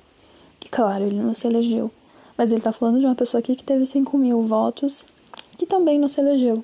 E, 0.64 0.68
claro, 0.68 1.05
ele 1.05 1.22
não 1.22 1.34
se 1.34 1.47
elegeu. 1.47 1.89
Mas 2.38 2.51
ele 2.51 2.61
tá 2.61 2.72
falando 2.72 2.99
de 2.99 3.05
uma 3.05 3.16
pessoa 3.16 3.39
aqui 3.39 3.55
que 3.55 3.64
teve 3.64 3.86
5 3.86 4.18
mil 4.18 4.41
votos, 4.43 5.05
que 5.57 5.66
também 5.66 5.99
não 5.99 6.07
se 6.07 6.20
elegeu. 6.20 6.64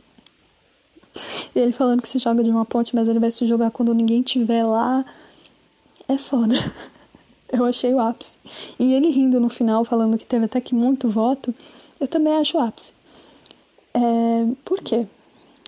E... 1.52 1.58
ele 1.58 1.72
falando 1.72 2.00
que 2.00 2.08
se 2.08 2.18
joga 2.18 2.42
de 2.42 2.50
uma 2.50 2.64
ponte, 2.64 2.94
mas 2.94 3.08
ele 3.08 3.18
vai 3.18 3.30
se 3.30 3.44
jogar 3.44 3.70
quando 3.72 3.92
ninguém 3.92 4.22
tiver 4.22 4.62
lá. 4.64 5.04
É 6.06 6.16
foda. 6.16 6.54
Eu 7.52 7.64
achei 7.64 7.92
o 7.92 7.98
ápice. 7.98 8.36
E 8.78 8.94
ele 8.94 9.11
rindo 9.11 9.40
no 9.40 9.48
final, 9.48 9.84
falando 9.84 10.16
que 10.16 10.24
teve 10.24 10.44
até 10.44 10.61
que 10.61 10.74
muito 10.74 11.08
voto, 11.08 11.52
eu 12.01 12.09
também 12.09 12.34
acho 12.34 12.57
o 12.57 12.61
ápice. 12.61 12.92
É... 13.94 14.01
Por 14.64 14.80
quê? 14.80 15.07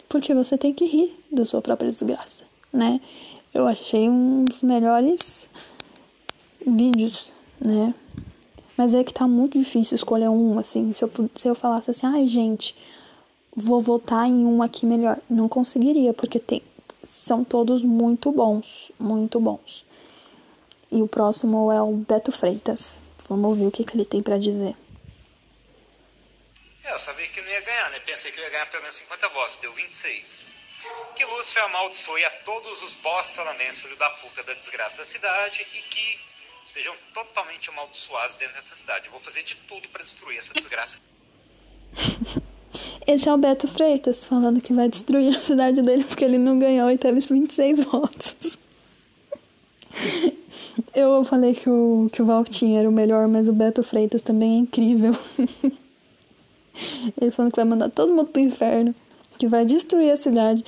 Porque 0.09 0.35
você 0.35 0.59
tem 0.59 0.73
que 0.73 0.87
rir 0.87 1.15
da 1.31 1.45
sua 1.45 1.63
própria 1.63 1.91
desgraça 1.91 2.45
né? 2.73 3.01
Eu 3.53 3.67
achei 3.67 4.09
um 4.09 4.47
dos 4.47 4.63
melhores 4.63 5.49
vídeos, 6.67 7.31
né? 7.61 7.95
Mas 8.77 8.95
é 8.95 9.05
que 9.05 9.13
tá 9.13 9.29
muito 9.29 9.59
difícil 9.59 9.95
escolher 9.95 10.31
um, 10.31 10.59
assim. 10.59 10.95
Se 10.95 11.05
eu, 11.05 11.11
se 11.35 11.49
eu 11.49 11.55
falasse 11.55 11.91
assim, 11.91 12.07
ai, 12.07 12.27
gente, 12.27 12.75
vou 13.55 13.81
votar 13.81 14.27
em 14.27 14.47
um 14.47 14.63
aqui 14.63 14.87
melhor. 14.87 15.19
Não 15.29 15.49
conseguiria, 15.49 16.15
porque 16.15 16.39
tem, 16.39 16.63
são 17.05 17.45
todos 17.45 17.85
muito 17.85 18.33
bons, 18.33 18.91
muito 18.99 19.39
bons. 19.39 19.85
E 20.91 21.03
o 21.03 21.09
próximo 21.09 21.71
é 21.71 21.83
o 21.83 21.93
Beto 21.93 22.33
Freitas. 22.33 22.99
Vamos 23.29 23.51
ouvir 23.51 23.67
o 23.67 23.71
que, 23.71 23.85
que 23.85 23.95
ele 23.95 24.05
tem 24.07 24.23
para 24.23 24.39
dizer. 24.39 24.75
É, 26.85 26.93
eu 26.93 26.99
sabia 26.99 27.27
que 27.29 27.41
não 27.41 27.49
ia 27.49 27.61
ganhar, 27.61 27.91
né? 27.91 28.01
Pensei 28.01 28.33
que 28.33 28.41
eu 28.41 28.45
ia 28.45 28.51
ganhar 28.51 28.67
pelo 28.67 28.83
menos 28.83 28.97
50 28.97 29.29
votos, 29.29 29.57
deu 29.59 29.73
26. 29.73 30.45
Que 31.15 31.25
Lúcifer 31.25 31.63
amaldiçoe 31.65 32.25
a 32.25 32.31
todos 32.45 32.83
os 32.83 32.95
bostalanenses, 32.95 33.83
filho 33.83 33.97
da 33.97 34.11
puta 34.11 34.43
da 34.43 34.53
desgraça 34.55 34.99
da 34.99 35.05
cidade, 35.05 35.65
e 35.75 35.83
que 35.83 36.21
sejam 36.67 36.95
totalmente 37.15 37.71
amaldiçoados 37.71 38.37
dentro 38.37 38.55
dessa 38.55 38.75
cidade. 38.75 39.07
Eu 39.07 39.13
vou 39.13 39.21
fazer 39.21 39.43
de 39.43 39.55
tudo 39.57 39.89
para 39.89 40.03
destruir 40.03 40.39
essa 40.39 40.53
desgraça. 40.55 40.99
Esse 43.07 43.29
é 43.29 43.33
o 43.33 43.37
Beto 43.37 43.69
Freitas 43.69 44.25
falando 44.25 44.61
que 44.61 44.73
vai 44.73 44.89
destruir 44.89 45.37
a 45.37 45.41
cidade 45.41 45.83
dele 45.83 46.05
porque 46.05 46.25
ele 46.25 46.39
não 46.39 46.59
ganhou 46.59 46.91
e 46.91 46.97
teve 46.97 47.21
26 47.21 47.81
votos. 47.85 48.59
Eu 50.95 51.25
falei 51.25 51.55
que 51.55 51.69
o, 51.69 52.09
que 52.13 52.23
o 52.23 52.25
Valtinho 52.25 52.79
era 52.79 52.89
o 52.89 52.93
melhor, 52.93 53.29
mas 53.29 53.49
o 53.49 53.53
Beto 53.53 53.83
Freitas 53.83 54.23
também 54.23 54.55
é 54.55 54.59
incrível. 54.59 55.13
Ele 57.21 57.31
falando 57.31 57.53
que 57.53 57.57
vai 57.57 57.65
mandar 57.65 57.91
todo 57.91 58.13
mundo 58.13 58.29
pro 58.29 58.41
inferno, 58.41 58.95
que 59.39 59.47
vai 59.47 59.65
destruir 59.65 60.11
a 60.11 60.17
cidade. 60.17 60.65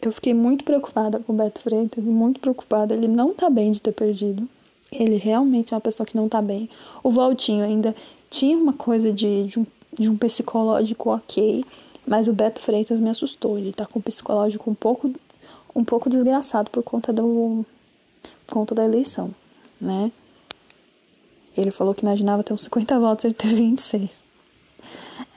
Eu 0.00 0.12
fiquei 0.12 0.34
muito 0.34 0.64
preocupada 0.64 1.20
com 1.20 1.32
o 1.32 1.36
Beto 1.36 1.60
Freitas, 1.60 2.02
muito 2.04 2.40
preocupada. 2.40 2.94
Ele 2.94 3.08
não 3.08 3.32
tá 3.32 3.48
bem 3.48 3.72
de 3.72 3.80
ter 3.80 3.92
perdido. 3.92 4.48
Ele 4.90 5.16
realmente 5.16 5.72
é 5.72 5.76
uma 5.76 5.80
pessoa 5.80 6.06
que 6.06 6.16
não 6.16 6.28
tá 6.28 6.42
bem. 6.42 6.68
O 7.02 7.10
Valtinho 7.10 7.64
ainda 7.64 7.94
tinha 8.28 8.56
uma 8.56 8.72
coisa 8.72 9.12
de, 9.12 9.44
de, 9.44 9.58
um, 9.58 9.66
de 9.98 10.10
um 10.10 10.16
psicológico 10.16 11.10
ok, 11.10 11.64
mas 12.06 12.28
o 12.28 12.32
Beto 12.32 12.60
Freitas 12.60 13.00
me 13.00 13.08
assustou. 13.08 13.58
Ele 13.58 13.72
tá 13.72 13.86
com 13.86 13.98
um 13.98 14.02
psicológico 14.02 14.70
um 14.70 14.74
pouco, 14.74 15.12
um 15.74 15.84
pouco 15.84 16.10
desgraçado 16.10 16.70
por 16.70 16.82
conta 16.82 17.12
do 17.12 17.64
por 18.46 18.54
conta 18.54 18.74
da 18.74 18.84
eleição, 18.84 19.34
né? 19.80 20.12
Ele 21.56 21.70
falou 21.70 21.94
que 21.94 22.02
imaginava 22.02 22.42
ter 22.42 22.52
uns 22.52 22.64
50 22.64 22.98
votos, 22.98 23.24
ele 23.24 23.34
teve 23.34 23.54
26. 23.54 24.31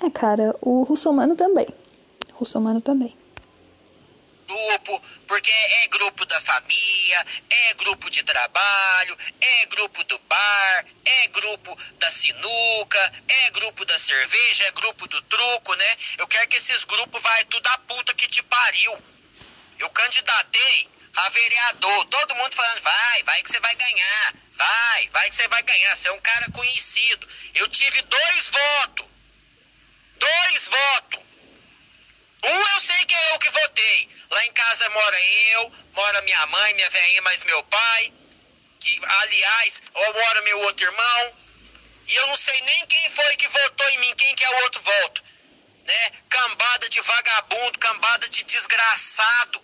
É, 0.05 0.09
cara, 0.11 0.55
o 0.61 0.83
russomano 0.83 1.35
também. 1.35 1.65
Russomano 2.33 2.79
também. 2.79 3.17
Grupo, 4.47 5.01
porque 5.27 5.49
é 5.49 5.87
grupo 5.87 6.23
da 6.25 6.39
família, 6.41 7.25
é 7.49 7.73
grupo 7.73 8.11
de 8.11 8.21
trabalho, 8.23 9.17
é 9.41 9.65
grupo 9.65 10.03
do 10.03 10.19
bar, 10.19 10.85
é 11.03 11.27
grupo 11.29 11.75
da 11.97 12.11
sinuca, 12.11 13.13
é 13.27 13.49
grupo 13.49 13.83
da 13.85 13.97
cerveja, 13.97 14.65
é 14.65 14.71
grupo 14.73 15.07
do 15.07 15.19
truco, 15.23 15.73
né? 15.73 15.97
Eu 16.19 16.27
quero 16.27 16.47
que 16.49 16.57
esses 16.57 16.83
grupos 16.83 17.23
vai 17.23 17.43
tudo 17.45 17.65
a 17.65 17.77
puta 17.79 18.13
que 18.13 18.27
te 18.27 18.43
pariu. 18.43 18.95
Eu 19.79 19.89
candidatei 19.89 20.87
a 21.15 21.29
vereador, 21.29 22.05
todo 22.05 22.35
mundo 22.35 22.53
falando, 22.53 22.81
vai, 22.81 23.23
vai 23.23 23.41
que 23.41 23.49
você 23.49 23.59
vai 23.59 23.73
ganhar, 23.73 24.35
vai, 24.55 25.09
vai 25.09 25.29
que 25.29 25.35
você 25.35 25.47
vai 25.47 25.63
ganhar, 25.63 25.95
você 25.95 26.09
é 26.09 26.11
um 26.11 26.21
cara 26.21 26.51
conhecido. 26.51 27.27
Eu 27.55 27.67
tive 27.69 28.03
dois 28.03 28.49
votos. 28.49 29.14
Dois 30.17 30.67
votos. 30.67 31.19
Um 32.43 32.67
eu 32.73 32.81
sei 32.81 33.05
que 33.05 33.15
é 33.15 33.33
eu 33.33 33.39
que 33.39 33.49
votei. 33.49 34.09
Lá 34.29 34.45
em 34.45 34.53
casa 34.53 34.89
mora 34.89 35.19
eu, 35.51 35.71
mora 35.93 36.21
minha 36.21 36.45
mãe, 36.47 36.73
minha 36.75 36.89
velhinha, 36.89 37.21
mais 37.23 37.43
meu 37.43 37.63
pai. 37.63 38.13
Que, 38.79 39.01
aliás, 39.03 39.81
ou 39.93 40.13
mora 40.13 40.41
meu 40.43 40.59
outro 40.61 40.85
irmão. 40.85 41.33
E 42.07 42.15
eu 42.15 42.27
não 42.27 42.37
sei 42.37 42.59
nem 42.61 42.85
quem 42.85 43.09
foi 43.09 43.35
que 43.37 43.47
votou 43.47 43.89
em 43.89 43.97
mim, 43.99 44.15
quem 44.15 44.35
que 44.35 44.43
é 44.43 44.49
o 44.49 44.63
outro 44.63 44.81
voto. 44.81 45.23
Né? 45.85 46.11
Cambada 46.29 46.89
de 46.89 47.01
vagabundo, 47.01 47.79
cambada 47.79 48.29
de 48.29 48.43
desgraçado. 48.43 49.63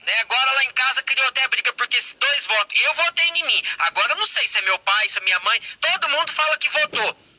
Né? 0.00 0.18
Agora 0.20 0.52
lá 0.52 0.64
em 0.64 0.72
casa 0.72 1.02
criou 1.02 1.28
até 1.28 1.48
briga 1.48 1.72
porque 1.74 1.96
esses 1.96 2.14
dois 2.14 2.46
votos. 2.46 2.80
Eu 2.80 2.94
votei 2.94 3.26
em 3.26 3.44
mim. 3.44 3.62
Agora 3.78 4.12
eu 4.12 4.16
não 4.16 4.26
sei 4.26 4.46
se 4.46 4.58
é 4.58 4.62
meu 4.62 4.78
pai, 4.80 5.08
se 5.08 5.18
é 5.18 5.20
minha 5.22 5.40
mãe. 5.40 5.60
Todo 5.80 6.08
mundo 6.10 6.30
fala 6.32 6.58
que 6.58 6.68
votou. 6.68 7.29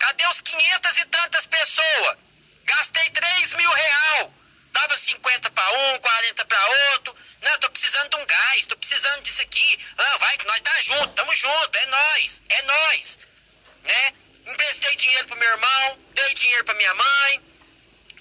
Cadê 0.00 0.26
os 0.28 0.40
500 0.40 0.98
e 0.98 1.04
tantas 1.06 1.46
pessoas? 1.46 2.16
Gastei 2.64 3.10
3 3.10 3.54
mil 3.54 3.70
real. 3.70 4.34
Dava 4.72 4.96
50 4.96 5.50
para 5.50 5.72
um, 5.72 5.98
40 5.98 6.44
para 6.46 6.66
outro. 6.92 7.16
Não, 7.42 7.58
tô 7.58 7.70
precisando 7.70 8.10
de 8.10 8.16
um 8.16 8.26
gás, 8.26 8.66
tô 8.66 8.76
precisando 8.76 9.22
disso 9.22 9.42
aqui. 9.42 9.78
Ah, 9.98 10.18
vai 10.18 10.36
nós 10.46 10.60
tá 10.60 10.80
junto, 10.80 11.08
tamo 11.08 11.34
junto, 11.34 11.76
é 11.76 11.86
nós, 11.86 12.42
é 12.48 12.62
nós. 12.62 13.18
Né? 13.82 14.12
Emprestei 14.46 14.96
dinheiro 14.96 15.26
pro 15.28 15.38
meu 15.38 15.50
irmão, 15.50 15.98
dei 16.14 16.34
dinheiro 16.34 16.64
pra 16.64 16.74
minha 16.74 16.94
mãe. 16.94 17.42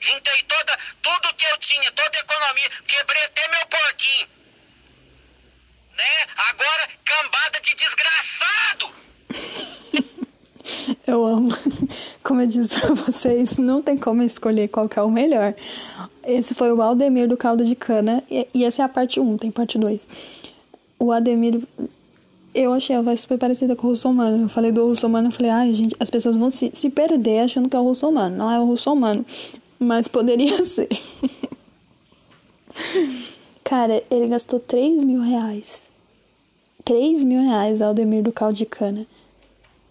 Juntei 0.01 0.43
toda, 0.43 0.77
tudo 1.01 1.33
que 1.33 1.45
eu 1.45 1.57
tinha, 1.57 1.91
toda 1.91 2.17
a 2.17 2.21
economia. 2.21 2.69
Quebrei 2.87 3.23
até 3.23 3.47
meu 3.49 3.65
porquinho. 3.67 4.29
Né? 5.97 6.27
Agora, 6.49 6.89
cambada 7.05 7.59
de 7.61 7.75
desgraçado. 7.75 8.95
Eu 11.05 11.25
amo. 11.25 11.49
Como 12.39 12.47
eu 12.47 12.47
disse 12.47 12.79
pra 12.79 12.93
vocês, 12.93 13.55
não 13.59 13.81
tem 13.81 13.97
como 13.97 14.23
escolher 14.23 14.69
qual 14.69 14.87
que 14.87 14.97
é 14.97 15.01
o 15.01 15.11
melhor. 15.11 15.53
Esse 16.25 16.53
foi 16.53 16.71
o 16.71 16.81
Aldemir 16.81 17.27
do 17.27 17.35
Caldo 17.35 17.65
de 17.65 17.75
Cana. 17.75 18.23
E, 18.31 18.63
essa 18.63 18.81
é 18.81 18.85
a 18.85 18.87
parte 18.87 19.19
1, 19.19 19.35
tem 19.35 19.51
parte 19.51 19.77
2. 19.77 20.07
O 20.97 21.11
Ademir, 21.11 21.61
eu 22.55 22.71
achei 22.71 22.95
a 22.95 23.01
voz 23.01 23.19
super 23.19 23.37
parecida 23.37 23.75
com 23.75 23.87
o 23.87 23.89
Russomano. 23.89 24.45
Eu 24.45 24.49
falei 24.49 24.71
do 24.71 24.87
Russomano, 24.87 25.27
eu 25.27 25.31
falei, 25.33 25.51
ai, 25.51 25.69
ah, 25.69 25.73
gente, 25.73 25.93
as 25.99 26.09
pessoas 26.09 26.37
vão 26.37 26.49
se, 26.49 26.71
se 26.73 26.89
perder 26.89 27.41
achando 27.41 27.67
que 27.67 27.75
é 27.75 27.79
o 27.79 27.83
Russomano. 27.83 28.37
Não 28.37 28.49
é 28.49 28.57
o 28.57 28.63
Russomano, 28.63 29.25
mas 29.77 30.07
poderia 30.07 30.63
ser. 30.63 30.87
Cara, 33.65 34.01
ele 34.09 34.27
gastou 34.29 34.61
3 34.61 35.03
mil 35.03 35.19
reais. 35.19 35.89
3 36.85 37.21
mil 37.25 37.41
reais, 37.41 37.81
Aldemir 37.81 38.23
do 38.23 38.31
Caldo 38.31 38.55
de 38.55 38.65
Cana. 38.65 39.05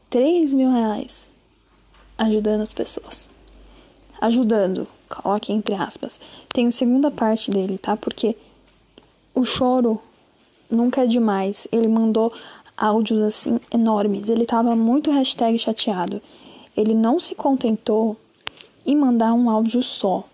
3 0.09 0.55
mil 0.55 0.71
reais 0.71 1.29
ajudando 2.19 2.63
as 2.63 2.73
pessoas. 2.73 3.29
Ajudando, 4.21 4.87
coloque 5.09 5.53
entre 5.53 5.75
aspas. 5.75 6.21
Tem 6.53 6.67
a 6.67 6.73
segunda 6.73 7.11
parte 7.11 7.51
dele, 7.51 7.79
tá? 7.79 7.97
Porque 7.97 8.37
o 9.35 9.45
choro 9.45 10.01
nunca 10.69 11.05
é 11.05 11.07
demais. 11.07 11.69
Ele 11.71 11.87
mandou 11.89 12.33
áudios 12.77 13.23
assim 13.23 13.61
enormes. 13.73 14.29
Ele 14.29 14.45
tava 14.45 14.75
muito 14.75 15.11
hashtag 15.11 15.59
chateado. 15.59 16.21
Ele 16.77 16.95
não 16.95 17.19
se 17.19 17.35
contentou 17.35 18.17
em 18.87 18.97
mandar 18.97 19.33
um 19.35 19.51
áudio 19.51 19.83
só, 19.83 20.25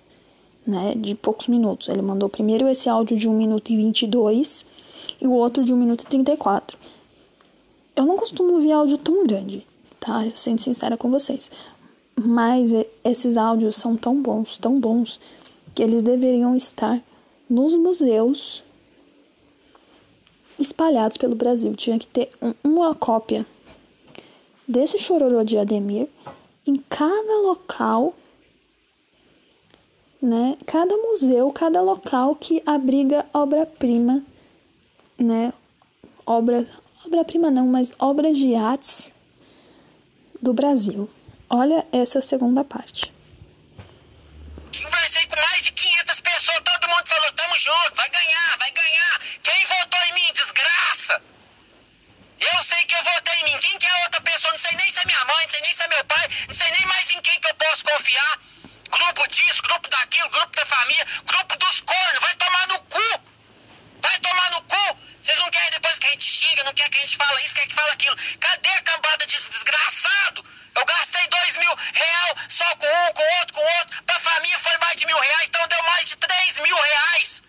né? 0.66 0.94
De 0.94 1.14
poucos 1.14 1.48
minutos. 1.48 1.88
Ele 1.88 2.02
mandou 2.02 2.28
primeiro 2.28 2.68
esse 2.68 2.88
áudio 2.88 3.16
de 3.16 3.28
1 3.28 3.32
minuto 3.36 3.70
e 3.70 3.76
22 3.76 4.64
e 5.20 5.26
o 5.26 5.32
outro 5.32 5.64
de 5.64 5.72
1 5.72 5.76
minuto 5.76 6.02
e 6.02 6.06
34. 6.06 6.78
Eu 7.96 8.06
não 8.06 8.16
costumo 8.16 8.54
ouvir 8.54 8.72
áudio 8.72 8.98
tão 8.98 9.26
grande, 9.26 9.66
tá? 10.00 10.24
Eu 10.24 10.36
sendo 10.36 10.60
sincera 10.60 10.96
com 10.96 11.10
vocês. 11.10 11.50
Mas 12.16 12.70
esses 13.04 13.36
áudios 13.36 13.76
são 13.76 13.96
tão 13.96 14.20
bons, 14.20 14.56
tão 14.58 14.78
bons, 14.78 15.20
que 15.74 15.82
eles 15.82 16.02
deveriam 16.02 16.54
estar 16.54 17.02
nos 17.50 17.74
museus 17.74 18.62
espalhados 20.58 21.16
pelo 21.16 21.34
Brasil. 21.34 21.74
Tinha 21.74 21.98
que 21.98 22.06
ter 22.06 22.30
uma 22.62 22.94
cópia 22.94 23.44
desse 24.66 24.98
chororô 24.98 25.44
de 25.44 25.58
Ademir 25.58 26.08
em 26.66 26.76
cada 26.88 27.42
local, 27.42 28.14
né? 30.20 30.56
Cada 30.64 30.96
museu, 30.96 31.50
cada 31.50 31.82
local 31.82 32.34
que 32.36 32.62
abriga 32.64 33.26
obra-prima, 33.34 34.24
né? 35.18 35.52
Obra, 36.24 36.66
obra-prima 37.04 37.50
não, 37.50 37.66
mas 37.66 37.92
obras 37.98 38.38
de 38.38 38.54
artes 38.54 39.12
do 40.40 40.54
Brasil. 40.54 41.08
Olha 41.54 41.86
essa 41.92 42.20
segunda 42.20 42.64
parte. 42.64 43.14
Conversei 44.82 45.24
com 45.28 45.40
mais 45.40 45.62
de 45.62 45.70
500 45.70 46.20
pessoas, 46.20 46.60
todo 46.64 46.88
mundo 46.88 47.06
falou, 47.06 47.32
tamo 47.32 47.56
junto, 47.60 47.94
vai 47.94 48.10
ganhar, 48.10 48.58
vai 48.58 48.72
ganhar. 48.72 49.20
Quem 49.40 49.64
votou 49.66 50.02
em 50.02 50.14
mim, 50.14 50.32
desgraça? 50.32 51.22
Eu 52.40 52.60
sei 52.60 52.84
que 52.86 52.94
eu 52.96 53.04
votei 53.04 53.34
em 53.34 53.44
mim, 53.44 53.58
quem 53.60 53.78
que 53.78 53.86
é 53.86 53.94
outra 54.02 54.20
pessoa? 54.22 54.50
Não 54.50 54.58
sei 54.58 54.74
nem 54.74 54.90
se 54.90 54.98
é 54.98 55.04
minha 55.04 55.24
mãe, 55.26 55.44
não 55.44 55.50
sei 55.50 55.60
nem 55.60 55.72
se 55.72 55.82
é 55.84 55.88
meu 55.94 56.04
pai, 56.06 56.28
não 56.48 56.54
sei 56.54 56.70
nem 56.72 56.86
mais 56.86 57.10
em 57.12 57.20
quem 57.20 57.40
que 57.40 57.46
eu 57.46 57.54
posso 57.54 57.84
confiar. 57.84 58.38
Grupo 58.90 59.28
disso, 59.28 59.62
grupo 59.62 59.88
daquilo, 59.90 60.30
grupo 60.30 60.56
da 60.56 60.66
família, 60.66 61.06
grupo 61.24 61.56
dos 61.56 61.80
cornos, 61.82 62.20
vai 62.20 62.34
tomar 62.34 62.66
no 62.66 62.82
cu. 62.82 63.20
Vai 64.02 64.18
tomar 64.18 64.50
no 64.50 64.62
cu. 64.62 64.98
Vocês 65.22 65.38
não 65.38 65.50
querem 65.50 65.70
depois 65.70 66.00
que 66.00 66.06
a 66.08 66.10
gente 66.10 66.28
xinga, 66.28 66.64
não 66.64 66.74
quer 66.74 66.90
que 66.90 66.98
a 66.98 67.00
gente 67.00 67.16
fale 67.16 67.44
isso, 67.46 67.54
quer 67.54 67.68
que 67.68 67.74
fale 67.74 67.92
aquilo. 67.92 68.16
Cadê 68.40 68.68
a 68.70 68.82
cambada 68.82 69.24
de 69.24 69.36
desgraçado? 69.36 70.44
Eu 70.76 70.84
gastei 70.84 71.26
dois 71.28 71.56
mil 71.56 71.74
real 71.94 72.36
só 72.48 72.76
com 72.76 72.86
um, 72.86 73.12
com 73.12 73.22
outro, 73.38 73.54
com 73.54 73.62
outro. 73.78 74.02
Pra 74.04 74.18
família 74.18 74.58
foi 74.58 74.76
mais 74.78 74.96
de 74.96 75.06
mil 75.06 75.18
reais, 75.18 75.44
então 75.46 75.66
deu 75.68 75.82
mais 75.84 76.08
de 76.08 76.16
três 76.16 76.58
mil 76.58 76.76
reais. 76.76 77.42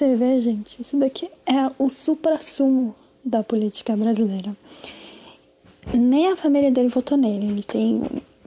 você 0.00 0.16
ver, 0.16 0.40
gente, 0.40 0.80
isso 0.80 0.98
daqui 0.98 1.30
é 1.44 1.70
o 1.78 1.90
supra-sumo 2.10 2.92
da 3.24 3.44
política 3.44 3.96
brasileira. 3.96 4.56
Nem 5.94 6.26
a 6.26 6.36
família 6.36 6.70
dele 6.70 6.88
votou 6.88 7.16
nele. 7.16 7.46
Ele 7.46 7.62
tem, 7.62 8.02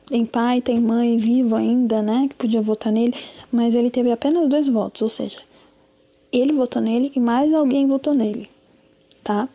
tem 0.06 0.26
pai, 0.26 0.62
tem 0.62 0.82
mãe 0.82 1.18
vivo 1.18 1.56
ainda, 1.56 2.02
né? 2.02 2.28
Que 2.30 2.36
podia 2.36 2.62
votar 2.62 2.92
nele, 2.92 3.16
mas 3.50 3.74
ele 3.74 3.90
teve 3.90 4.12
apenas 4.12 4.50
dois 4.50 4.68
votos, 4.68 5.02
ou 5.02 5.10
seja, 5.10 5.40
ele 6.32 6.52
votou 6.52 6.82
nele 6.82 7.12
e 7.16 7.20
mais 7.22 7.54
alguém 7.54 7.88
votou 7.88 8.14
nele, 8.14 8.50
tá? 9.24 9.48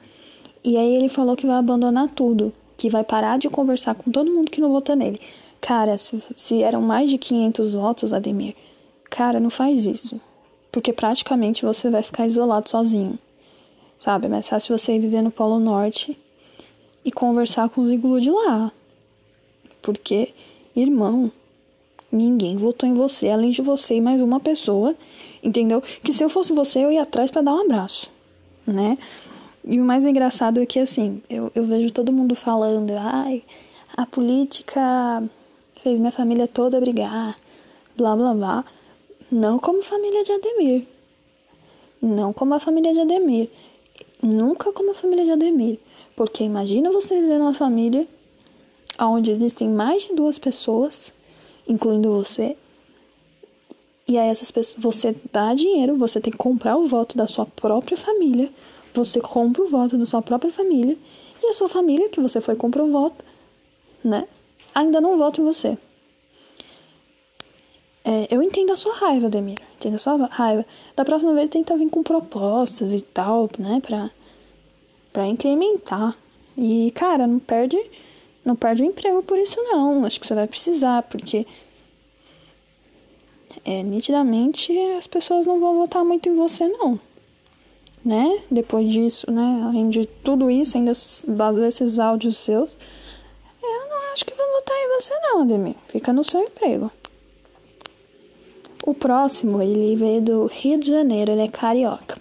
E 0.64 0.78
aí 0.78 0.96
ele 0.96 1.08
falou 1.10 1.36
que 1.36 1.46
vai 1.46 1.56
abandonar 1.56 2.08
tudo, 2.08 2.52
que 2.78 2.88
vai 2.88 3.04
parar 3.04 3.38
de 3.38 3.50
conversar 3.50 3.94
com 3.94 4.10
todo 4.10 4.32
mundo 4.32 4.50
que 4.50 4.60
não 4.60 4.70
votou 4.70 4.96
nele. 4.96 5.20
Cara, 5.60 5.98
se, 5.98 6.22
se 6.34 6.62
eram 6.62 6.80
mais 6.80 7.10
de 7.10 7.18
500 7.18 7.74
votos, 7.74 8.12
Ademir, 8.14 8.54
cara, 9.10 9.38
não 9.38 9.50
faz 9.50 9.84
isso. 9.84 10.18
Porque 10.72 10.94
praticamente 10.94 11.64
você 11.64 11.90
vai 11.90 12.02
ficar 12.02 12.26
isolado 12.26 12.68
sozinho. 12.70 13.18
Sabe? 13.98 14.26
É 14.26 14.28
mais 14.28 14.48
fácil 14.48 14.76
você 14.76 14.94
ir 14.94 15.00
viver 15.00 15.22
no 15.22 15.30
Polo 15.30 15.58
Norte 15.58 16.16
e 17.04 17.10
conversar 17.10 17.68
com 17.68 17.80
os 17.80 17.90
iglu 17.90 18.20
de 18.20 18.30
lá. 18.30 18.72
Porque, 19.82 20.32
irmão, 20.76 21.32
ninguém 22.10 22.56
votou 22.56 22.88
em 22.88 22.94
você, 22.94 23.28
além 23.28 23.50
de 23.50 23.62
você 23.62 23.96
e 23.96 24.00
mais 24.00 24.20
uma 24.20 24.40
pessoa, 24.40 24.94
entendeu? 25.42 25.82
Que 26.02 26.12
se 26.12 26.22
eu 26.22 26.28
fosse 26.28 26.52
você, 26.52 26.84
eu 26.84 26.92
ia 26.92 27.02
atrás 27.02 27.30
para 27.30 27.42
dar 27.42 27.54
um 27.54 27.62
abraço, 27.62 28.10
né? 28.66 28.98
E 29.64 29.80
o 29.80 29.84
mais 29.84 30.04
engraçado 30.04 30.60
é 30.60 30.66
que, 30.66 30.78
assim, 30.78 31.22
eu, 31.28 31.50
eu 31.54 31.64
vejo 31.64 31.90
todo 31.90 32.12
mundo 32.12 32.34
falando, 32.34 32.92
ai, 32.96 33.42
a 33.96 34.06
política 34.06 35.22
fez 35.82 35.98
minha 35.98 36.12
família 36.12 36.46
toda 36.46 36.80
brigar, 36.80 37.36
blá 37.96 38.14
blá 38.14 38.34
blá. 38.34 38.64
Não 39.30 39.58
como 39.58 39.82
família 39.82 40.22
de 40.22 40.32
Ademir. 40.32 40.86
Não 42.00 42.32
como 42.32 42.54
a 42.54 42.58
família 42.58 42.94
de 42.94 43.00
Ademir. 43.00 43.50
Nunca 44.22 44.72
como 44.72 44.90
a 44.90 44.94
família 44.94 45.24
de 45.24 45.30
Ademir. 45.32 45.78
Porque 46.16 46.42
imagina 46.42 46.90
você 46.90 47.20
viver 47.20 47.38
numa 47.38 47.54
família 47.54 48.06
onde 49.00 49.30
existem 49.30 49.68
mais 49.68 50.02
de 50.02 50.14
duas 50.14 50.38
pessoas, 50.38 51.14
incluindo 51.66 52.10
você. 52.10 52.56
E 54.06 54.18
aí 54.18 54.28
essas 54.28 54.50
pessoas, 54.50 54.82
você 54.82 55.14
dá 55.32 55.54
dinheiro, 55.54 55.96
você 55.96 56.20
tem 56.20 56.32
que 56.32 56.38
comprar 56.38 56.76
o 56.76 56.86
voto 56.86 57.16
da 57.16 57.26
sua 57.26 57.46
própria 57.46 57.96
família. 57.96 58.50
Você 58.94 59.20
compra 59.20 59.62
o 59.62 59.66
voto 59.66 59.96
da 59.96 60.06
sua 60.06 60.22
própria 60.22 60.50
família. 60.50 60.96
E 61.42 61.46
a 61.46 61.52
sua 61.52 61.68
família, 61.68 62.08
que 62.08 62.20
você 62.20 62.40
foi 62.40 62.56
comprar 62.56 62.82
o 62.82 62.90
voto, 62.90 63.24
né? 64.02 64.26
Ainda 64.74 65.00
não 65.00 65.16
vota 65.16 65.40
em 65.40 65.44
você. 65.44 65.78
É, 68.08 68.26
eu 68.34 68.42
entendo 68.42 68.72
a 68.72 68.76
sua 68.76 68.94
raiva, 68.94 69.28
Demir. 69.28 69.58
Entendo 69.76 69.96
a 69.96 69.98
sua 69.98 70.16
raiva. 70.28 70.64
Da 70.96 71.04
próxima 71.04 71.34
vez 71.34 71.50
tenta 71.50 71.76
vir 71.76 71.90
com 71.90 72.02
propostas 72.02 72.94
e 72.94 73.02
tal, 73.02 73.50
né? 73.58 73.82
Pra, 73.86 74.10
pra 75.12 75.26
incrementar. 75.26 76.16
E, 76.56 76.90
cara, 76.92 77.26
não 77.26 77.38
perde, 77.38 77.78
não 78.42 78.56
perde 78.56 78.82
o 78.82 78.86
emprego 78.86 79.22
por 79.22 79.38
isso, 79.38 79.60
não. 79.62 80.06
Acho 80.06 80.18
que 80.18 80.26
você 80.26 80.34
vai 80.34 80.46
precisar, 80.46 81.02
porque. 81.02 81.46
É, 83.62 83.82
nitidamente 83.82 84.72
as 84.96 85.06
pessoas 85.06 85.44
não 85.44 85.60
vão 85.60 85.76
votar 85.76 86.02
muito 86.02 86.30
em 86.30 86.34
você, 86.34 86.66
não. 86.66 86.98
Né? 88.02 88.42
Depois 88.50 88.90
disso, 88.90 89.30
né? 89.30 89.64
Além 89.66 89.90
de 89.90 90.06
tudo 90.06 90.50
isso, 90.50 90.78
ainda 90.78 90.92
dado 91.26 91.62
esses 91.62 91.98
áudios 91.98 92.38
seus, 92.38 92.78
eu 93.62 93.88
não 93.90 94.12
acho 94.14 94.24
que 94.24 94.32
vão 94.32 94.50
votar 94.52 94.76
em 94.78 94.88
você, 94.98 95.12
não, 95.20 95.42
Ademir. 95.42 95.74
Fica 95.88 96.10
no 96.10 96.24
seu 96.24 96.40
emprego. 96.40 96.90
O 98.82 98.94
próximo, 98.94 99.60
ele 99.60 99.96
veio 99.96 100.20
do 100.22 100.46
Rio 100.46 100.78
de 100.78 100.88
Janeiro, 100.88 101.32
ele 101.32 101.42
é 101.42 101.48
carioca. 101.48 102.20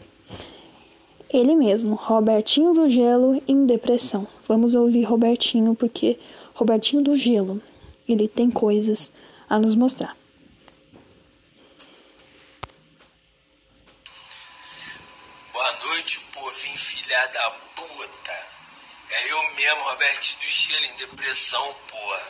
Ele 1.29 1.55
mesmo, 1.55 1.95
Robertinho 1.95 2.73
do 2.73 2.89
Gelo 2.89 3.41
em 3.47 3.65
depressão. 3.65 4.27
Vamos 4.47 4.75
ouvir 4.75 5.03
Robertinho 5.03 5.75
porque 5.75 6.17
Robertinho 6.53 7.03
do 7.03 7.17
Gelo, 7.17 7.61
ele 8.07 8.27
tem 8.27 8.49
coisas 8.49 9.11
a 9.49 9.59
nos 9.59 9.75
mostrar. 9.75 10.15
Boa 15.51 15.73
noite, 15.85 16.19
povinho 16.33 16.77
filha 16.77 17.27
da 17.27 17.51
puta. 17.75 18.31
É 19.11 19.31
eu 19.31 19.55
mesmo, 19.55 19.83
Robertinho 19.89 20.39
do 20.39 20.47
Gelo 20.47 20.85
em 20.85 20.95
depressão, 20.95 21.75
porra. 21.89 22.23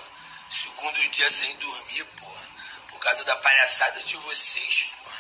Segundo 0.50 1.10
dia 1.12 1.30
sem 1.30 1.56
dormir, 1.58 2.06
por 2.98 3.04
causa 3.04 3.24
da 3.26 3.36
palhaçada 3.36 4.02
de 4.02 4.18
vocês, 4.18 4.92
porra. 5.04 5.18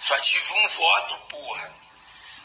Só 0.00 0.18
tive 0.20 0.52
um 0.54 0.68
voto, 0.68 1.18
porra. 1.28 1.74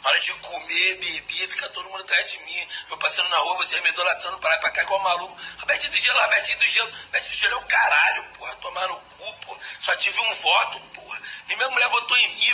Na 0.03 0.09
hora 0.09 0.19
de 0.19 0.33
comer, 0.33 0.95
beber, 0.95 1.47
fica 1.47 1.69
todo 1.69 1.89
mundo 1.89 2.01
atrás 2.01 2.31
de 2.31 2.39
mim. 2.39 2.67
Eu 2.89 2.97
passando 2.97 3.29
na 3.29 3.37
rua, 3.37 3.57
você 3.57 3.79
me 3.81 3.89
idolatrando 3.89 4.37
para 4.39 4.49
lá 4.49 4.55
e 4.55 4.59
pra 4.59 4.71
cá 4.71 4.83
igual 4.83 4.99
maluco. 5.01 5.37
Robertinho 5.59 5.93
do 5.93 5.97
Gelo, 5.97 6.19
Robertinho 6.19 6.59
do 6.59 6.67
Gelo. 6.67 6.91
Robertinho 7.05 7.31
do 7.31 7.37
Gelo 7.37 7.53
é 7.53 7.57
o 7.57 7.67
caralho, 7.67 8.23
porra. 8.37 8.55
Tomar 8.55 8.87
no 8.89 8.95
cu, 8.95 9.45
porra. 9.45 9.59
Só 9.79 9.95
tive 9.95 10.19
um 10.19 10.33
voto, 10.33 10.79
porra. 10.93 11.21
E 11.49 11.55
minha 11.55 11.69
mulher 11.69 11.89
votou 11.89 12.17
em 12.17 12.35
mim. 12.35 12.53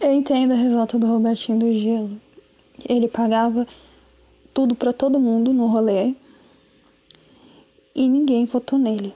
Eu 0.00 0.12
entendo 0.12 0.52
a 0.52 0.56
revolta 0.56 0.98
do 0.98 1.06
Robertinho 1.06 1.58
do 1.58 1.72
Gelo. 1.72 2.20
Ele 2.88 3.08
pagava 3.08 3.66
tudo 4.52 4.76
para 4.76 4.92
todo 4.92 5.18
mundo 5.18 5.52
no 5.52 5.66
rolê 5.66 6.14
e 7.94 8.08
ninguém 8.08 8.44
votou 8.44 8.78
nele. 8.78 9.14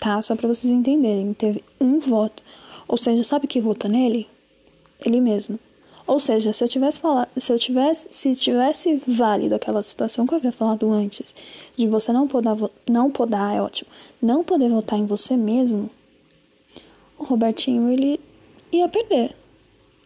Tá? 0.00 0.20
Só 0.22 0.34
para 0.34 0.48
vocês 0.48 0.72
entenderem. 0.72 1.32
Teve 1.34 1.62
um 1.80 1.98
voto. 1.98 2.42
Ou 2.88 2.96
seja, 2.96 3.22
sabe 3.22 3.46
quem 3.46 3.60
vota 3.60 3.88
nele? 3.88 4.26
Ele 5.04 5.20
mesmo. 5.20 5.58
Ou 6.06 6.20
seja, 6.20 6.52
se 6.52 6.62
eu 6.62 6.68
tivesse 6.68 7.00
falado, 7.00 7.28
se 7.38 7.50
eu 7.50 7.58
tivesse, 7.58 8.06
se 8.10 8.34
tivesse 8.34 9.00
válido 9.06 9.54
aquela 9.54 9.82
situação 9.82 10.26
que 10.26 10.34
eu 10.34 10.38
havia 10.38 10.52
falado 10.52 10.90
antes, 10.92 11.34
de 11.76 11.86
você 11.86 12.12
não 12.12 12.28
poder, 12.28 12.50
não 12.86 13.10
poder, 13.10 13.54
é 13.54 13.62
ótimo, 13.62 13.88
não 14.20 14.44
poder 14.44 14.68
votar 14.68 14.98
em 14.98 15.06
você 15.06 15.34
mesmo, 15.34 15.88
o 17.18 17.24
Robertinho 17.24 17.88
ele 17.90 18.20
ia 18.70 18.86
perder. 18.86 19.34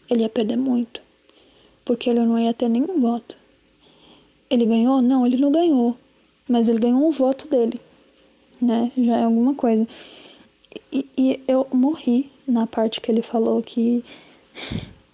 Ele 0.08 0.22
ia 0.22 0.28
perder 0.28 0.56
muito, 0.56 1.02
porque 1.84 2.08
ele 2.08 2.20
não 2.20 2.38
ia 2.38 2.54
ter 2.54 2.68
nenhum 2.68 3.00
voto. 3.00 3.36
Ele 4.48 4.66
ganhou? 4.66 5.02
Não, 5.02 5.26
ele 5.26 5.36
não 5.36 5.50
ganhou 5.50 5.96
mas 6.48 6.68
ele 6.68 6.78
ganhou 6.78 7.06
um 7.06 7.10
voto 7.10 7.46
dele, 7.46 7.80
né? 8.60 8.90
Já 8.96 9.18
é 9.18 9.24
alguma 9.24 9.54
coisa. 9.54 9.86
E, 10.92 11.06
e, 11.16 11.40
eu 11.46 11.66
morri 11.72 12.30
na 12.46 12.66
parte 12.66 13.00
que 13.00 13.10
ele 13.10 13.22
falou 13.22 13.62
que, 13.62 14.04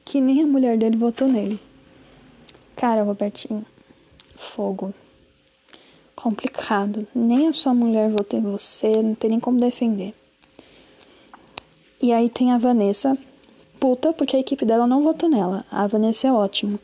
que 0.05 0.21
nem 0.21 0.43
a 0.43 0.47
mulher 0.47 0.79
dele 0.79 0.97
votou 0.97 1.29
nele. 1.29 1.59
Cara, 2.77 3.03
Robertinho, 3.03 3.65
fogo. 4.37 4.95
Complicado. 6.15 7.07
Nem 7.15 7.49
a 7.49 7.53
sua 7.53 7.75
mulher 7.75 8.09
votou 8.09 8.39
em 8.39 8.43
você, 8.43 8.91
não 9.03 9.15
tem 9.15 9.31
nem 9.31 9.41
como 9.41 9.61
defender. 9.61 10.15
E 12.01 12.13
aí 12.13 12.29
tem 12.29 12.53
a 12.53 12.59
Vanessa, 12.59 13.17
puta, 13.81 14.13
porque 14.13 14.37
a 14.37 14.41
equipe 14.41 14.65
dela 14.65 14.87
não 14.87 15.03
votou 15.03 15.29
nela. 15.29 15.65
A 15.71 15.87
Vanessa 15.87 16.29
é 16.29 16.33
ótima. 16.33 16.79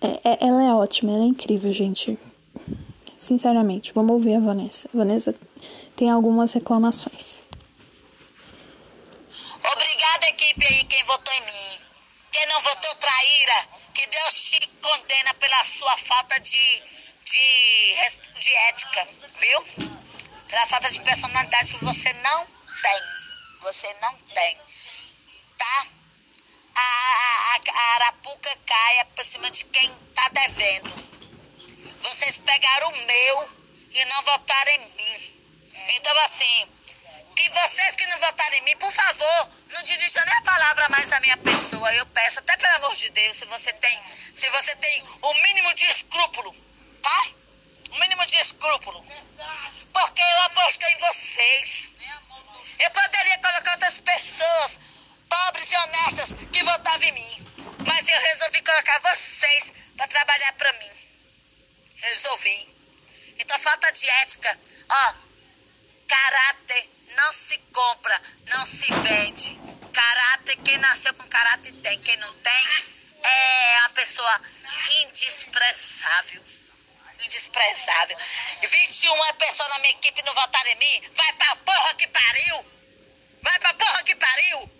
É, 0.00 0.20
é, 0.24 0.46
ela 0.46 0.62
é 0.62 0.72
ótima, 0.72 1.12
ela 1.12 1.24
é 1.24 1.26
incrível, 1.26 1.72
gente. 1.72 2.18
Sinceramente, 3.26 3.92
vamos 3.92 4.12
ouvir 4.12 4.36
a 4.36 4.38
Vanessa. 4.38 4.88
A 4.94 4.98
Vanessa 4.98 5.34
tem 5.96 6.08
algumas 6.08 6.52
reclamações. 6.52 7.42
Obrigada, 9.72 10.26
equipe 10.28 10.64
aí, 10.64 10.84
quem 10.84 11.02
votou 11.02 11.34
em 11.34 11.40
mim. 11.40 11.78
Quem 12.30 12.46
não 12.46 12.60
votou, 12.62 12.94
traíra. 12.94 13.68
Que 13.94 14.06
Deus 14.06 14.50
te 14.50 14.68
condena 14.80 15.34
pela 15.34 15.64
sua 15.64 15.96
falta 15.96 16.38
de, 16.38 16.82
de, 17.24 18.38
de 18.38 18.54
ética, 18.68 19.08
viu? 19.40 19.88
Pela 20.46 20.66
falta 20.66 20.88
de 20.88 21.00
personalidade 21.00 21.72
que 21.72 21.84
você 21.84 22.12
não 22.12 22.46
tem. 22.46 23.02
Você 23.62 23.92
não 24.02 24.14
tem. 24.36 24.56
Tá? 25.58 25.86
A, 26.76 26.80
a, 26.80 27.60
a 27.74 27.94
arapuca 27.96 28.56
caia 28.64 29.04
por 29.16 29.24
cima 29.24 29.50
de 29.50 29.64
quem 29.64 29.90
tá 30.14 30.28
devendo. 30.28 31.15
Vocês 32.06 32.38
pegaram 32.38 32.88
o 32.88 33.06
meu 33.06 33.50
e 33.90 34.04
não 34.04 34.22
votaram 34.22 34.72
em 34.72 34.78
mim. 34.78 35.34
Então, 35.96 36.16
assim, 36.20 36.68
que 37.34 37.48
vocês 37.50 37.96
que 37.96 38.06
não 38.06 38.18
votaram 38.20 38.56
em 38.58 38.60
mim, 38.62 38.76
por 38.76 38.92
favor, 38.92 39.48
não 39.70 39.82
dirijam 39.82 40.24
nem 40.24 40.34
a 40.34 40.42
palavra 40.42 40.88
mais 40.88 41.10
à 41.10 41.18
minha 41.18 41.36
pessoa. 41.38 41.92
Eu 41.94 42.06
peço, 42.06 42.38
até 42.38 42.56
pelo 42.56 42.76
amor 42.76 42.94
de 42.94 43.10
Deus, 43.10 43.36
se 43.36 43.44
você 43.46 43.72
tem, 43.72 44.02
se 44.12 44.48
você 44.50 44.76
tem 44.76 45.04
o 45.20 45.34
mínimo 45.34 45.74
de 45.74 45.84
escrúpulo, 45.86 46.54
tá? 47.02 47.26
O 47.90 47.98
mínimo 47.98 48.24
de 48.24 48.38
escrúpulo. 48.38 49.04
Porque 49.92 50.22
eu 50.22 50.42
apostei 50.42 50.92
em 50.92 50.98
vocês. 50.98 51.94
Eu 52.78 52.90
poderia 52.92 53.38
colocar 53.38 53.72
outras 53.72 53.98
pessoas, 53.98 54.78
pobres 55.28 55.72
e 55.72 55.76
honestas, 55.76 56.34
que 56.52 56.62
votavam 56.62 57.02
em 57.02 57.12
mim. 57.12 57.46
Mas 57.84 58.08
eu 58.08 58.20
resolvi 58.20 58.62
colocar 58.62 59.00
vocês 59.00 59.74
para 59.96 60.06
trabalhar 60.06 60.52
para 60.52 60.72
mim 60.74 61.05
resolvi. 61.96 62.76
Então, 63.38 63.58
falta 63.58 63.90
de 63.92 64.08
ética, 64.08 64.58
ó, 64.88 65.14
caráter 66.08 66.90
não 67.16 67.32
se 67.32 67.58
compra, 67.72 68.22
não 68.46 68.66
se 68.66 68.86
vende, 68.92 69.58
Caráter, 69.96 70.58
quem 70.58 70.76
nasceu 70.76 71.14
com 71.14 71.26
caráter 71.26 71.72
tem. 71.72 71.98
Quem 72.00 72.18
não 72.18 72.32
tem 72.34 72.66
é 73.22 73.78
uma 73.80 73.88
pessoa 73.90 74.40
indispressável. 75.04 76.42
Indisprezável. 77.24 78.18
21 78.60 79.34
pessoas 79.38 79.68
na 79.70 79.78
minha 79.78 79.92
equipe 79.92 80.22
não 80.22 80.34
votaram 80.34 80.70
em 80.70 80.76
mim. 80.76 81.02
Vai 81.14 81.32
pra 81.32 81.56
porra 81.56 81.94
que 81.94 82.06
pariu! 82.08 82.66
Vai 83.40 83.58
pra 83.58 83.72
porra 83.72 84.02
que 84.02 84.14
pariu! 84.16 84.75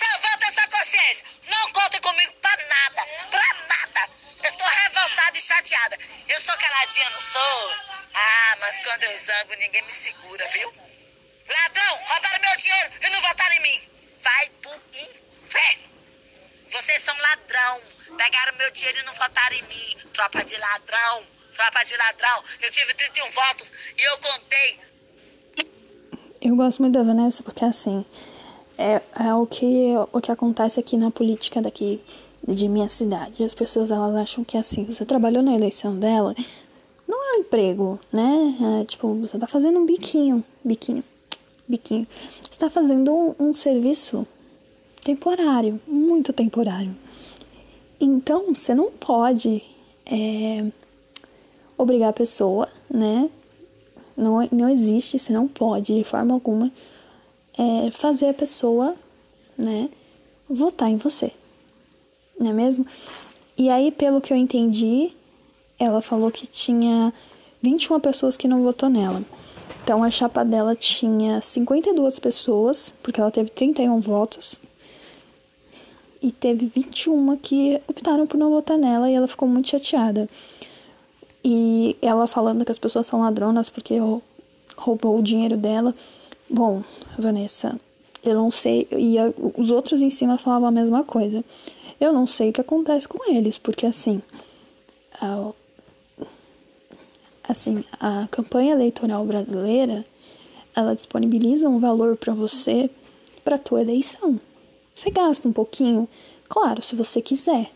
Volta 0.00 0.46
essa 0.46 0.66
consciência. 0.68 1.26
Não 1.48 1.72
contem 1.72 2.00
comigo 2.00 2.32
pra 2.40 2.56
nada. 2.56 3.06
Pra 3.30 3.54
nada. 3.68 4.10
Eu 4.42 4.48
estou 4.48 4.66
revoltada 4.66 5.36
e 5.36 5.40
chateada. 5.42 5.98
Eu 6.28 6.40
sou 6.40 6.56
caladinha, 6.56 7.10
não 7.10 7.20
sou? 7.20 7.74
Ah, 8.14 8.56
mas 8.60 8.78
quando 8.80 9.02
eu 9.04 9.18
zango, 9.18 9.54
ninguém 9.56 9.82
me 9.82 9.92
segura, 9.92 10.46
viu? 10.48 10.72
Ladrão, 11.48 12.00
roubaram 12.06 12.40
meu 12.40 12.56
dinheiro 12.56 12.90
e 13.02 13.10
não 13.10 13.20
votaram 13.20 13.54
em 13.54 13.60
mim. 13.60 13.82
Vai 14.22 14.50
pro 14.62 14.82
inferno. 14.94 15.92
Vocês 16.70 17.02
são 17.02 17.16
ladrão. 17.18 17.80
Pegaram 18.16 18.56
meu 18.56 18.70
dinheiro 18.70 18.98
e 18.98 19.02
não 19.02 19.12
votaram 19.12 19.56
em 19.56 19.62
mim. 19.62 19.96
Tropa 20.14 20.42
de 20.44 20.56
ladrão. 20.56 21.26
Tropa 21.54 21.84
de 21.84 21.96
ladrão. 21.96 22.44
Eu 22.62 22.70
tive 22.70 22.94
31 22.94 23.30
votos 23.30 23.72
e 23.98 24.02
eu 24.02 24.18
contei. 24.18 24.80
Eu 26.40 26.56
gosto 26.56 26.80
muito 26.80 26.94
da 26.94 27.04
Vanessa 27.04 27.42
porque 27.42 27.64
assim 27.64 28.04
é, 28.82 29.02
é 29.26 29.34
o 29.34 29.46
que 29.46 29.94
o 30.12 30.20
que 30.20 30.32
acontece 30.32 30.80
aqui 30.80 30.96
na 30.96 31.10
política 31.10 31.62
daqui 31.62 32.00
de 32.46 32.68
minha 32.68 32.88
cidade. 32.88 33.44
As 33.44 33.54
pessoas 33.54 33.90
elas 33.90 34.14
acham 34.16 34.42
que 34.42 34.58
assim, 34.58 34.84
você 34.84 35.04
trabalhou 35.04 35.42
na 35.42 35.54
eleição 35.54 35.96
dela, 35.96 36.34
não 37.06 37.34
é 37.34 37.36
um 37.36 37.40
emprego, 37.40 37.98
né? 38.12 38.80
É, 38.80 38.84
tipo, 38.84 39.14
você 39.14 39.38
tá 39.38 39.46
fazendo 39.46 39.78
um 39.78 39.86
biquinho, 39.86 40.42
biquinho, 40.64 41.04
biquinho. 41.68 42.06
Você 42.50 42.58
tá 42.58 42.68
fazendo 42.68 43.14
um, 43.14 43.34
um 43.38 43.54
serviço 43.54 44.26
temporário, 45.04 45.80
muito 45.86 46.32
temporário. 46.32 46.96
Então, 48.00 48.52
você 48.52 48.74
não 48.74 48.90
pode 48.90 49.62
é, 50.04 50.64
obrigar 51.78 52.10
a 52.10 52.12
pessoa, 52.12 52.68
né? 52.90 53.30
Não, 54.16 54.46
não 54.52 54.68
existe, 54.68 55.18
você 55.18 55.32
não 55.32 55.46
pode, 55.46 55.94
de 55.94 56.04
forma 56.04 56.34
alguma, 56.34 56.70
é, 57.58 57.90
fazer 57.90 58.28
a 58.28 58.34
pessoa, 58.34 58.94
né, 59.56 59.88
votar 60.48 60.90
em 60.90 60.96
você. 60.96 61.32
Não 62.38 62.50
é 62.50 62.52
mesmo? 62.52 62.86
E 63.56 63.68
aí, 63.68 63.90
pelo 63.90 64.20
que 64.20 64.32
eu 64.32 64.36
entendi, 64.36 65.12
ela 65.78 66.00
falou 66.00 66.30
que 66.30 66.46
tinha 66.46 67.12
21 67.60 68.00
pessoas 68.00 68.36
que 68.36 68.48
não 68.48 68.62
votou 68.62 68.88
nela. 68.88 69.22
Então 69.82 70.02
a 70.02 70.10
chapa 70.10 70.44
dela 70.44 70.76
tinha 70.76 71.40
52 71.40 72.18
pessoas, 72.18 72.94
porque 73.02 73.20
ela 73.20 73.30
teve 73.30 73.50
31 73.50 73.98
votos. 74.00 74.60
E 76.22 76.30
teve 76.30 76.66
21 76.66 77.36
que 77.36 77.80
optaram 77.88 78.26
por 78.26 78.36
não 78.36 78.50
votar 78.50 78.78
nela 78.78 79.10
e 79.10 79.14
ela 79.14 79.26
ficou 79.26 79.48
muito 79.48 79.68
chateada. 79.68 80.28
E 81.44 81.96
ela 82.00 82.28
falando 82.28 82.64
que 82.64 82.70
as 82.70 82.78
pessoas 82.78 83.08
são 83.08 83.20
ladronas 83.20 83.68
porque 83.68 83.94
roubou 84.76 85.18
o 85.18 85.22
dinheiro 85.22 85.56
dela. 85.56 85.92
Bom, 86.54 86.84
Vanessa, 87.18 87.80
eu 88.22 88.34
não 88.34 88.50
sei. 88.50 88.86
E 88.90 89.18
a, 89.18 89.32
os 89.56 89.70
outros 89.70 90.02
em 90.02 90.10
cima 90.10 90.36
falavam 90.36 90.68
a 90.68 90.70
mesma 90.70 91.02
coisa. 91.02 91.42
Eu 91.98 92.12
não 92.12 92.26
sei 92.26 92.50
o 92.50 92.52
que 92.52 92.60
acontece 92.60 93.08
com 93.08 93.26
eles, 93.32 93.56
porque 93.56 93.86
assim. 93.86 94.20
A, 95.18 95.50
assim, 97.48 97.82
a 97.98 98.28
campanha 98.30 98.74
eleitoral 98.74 99.24
brasileira 99.24 100.04
ela 100.76 100.94
disponibiliza 100.94 101.70
um 101.70 101.80
valor 101.80 102.18
para 102.18 102.34
você 102.34 102.90
para 103.42 103.56
tua 103.56 103.80
eleição. 103.80 104.38
Você 104.94 105.10
gasta 105.10 105.48
um 105.48 105.52
pouquinho, 105.54 106.06
claro, 106.50 106.82
se 106.82 106.94
você 106.94 107.22
quiser. 107.22 107.72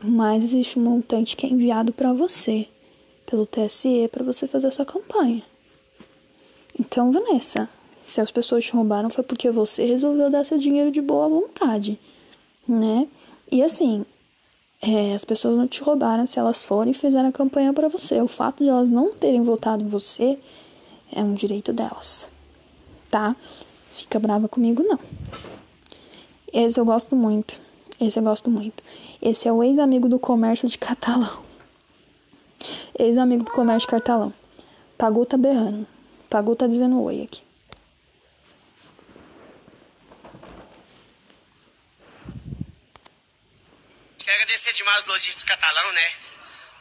Mas 0.00 0.44
existe 0.44 0.78
um 0.78 0.82
montante 0.82 1.36
que 1.36 1.46
é 1.46 1.48
enviado 1.48 1.92
para 1.92 2.12
você 2.12 2.68
pelo 3.26 3.44
TSE 3.44 4.06
para 4.12 4.22
você 4.22 4.46
fazer 4.46 4.68
a 4.68 4.72
sua 4.72 4.84
campanha. 4.84 5.42
Então, 6.78 7.12
Vanessa, 7.12 7.68
se 8.08 8.20
as 8.20 8.30
pessoas 8.30 8.64
te 8.64 8.72
roubaram 8.72 9.10
foi 9.10 9.24
porque 9.24 9.50
você 9.50 9.84
resolveu 9.84 10.30
dar 10.30 10.44
seu 10.44 10.58
dinheiro 10.58 10.90
de 10.90 11.00
boa 11.00 11.28
vontade, 11.28 11.98
né? 12.66 13.06
E 13.50 13.62
assim, 13.62 14.04
é, 14.82 15.14
as 15.14 15.24
pessoas 15.24 15.56
não 15.56 15.66
te 15.66 15.82
roubaram 15.82 16.26
se 16.26 16.38
elas 16.38 16.62
forem 16.62 16.90
e 16.90 16.94
fizeram 16.94 17.28
a 17.28 17.32
campanha 17.32 17.72
para 17.72 17.88
você. 17.88 18.20
O 18.20 18.28
fato 18.28 18.62
de 18.62 18.70
elas 18.70 18.90
não 18.90 19.12
terem 19.12 19.42
votado 19.42 19.82
em 19.82 19.88
você 19.88 20.38
é 21.12 21.22
um 21.22 21.32
direito 21.34 21.72
delas, 21.72 22.28
tá? 23.08 23.34
Fica 23.92 24.18
brava 24.18 24.48
comigo, 24.48 24.82
não. 24.82 24.98
Esse 26.52 26.78
eu 26.78 26.84
gosto 26.84 27.16
muito. 27.16 27.60
Esse 28.00 28.18
eu 28.18 28.22
gosto 28.22 28.50
muito. 28.50 28.82
Esse 29.22 29.48
é 29.48 29.52
o 29.52 29.62
ex-amigo 29.62 30.08
do 30.08 30.18
comércio 30.18 30.68
de 30.68 30.76
Catalão. 30.78 31.44
Ex-amigo 32.98 33.44
do 33.44 33.52
comércio 33.52 33.86
de 33.86 33.90
Catalão. 33.92 34.32
Pagou 34.98 35.24
tá 35.24 35.36
berrando. 35.36 35.93
Pagou 36.34 36.56
tá 36.56 36.66
dizendo 36.66 37.00
oi 37.00 37.22
aqui. 37.22 37.44
Quero 44.18 44.34
agradecer 44.34 44.72
demais 44.72 44.98
os 44.98 45.06
lojistas 45.06 45.44
catalão, 45.44 45.92
né? 45.92 46.12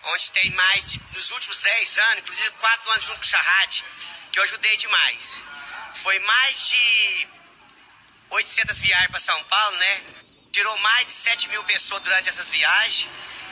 Onde 0.05 0.31
tem 0.31 0.49
mais, 0.53 0.97
nos 1.13 1.29
últimos 1.29 1.59
10 1.59 1.97
anos, 1.99 2.17
inclusive 2.23 2.49
4 2.49 2.91
anos 2.93 3.05
junto 3.05 3.19
com 3.19 3.25
o 3.25 3.27
Charrade, 3.27 3.85
que 4.31 4.39
eu 4.39 4.43
ajudei 4.43 4.75
demais. 4.77 5.43
Foi 5.97 6.17
mais 6.17 6.69
de 6.69 7.27
800 8.31 8.81
viagens 8.81 9.11
para 9.11 9.19
São 9.19 9.43
Paulo, 9.43 9.77
né? 9.77 10.01
Tirou 10.51 10.75
mais 10.79 11.05
de 11.05 11.13
7 11.13 11.49
mil 11.49 11.63
pessoas 11.65 12.01
durante 12.01 12.27
essas 12.27 12.49
viagens. 12.49 13.07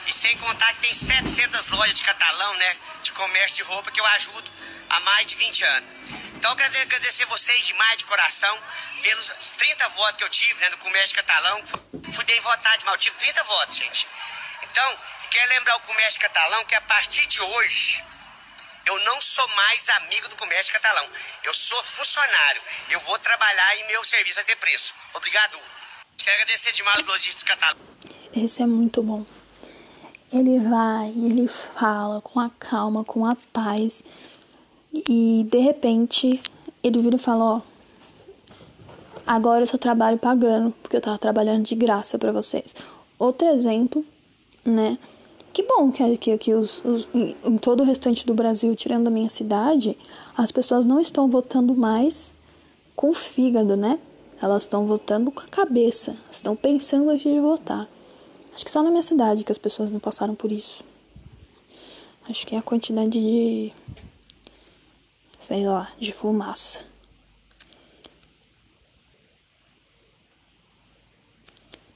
E 0.07 0.13
sem 0.13 0.35
contar 0.39 0.73
que 0.73 0.81
tem 0.81 0.93
700 0.95 1.69
lojas 1.69 1.95
de 1.95 2.03
catalão, 2.03 2.55
né? 2.55 2.75
De 3.03 3.11
comércio 3.11 3.57
de 3.57 3.61
roupa 3.69 3.91
que 3.91 3.99
eu 3.99 4.05
ajudo 4.07 4.49
há 4.91 4.99
mais 5.01 5.25
de 5.25 5.35
20 5.35 5.63
anos. 5.63 5.89
Então 6.35 6.51
eu 6.51 6.57
quero 6.57 6.81
agradecer 6.81 7.25
vocês 7.25 7.65
demais 7.67 7.97
de 7.97 8.05
coração 8.05 8.57
pelos 9.01 9.29
30 9.57 9.89
votos 9.89 10.17
que 10.17 10.23
eu 10.23 10.29
tive 10.29 10.59
né, 10.59 10.69
no 10.69 10.77
comércio 10.77 11.15
catalão. 11.15 11.63
Fui 12.13 12.25
bem 12.25 12.39
votado, 12.41 12.83
mas 12.85 12.93
eu 12.93 12.99
tive 12.99 13.15
30 13.17 13.43
votos, 13.43 13.75
gente. 13.77 14.07
Então, 14.63 14.99
quero 15.29 15.49
lembrar 15.49 15.75
o 15.77 15.79
comércio 15.81 16.19
catalão 16.19 16.63
que 16.65 16.75
a 16.75 16.81
partir 16.81 17.25
de 17.27 17.41
hoje 17.41 18.03
eu 18.85 18.99
não 19.01 19.21
sou 19.21 19.47
mais 19.49 19.89
amigo 19.89 20.27
do 20.27 20.35
comércio 20.35 20.73
catalão. 20.73 21.07
Eu 21.43 21.53
sou 21.53 21.81
funcionário. 21.83 22.61
Eu 22.89 22.99
vou 23.01 23.17
trabalhar 23.19 23.75
e 23.77 23.83
meu 23.85 24.03
serviço 24.03 24.35
vai 24.35 24.43
ter 24.43 24.55
preço. 24.57 24.93
Obrigado. 25.13 25.57
Quero 26.17 26.35
agradecer 26.41 26.71
demais 26.73 26.99
os 26.99 27.05
lojistas 27.05 27.43
catalão. 27.43 27.79
Esse 28.33 28.61
é 28.61 28.65
muito 28.65 29.01
bom. 29.01 29.25
Ele 30.31 30.59
vai, 30.59 31.09
ele 31.09 31.47
fala 31.47 32.21
com 32.21 32.39
a 32.39 32.49
calma, 32.49 33.03
com 33.03 33.25
a 33.25 33.35
paz. 33.51 34.01
E 34.93 35.45
de 35.49 35.59
repente 35.59 36.41
ele 36.83 36.99
vira 36.99 37.15
e 37.15 37.19
fala: 37.19 37.43
Ó, 37.43 37.61
agora 39.25 39.63
eu 39.63 39.67
só 39.67 39.77
trabalho 39.77 40.17
pagando, 40.17 40.73
porque 40.81 40.97
eu 40.97 41.01
tava 41.01 41.17
trabalhando 41.17 41.63
de 41.63 41.75
graça 41.75 42.17
para 42.17 42.31
vocês. 42.31 42.75
Outro 43.17 43.47
exemplo, 43.47 44.05
né? 44.65 44.97
Que 45.53 45.63
bom 45.63 45.91
que, 45.91 46.17
que, 46.17 46.37
que 46.37 46.53
os, 46.53 46.81
os, 46.85 47.07
em 47.13 47.57
todo 47.57 47.81
o 47.81 47.85
restante 47.85 48.25
do 48.25 48.33
Brasil, 48.33 48.73
tirando 48.75 49.07
a 49.07 49.11
minha 49.11 49.29
cidade, 49.29 49.97
as 50.37 50.49
pessoas 50.49 50.85
não 50.85 50.99
estão 50.99 51.29
votando 51.29 51.75
mais 51.75 52.33
com 52.95 53.09
o 53.09 53.13
fígado, 53.13 53.75
né? 53.75 53.99
Elas 54.41 54.63
estão 54.63 54.85
votando 54.85 55.29
com 55.29 55.41
a 55.41 55.47
cabeça, 55.47 56.15
estão 56.31 56.55
pensando 56.55 57.09
antes 57.09 57.31
de 57.31 57.39
votar. 57.39 57.87
Acho 58.53 58.65
que 58.65 58.71
só 58.71 58.81
na 58.81 58.89
minha 58.89 59.03
cidade 59.03 59.43
que 59.43 59.51
as 59.51 59.57
pessoas 59.57 59.91
não 59.91 59.99
passaram 59.99 60.35
por 60.35 60.51
isso. 60.51 60.83
Acho 62.29 62.45
que 62.47 62.55
é 62.55 62.57
a 62.57 62.61
quantidade 62.61 63.09
de. 63.09 63.73
Sei 65.41 65.65
lá, 65.65 65.91
de 65.99 66.13
fumaça. 66.13 66.85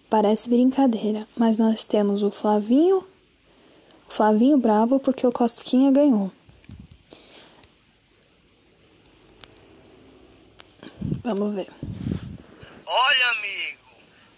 Parece 0.10 0.50
brincadeira, 0.50 1.28
mas 1.36 1.58
nós 1.58 1.86
temos 1.86 2.24
o 2.24 2.32
Flavinho, 2.32 3.06
o 4.08 4.14
Flavinho 4.14 4.58
bravo 4.58 5.00
porque 5.00 5.26
o 5.26 5.32
Cosquinha 5.32 5.92
ganhou. 5.92 6.32
Vamos 11.24 11.56
ver. 11.56 11.68
Olha, 12.86 13.30
amigo, 13.32 13.90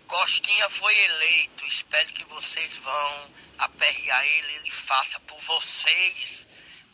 Cosquinha 0.08 0.70
foi 0.70 0.98
eleito. 0.98 1.66
Espero 1.66 2.08
que 2.14 2.24
vocês 2.26 2.78
vão 2.78 3.12
aperrear 3.60 4.26
ele, 4.26 4.56
ele 4.56 4.72
faça 4.72 5.20
por 5.22 5.40
vocês 5.42 6.48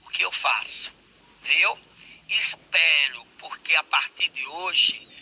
o 0.05 0.09
que 0.09 0.24
eu 0.24 0.32
faço, 0.32 0.93
viu? 1.43 1.78
Espero, 2.30 3.26
porque 3.39 3.76
a 3.76 3.84
partir 3.84 4.30
de 4.30 4.45
hoje 4.47 5.13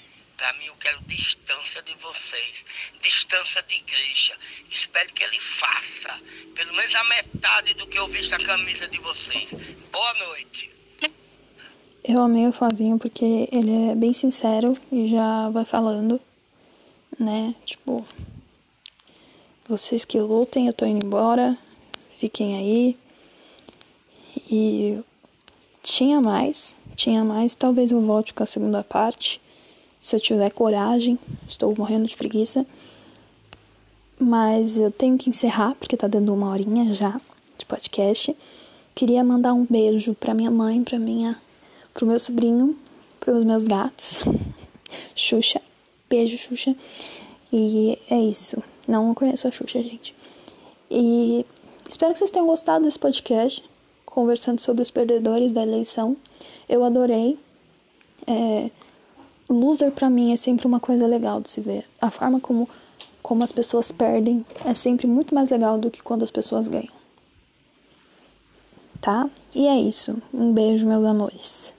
para 0.41 0.53
mim, 0.53 0.65
eu 0.65 0.73
quero 0.79 0.99
distância 1.05 1.83
de 1.83 1.93
vocês, 1.97 2.65
distância 2.99 3.61
de 3.61 3.75
igreja. 3.75 4.35
Espero 4.71 5.13
que 5.13 5.23
ele 5.23 5.39
faça, 5.39 6.19
pelo 6.55 6.73
menos 6.73 6.95
a 6.95 7.03
metade 7.03 7.75
do 7.75 7.85
que 7.85 7.99
eu 7.99 8.07
vi 8.07 8.27
na 8.27 8.39
camisa 8.39 8.87
de 8.87 8.97
vocês. 8.97 9.51
Boa 9.91 10.13
noite. 10.15 10.71
Eu 12.03 12.23
amei 12.23 12.47
o 12.47 12.51
Flavinho 12.51 12.97
porque 12.97 13.47
ele 13.51 13.91
é 13.91 13.93
bem 13.93 14.13
sincero 14.13 14.75
e 14.91 15.07
já 15.07 15.47
vai 15.49 15.63
falando, 15.63 16.19
né? 17.19 17.53
Tipo, 17.63 18.03
vocês 19.69 20.03
que 20.03 20.19
lutem, 20.19 20.65
eu 20.65 20.73
tô 20.73 20.87
indo 20.87 21.05
embora, 21.05 21.55
fiquem 22.17 22.57
aí. 22.57 22.97
E 24.49 24.99
tinha 25.83 26.19
mais, 26.19 26.75
tinha 26.95 27.23
mais, 27.23 27.55
talvez 27.55 27.91
eu 27.91 28.01
volte 28.01 28.33
com 28.33 28.43
a 28.43 28.45
segunda 28.45 28.83
parte, 28.83 29.41
se 29.99 30.15
eu 30.15 30.19
tiver 30.19 30.51
coragem, 30.51 31.19
estou 31.47 31.73
morrendo 31.77 32.07
de 32.07 32.17
preguiça. 32.17 32.65
Mas 34.19 34.77
eu 34.77 34.91
tenho 34.91 35.17
que 35.17 35.29
encerrar, 35.29 35.75
porque 35.75 35.95
tá 35.95 36.07
dando 36.07 36.33
uma 36.33 36.49
horinha 36.49 36.91
já 36.93 37.21
de 37.57 37.65
podcast. 37.65 38.35
Queria 38.95 39.23
mandar 39.23 39.53
um 39.53 39.65
beijo 39.65 40.15
pra 40.15 40.33
minha 40.33 40.49
mãe, 40.49 40.83
pra 40.83 40.97
minha 40.97 41.39
pro 41.93 42.05
meu 42.05 42.19
sobrinho, 42.19 42.75
pros 43.19 43.43
meus 43.43 43.63
gatos. 43.63 44.23
Xuxa. 45.15 45.61
Beijo, 46.09 46.37
Xuxa. 46.37 46.75
E 47.53 47.97
é 48.09 48.19
isso. 48.19 48.61
Não 48.87 49.13
conheço 49.13 49.47
a 49.47 49.51
Xuxa, 49.51 49.81
gente. 49.81 50.15
E 50.89 51.45
espero 51.87 52.13
que 52.13 52.19
vocês 52.19 52.31
tenham 52.31 52.47
gostado 52.47 52.83
desse 52.83 52.99
podcast, 52.99 53.63
conversando 54.05 54.59
sobre 54.59 54.81
os 54.81 54.91
perdedores 54.91 55.51
da 55.51 55.61
eleição. 55.61 56.17
Eu 56.71 56.85
adorei. 56.85 57.37
É, 58.25 58.71
loser 59.49 59.91
para 59.91 60.09
mim 60.09 60.31
é 60.31 60.37
sempre 60.37 60.65
uma 60.65 60.79
coisa 60.79 61.05
legal 61.05 61.41
de 61.41 61.49
se 61.49 61.59
ver. 61.59 61.85
A 62.01 62.09
forma 62.09 62.39
como, 62.39 62.69
como 63.21 63.43
as 63.43 63.51
pessoas 63.51 63.91
perdem 63.91 64.45
é 64.63 64.73
sempre 64.73 65.05
muito 65.05 65.35
mais 65.35 65.49
legal 65.49 65.77
do 65.77 65.91
que 65.91 66.01
quando 66.01 66.23
as 66.23 66.31
pessoas 66.31 66.69
ganham. 66.69 66.93
Tá? 69.01 69.29
E 69.53 69.67
é 69.67 69.77
isso. 69.77 70.21
Um 70.33 70.53
beijo, 70.53 70.87
meus 70.87 71.03
amores. 71.03 71.75